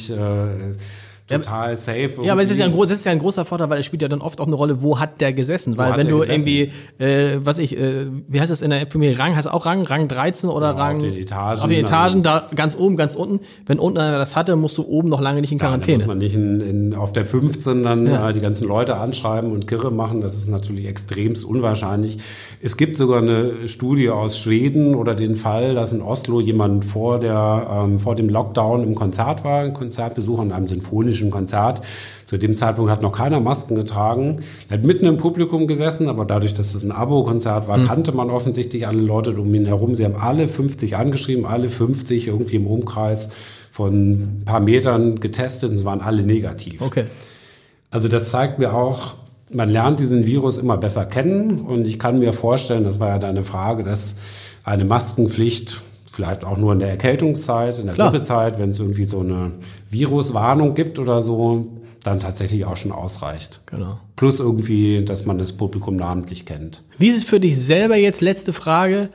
äh, 0.09 0.73
total 1.27 1.77
safe. 1.77 2.11
Ja, 2.23 2.33
aber 2.33 2.43
es 2.43 2.51
ist 2.51 2.57
ja, 2.57 2.65
ein, 2.65 2.71
irgendwie. 2.71 2.87
das 2.89 2.97
ist 2.99 3.05
ja 3.05 3.11
ein 3.11 3.19
großer 3.19 3.45
Vorteil, 3.45 3.69
weil 3.69 3.79
es 3.79 3.85
spielt 3.85 4.01
ja 4.01 4.07
dann 4.07 4.21
oft 4.21 4.41
auch 4.41 4.47
eine 4.47 4.55
Rolle, 4.55 4.81
wo 4.81 4.99
hat 4.99 5.21
der 5.21 5.31
gesessen? 5.33 5.77
Weil 5.77 5.95
wenn 5.97 6.07
du 6.07 6.19
gesessen? 6.19 6.47
irgendwie, 6.47 6.71
äh, 7.03 7.39
was 7.43 7.57
ich, 7.59 7.77
äh, 7.77 8.07
wie 8.27 8.41
heißt 8.41 8.51
das 8.51 8.61
in 8.61 8.71
der 8.71 8.87
Familie, 8.87 9.17
Rang, 9.17 9.35
hast 9.35 9.45
du 9.45 9.53
auch 9.53 9.65
Rang, 9.65 9.83
Rang 9.85 10.07
13 10.07 10.49
oder 10.49 10.67
Ja, 10.67 10.73
auf 10.73 10.79
Rang? 10.79 10.99
den 10.99 11.13
Etagen, 11.15 11.61
Auf 11.61 11.67
den 11.67 11.79
Etagen, 11.85 12.25
also- 12.27 12.47
da 12.49 12.49
ganz 12.55 12.75
oben, 12.77 12.97
ganz 12.97 13.15
unten. 13.15 13.39
Wenn 13.65 13.79
unten 13.79 13.99
einer 13.99 14.17
das 14.17 14.35
hatte, 14.35 14.55
musst 14.57 14.77
du 14.77 14.83
oben 14.83 15.07
noch 15.09 15.21
lange 15.21 15.39
nicht 15.41 15.51
in 15.53 15.59
Ja, 15.59 15.65
da 15.71 15.77
muss 15.77 15.85
Quarantäne. 15.85 16.07
man 16.07 16.17
nicht 16.17 16.35
in, 16.35 16.59
in, 16.61 16.93
auf 16.93 17.13
der 17.13 17.25
15 17.25 17.83
dann 17.83 18.05
Ja. 18.07 18.29
äh, 18.29 18.33
die 18.33 18.39
ganzen 18.41 18.67
Leute 18.67 18.97
anschreiben 18.97 19.51
und 19.51 19.65
Kirre 19.67 19.91
machen. 19.91 20.19
Das 20.21 20.35
ist 20.35 20.49
natürlich 20.49 20.85
extremst 20.87 21.45
unwahrscheinlich. 21.45 22.17
Es 22.61 22.75
gibt 22.77 22.97
sogar 22.97 23.21
eine 23.21 23.67
Studie 23.67 24.09
aus 24.09 24.37
Schweden 24.37 24.93
oder 24.95 25.15
den 25.15 25.35
Fall, 25.35 25.73
dass 25.75 25.91
in 25.93 26.01
Oslo 26.01 26.41
jemand 26.41 26.85
vor, 26.85 27.19
der, 27.19 27.67
ähm, 27.85 27.99
vor 27.99 28.15
dem 28.15 28.29
Lockdown 28.29 28.83
im 28.83 28.95
Konzert 28.95 29.43
war, 29.43 29.61
ein 29.61 29.73
Konzertbesucher 29.73 30.43
in 30.43 30.51
einem 30.51 30.67
sinfonischen 30.67 31.12
Konzert. 31.31 31.81
Zu 32.25 32.37
dem 32.37 32.55
Zeitpunkt 32.55 32.91
hat 32.91 33.01
noch 33.01 33.11
keiner 33.11 33.39
Masken 33.39 33.75
getragen. 33.75 34.37
Er 34.69 34.77
hat 34.77 34.85
mitten 34.85 35.05
im 35.05 35.17
Publikum 35.17 35.67
gesessen, 35.67 36.09
aber 36.09 36.25
dadurch, 36.25 36.53
dass 36.53 36.73
es 36.73 36.83
ein 36.83 36.91
Abo-Konzert 36.91 37.67
war, 37.67 37.83
kannte 37.83 38.11
man 38.11 38.29
offensichtlich 38.29 38.87
alle 38.87 39.01
Leute 39.01 39.31
um 39.39 39.53
ihn 39.53 39.65
herum. 39.65 39.95
Sie 39.95 40.05
haben 40.05 40.15
alle 40.15 40.47
50 40.47 40.95
angeschrieben, 40.95 41.45
alle 41.45 41.69
50 41.69 42.27
irgendwie 42.27 42.55
im 42.55 42.67
Umkreis 42.67 43.29
von 43.71 44.39
ein 44.39 44.41
paar 44.45 44.59
Metern 44.59 45.19
getestet 45.19 45.69
und 45.71 45.75
es 45.75 45.85
waren 45.85 46.01
alle 46.01 46.23
negativ. 46.23 46.81
Okay. 46.81 47.05
Also 47.89 48.07
das 48.07 48.29
zeigt 48.31 48.59
mir 48.59 48.73
auch, 48.73 49.15
man 49.51 49.69
lernt 49.69 49.99
diesen 49.99 50.25
Virus 50.25 50.57
immer 50.57 50.77
besser 50.77 51.05
kennen 51.05 51.61
und 51.61 51.87
ich 51.87 51.99
kann 51.99 52.19
mir 52.19 52.33
vorstellen, 52.33 52.83
das 52.83 52.99
war 52.99 53.09
ja 53.09 53.19
deine 53.19 53.43
Frage, 53.43 53.83
dass 53.83 54.15
eine 54.63 54.85
Maskenpflicht 54.85 55.81
vielleicht 56.13 56.45
auch 56.45 56.57
nur 56.57 56.73
in 56.73 56.79
der 56.79 56.89
Erkältungszeit, 56.89 57.79
in 57.79 57.87
der 57.87 57.95
Klar. 57.95 58.11
Grippezeit, 58.11 58.59
wenn 58.59 58.69
es 58.69 58.77
irgendwie 58.77 59.05
so 59.05 59.21
eine 59.21 59.51
Viruswarnung 59.89 60.75
gibt 60.75 60.99
oder 60.99 61.23
so, 61.23 61.67
dann 62.03 62.19
tatsächlich 62.19 62.65
auch 62.65 62.77
schon 62.77 62.91
ausreicht. 62.91 63.61
Genau. 63.65 63.99
Plus 64.15 64.39
irgendwie, 64.39 65.03
dass 65.03 65.25
man 65.25 65.39
das 65.39 65.53
Publikum 65.53 65.95
namentlich 65.95 66.45
kennt. 66.45 66.83
Wie 66.99 67.07
ist 67.07 67.17
es 67.17 67.23
für 67.23 67.39
dich 67.39 67.57
selber 67.59 67.95
jetzt, 67.95 68.21
letzte 68.21 68.53
Frage? 68.53 69.09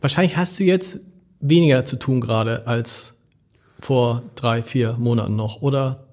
Wahrscheinlich 0.00 0.38
hast 0.38 0.58
du 0.58 0.64
jetzt 0.64 1.00
weniger 1.40 1.84
zu 1.84 1.96
tun 1.96 2.22
gerade 2.22 2.66
als 2.66 3.12
vor 3.78 4.22
drei, 4.34 4.62
vier 4.62 4.96
Monaten 4.98 5.36
noch. 5.36 5.60
Oder, 5.60 6.04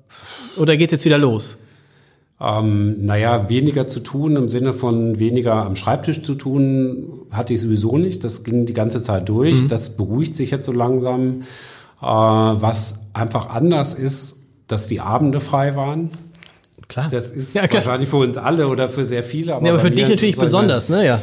oder 0.58 0.76
geht's 0.76 0.92
jetzt 0.92 1.06
wieder 1.06 1.18
los? 1.18 1.56
Ähm, 2.42 3.04
naja, 3.04 3.50
weniger 3.50 3.86
zu 3.88 4.00
tun 4.00 4.36
im 4.38 4.48
Sinne 4.48 4.72
von 4.74 5.20
weniger 5.20 5.56
am 5.66 5.76
Schreibtisch 5.76 6.24
zu 6.24 6.36
tun, 6.36 7.10
hatte 7.32 7.54
ich 7.54 7.60
sowieso 7.62 7.98
nicht. 7.98 8.24
Das 8.24 8.44
ging 8.44 8.66
die 8.66 8.74
ganze 8.74 9.02
Zeit 9.02 9.28
durch. 9.28 9.68
Das 9.68 9.98
beruhigt 9.98 10.36
sich 10.36 10.52
jetzt 10.52 10.66
so 10.66 10.72
langsam. 10.72 11.42
Äh, 12.02 12.06
was 12.06 13.00
einfach 13.14 13.50
anders 13.50 13.94
ist, 13.94 14.38
dass 14.68 14.88
die 14.88 15.02
Abende 15.02 15.42
frei 15.42 15.76
waren. 15.76 16.12
Klar. 16.88 17.10
Das 17.12 17.30
ist 17.30 17.56
Ja, 17.56 17.68
klar. 17.68 17.84
wahrscheinlich 17.86 18.08
für 18.10 18.18
uns 18.18 18.38
alle 18.38 18.68
oder 18.70 18.88
für 18.88 19.04
sehr 19.04 19.24
viele. 19.24 19.56
Aber, 19.56 19.66
Ja, 19.66 19.74
aber 19.74 19.82
für 19.82 19.92
dich 19.92 20.08
natürlich 20.08 20.38
besonders, 20.38 20.88
ne? 20.90 21.06
Ja. 21.06 21.22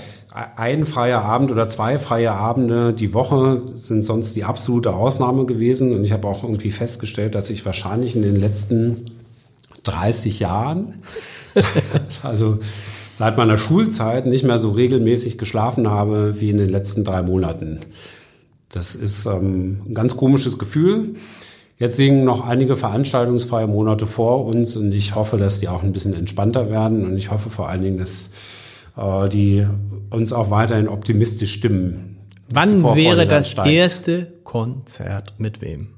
ein 0.56 0.84
freier 0.84 1.22
Abend 1.22 1.50
oder 1.50 1.66
zwei 1.66 1.98
freie 1.98 2.32
Abende 2.32 2.92
die 2.92 3.14
Woche 3.14 3.62
sind 3.74 4.04
sonst 4.04 4.36
die 4.36 4.44
absolute 4.44 4.92
Ausnahme 4.92 5.46
gewesen. 5.46 5.94
Und 5.94 6.04
ich 6.04 6.12
habe 6.12 6.28
auch 6.28 6.42
irgendwie 6.44 6.72
festgestellt, 6.72 7.34
dass 7.34 7.48
ich 7.48 7.64
wahrscheinlich 7.64 8.14
in 8.14 8.20
den 8.22 8.38
letzten 8.38 9.06
30 9.86 10.40
Jahren, 10.40 11.02
also 12.22 12.58
seit 13.14 13.36
meiner 13.36 13.58
Schulzeit, 13.58 14.26
nicht 14.26 14.44
mehr 14.44 14.58
so 14.58 14.70
regelmäßig 14.70 15.38
geschlafen 15.38 15.88
habe 15.88 16.40
wie 16.40 16.50
in 16.50 16.58
den 16.58 16.68
letzten 16.68 17.04
drei 17.04 17.22
Monaten. 17.22 17.80
Das 18.68 18.94
ist 18.94 19.26
ähm, 19.26 19.82
ein 19.86 19.94
ganz 19.94 20.16
komisches 20.16 20.58
Gefühl. 20.58 21.14
Jetzt 21.78 21.98
liegen 21.98 22.24
noch 22.24 22.46
einige 22.46 22.76
veranstaltungsfreie 22.76 23.66
Monate 23.66 24.06
vor 24.06 24.44
uns 24.46 24.76
und 24.76 24.94
ich 24.94 25.14
hoffe, 25.14 25.36
dass 25.36 25.60
die 25.60 25.68
auch 25.68 25.82
ein 25.82 25.92
bisschen 25.92 26.14
entspannter 26.14 26.70
werden 26.70 27.04
und 27.04 27.16
ich 27.16 27.30
hoffe 27.30 27.50
vor 27.50 27.68
allen 27.68 27.82
Dingen, 27.82 27.98
dass 27.98 28.30
äh, 28.96 29.28
die 29.28 29.66
uns 30.10 30.32
auch 30.32 30.50
weiterhin 30.50 30.88
optimistisch 30.88 31.52
stimmen. 31.52 32.16
Wann 32.50 32.82
wäre 32.96 33.26
das 33.26 33.54
erste 33.54 34.32
Konzert 34.44 35.34
mit 35.38 35.60
wem? 35.60 35.88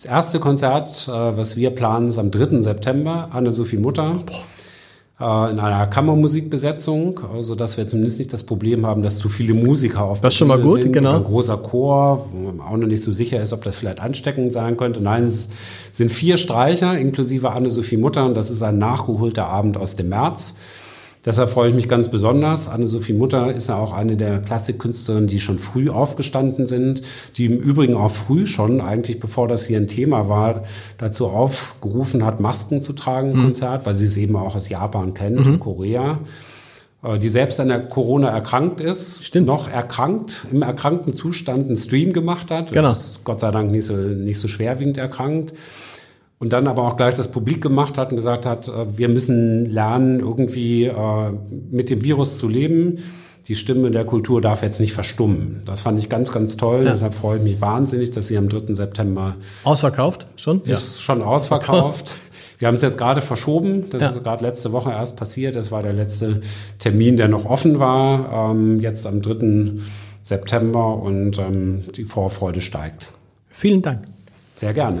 Das 0.00 0.04
erste 0.04 0.38
Konzert, 0.38 1.08
äh, 1.08 1.10
was 1.10 1.56
wir 1.56 1.70
planen, 1.70 2.06
ist 2.06 2.18
am 2.18 2.30
3. 2.30 2.62
September, 2.62 3.30
Anne-Sophie 3.32 3.78
Mutter. 3.78 4.20
Äh, 5.20 5.50
in 5.50 5.58
einer 5.58 5.88
Kammermusikbesetzung, 5.88 7.18
so 7.40 7.56
dass 7.56 7.76
wir 7.76 7.84
zumindest 7.88 8.20
nicht 8.20 8.32
das 8.32 8.44
Problem 8.44 8.86
haben, 8.86 9.02
dass 9.02 9.16
zu 9.16 9.28
viele 9.28 9.54
Musiker 9.54 10.04
auf 10.04 10.20
Das 10.20 10.34
ist 10.34 10.38
schon 10.38 10.46
mal 10.46 10.60
gut, 10.60 10.84
sind. 10.84 10.92
genau. 10.92 11.16
Ein 11.16 11.24
großer 11.24 11.56
Chor, 11.56 12.28
wo 12.32 12.52
man 12.52 12.60
auch 12.60 12.76
noch 12.76 12.86
nicht 12.86 13.02
so 13.02 13.10
sicher 13.12 13.42
ist, 13.42 13.52
ob 13.52 13.64
das 13.64 13.74
vielleicht 13.74 13.98
ansteckend 13.98 14.52
sein 14.52 14.76
könnte. 14.76 15.00
Nein, 15.00 15.24
es 15.24 15.48
sind 15.90 16.12
vier 16.12 16.36
Streicher, 16.36 16.96
inklusive 16.96 17.50
Anne-Sophie 17.50 17.96
Mutter, 17.96 18.24
und 18.24 18.36
das 18.36 18.50
ist 18.50 18.62
ein 18.62 18.78
nachgeholter 18.78 19.48
Abend 19.48 19.78
aus 19.78 19.96
dem 19.96 20.10
März. 20.10 20.54
Deshalb 21.24 21.50
freue 21.50 21.68
ich 21.70 21.74
mich 21.74 21.88
ganz 21.88 22.08
besonders. 22.10 22.68
Anne-Sophie 22.68 23.12
Mutter 23.12 23.52
ist 23.52 23.68
ja 23.68 23.76
auch 23.76 23.92
eine 23.92 24.16
der 24.16 24.38
Klassikkünstlerinnen, 24.38 25.28
die 25.28 25.40
schon 25.40 25.58
früh 25.58 25.90
aufgestanden 25.90 26.66
sind, 26.66 27.02
die 27.36 27.46
im 27.46 27.58
Übrigen 27.58 27.94
auch 27.94 28.10
früh 28.10 28.46
schon, 28.46 28.80
eigentlich 28.80 29.18
bevor 29.20 29.48
das 29.48 29.66
hier 29.66 29.78
ein 29.78 29.88
Thema 29.88 30.28
war, 30.28 30.62
dazu 30.96 31.26
aufgerufen 31.26 32.24
hat, 32.24 32.40
Masken 32.40 32.80
zu 32.80 32.92
tragen 32.92 33.32
im 33.32 33.42
Konzert, 33.42 33.84
weil 33.84 33.96
sie 33.96 34.06
es 34.06 34.16
eben 34.16 34.36
auch 34.36 34.54
aus 34.54 34.68
Japan 34.68 35.12
kennt 35.14 35.46
und 35.46 35.60
Korea. 35.60 36.18
Äh, 37.02 37.18
Die 37.18 37.28
selbst 37.28 37.60
an 37.60 37.68
der 37.68 37.80
Corona 37.88 38.28
erkrankt 38.30 38.80
ist, 38.80 39.24
Stimmt. 39.24 39.46
noch 39.46 39.68
erkrankt, 39.68 40.46
im 40.52 40.62
erkrankten 40.62 41.14
Zustand 41.14 41.66
einen 41.66 41.76
Stream 41.76 42.12
gemacht 42.12 42.50
hat. 42.50 42.72
Genau. 42.72 42.94
Gott 43.24 43.40
sei 43.40 43.50
Dank 43.50 43.70
nicht 43.70 43.84
so, 43.84 43.94
nicht 43.94 44.38
so 44.38 44.48
schwerwiegend 44.48 44.98
erkrankt. 44.98 45.52
Und 46.40 46.52
dann 46.52 46.68
aber 46.68 46.84
auch 46.86 46.96
gleich 46.96 47.16
das 47.16 47.28
Publik 47.32 47.60
gemacht 47.60 47.98
hat 47.98 48.10
und 48.10 48.16
gesagt 48.16 48.46
hat, 48.46 48.68
äh, 48.68 48.96
wir 48.98 49.08
müssen 49.08 49.66
lernen, 49.66 50.20
irgendwie 50.20 50.84
äh, 50.84 50.94
mit 51.70 51.90
dem 51.90 52.02
Virus 52.04 52.38
zu 52.38 52.48
leben. 52.48 52.98
Die 53.48 53.54
Stimme 53.54 53.90
der 53.90 54.04
Kultur 54.04 54.40
darf 54.42 54.62
jetzt 54.62 54.78
nicht 54.78 54.92
verstummen. 54.92 55.62
Das 55.64 55.80
fand 55.80 55.98
ich 55.98 56.08
ganz, 56.10 56.32
ganz 56.32 56.56
toll. 56.58 56.84
Ja. 56.84 56.92
Deshalb 56.92 57.14
freue 57.14 57.38
ich 57.38 57.42
mich 57.42 57.60
wahnsinnig, 57.60 58.10
dass 58.10 58.26
sie 58.28 58.36
am 58.36 58.48
3. 58.48 58.74
September 58.74 59.36
Ausverkauft? 59.64 60.26
Schon? 60.36 60.62
ist 60.64 61.00
schon 61.00 61.22
ausverkauft. 61.22 62.14
Wir 62.58 62.66
haben 62.68 62.74
es 62.74 62.82
jetzt 62.82 62.98
gerade 62.98 63.22
verschoben. 63.22 63.88
Das 63.90 64.02
Ja. 64.02 64.08
ist 64.10 64.22
gerade 64.24 64.44
letzte 64.44 64.72
Woche 64.72 64.90
erst 64.90 65.16
passiert. 65.16 65.56
Das 65.56 65.70
war 65.72 65.82
der 65.82 65.92
letzte 65.92 66.40
Termin, 66.78 67.16
der 67.16 67.28
noch 67.28 67.46
offen 67.46 67.78
war. 67.78 68.50
Ähm, 68.50 68.80
jetzt 68.80 69.06
am 69.06 69.22
3. 69.22 69.72
September 70.22 70.96
und 70.96 71.38
ähm, 71.38 71.84
die 71.96 72.04
Vorfreude 72.04 72.60
steigt. 72.60 73.12
Vielen 73.48 73.80
Dank. 73.80 74.02
Sehr 74.56 74.74
gerne. 74.74 75.00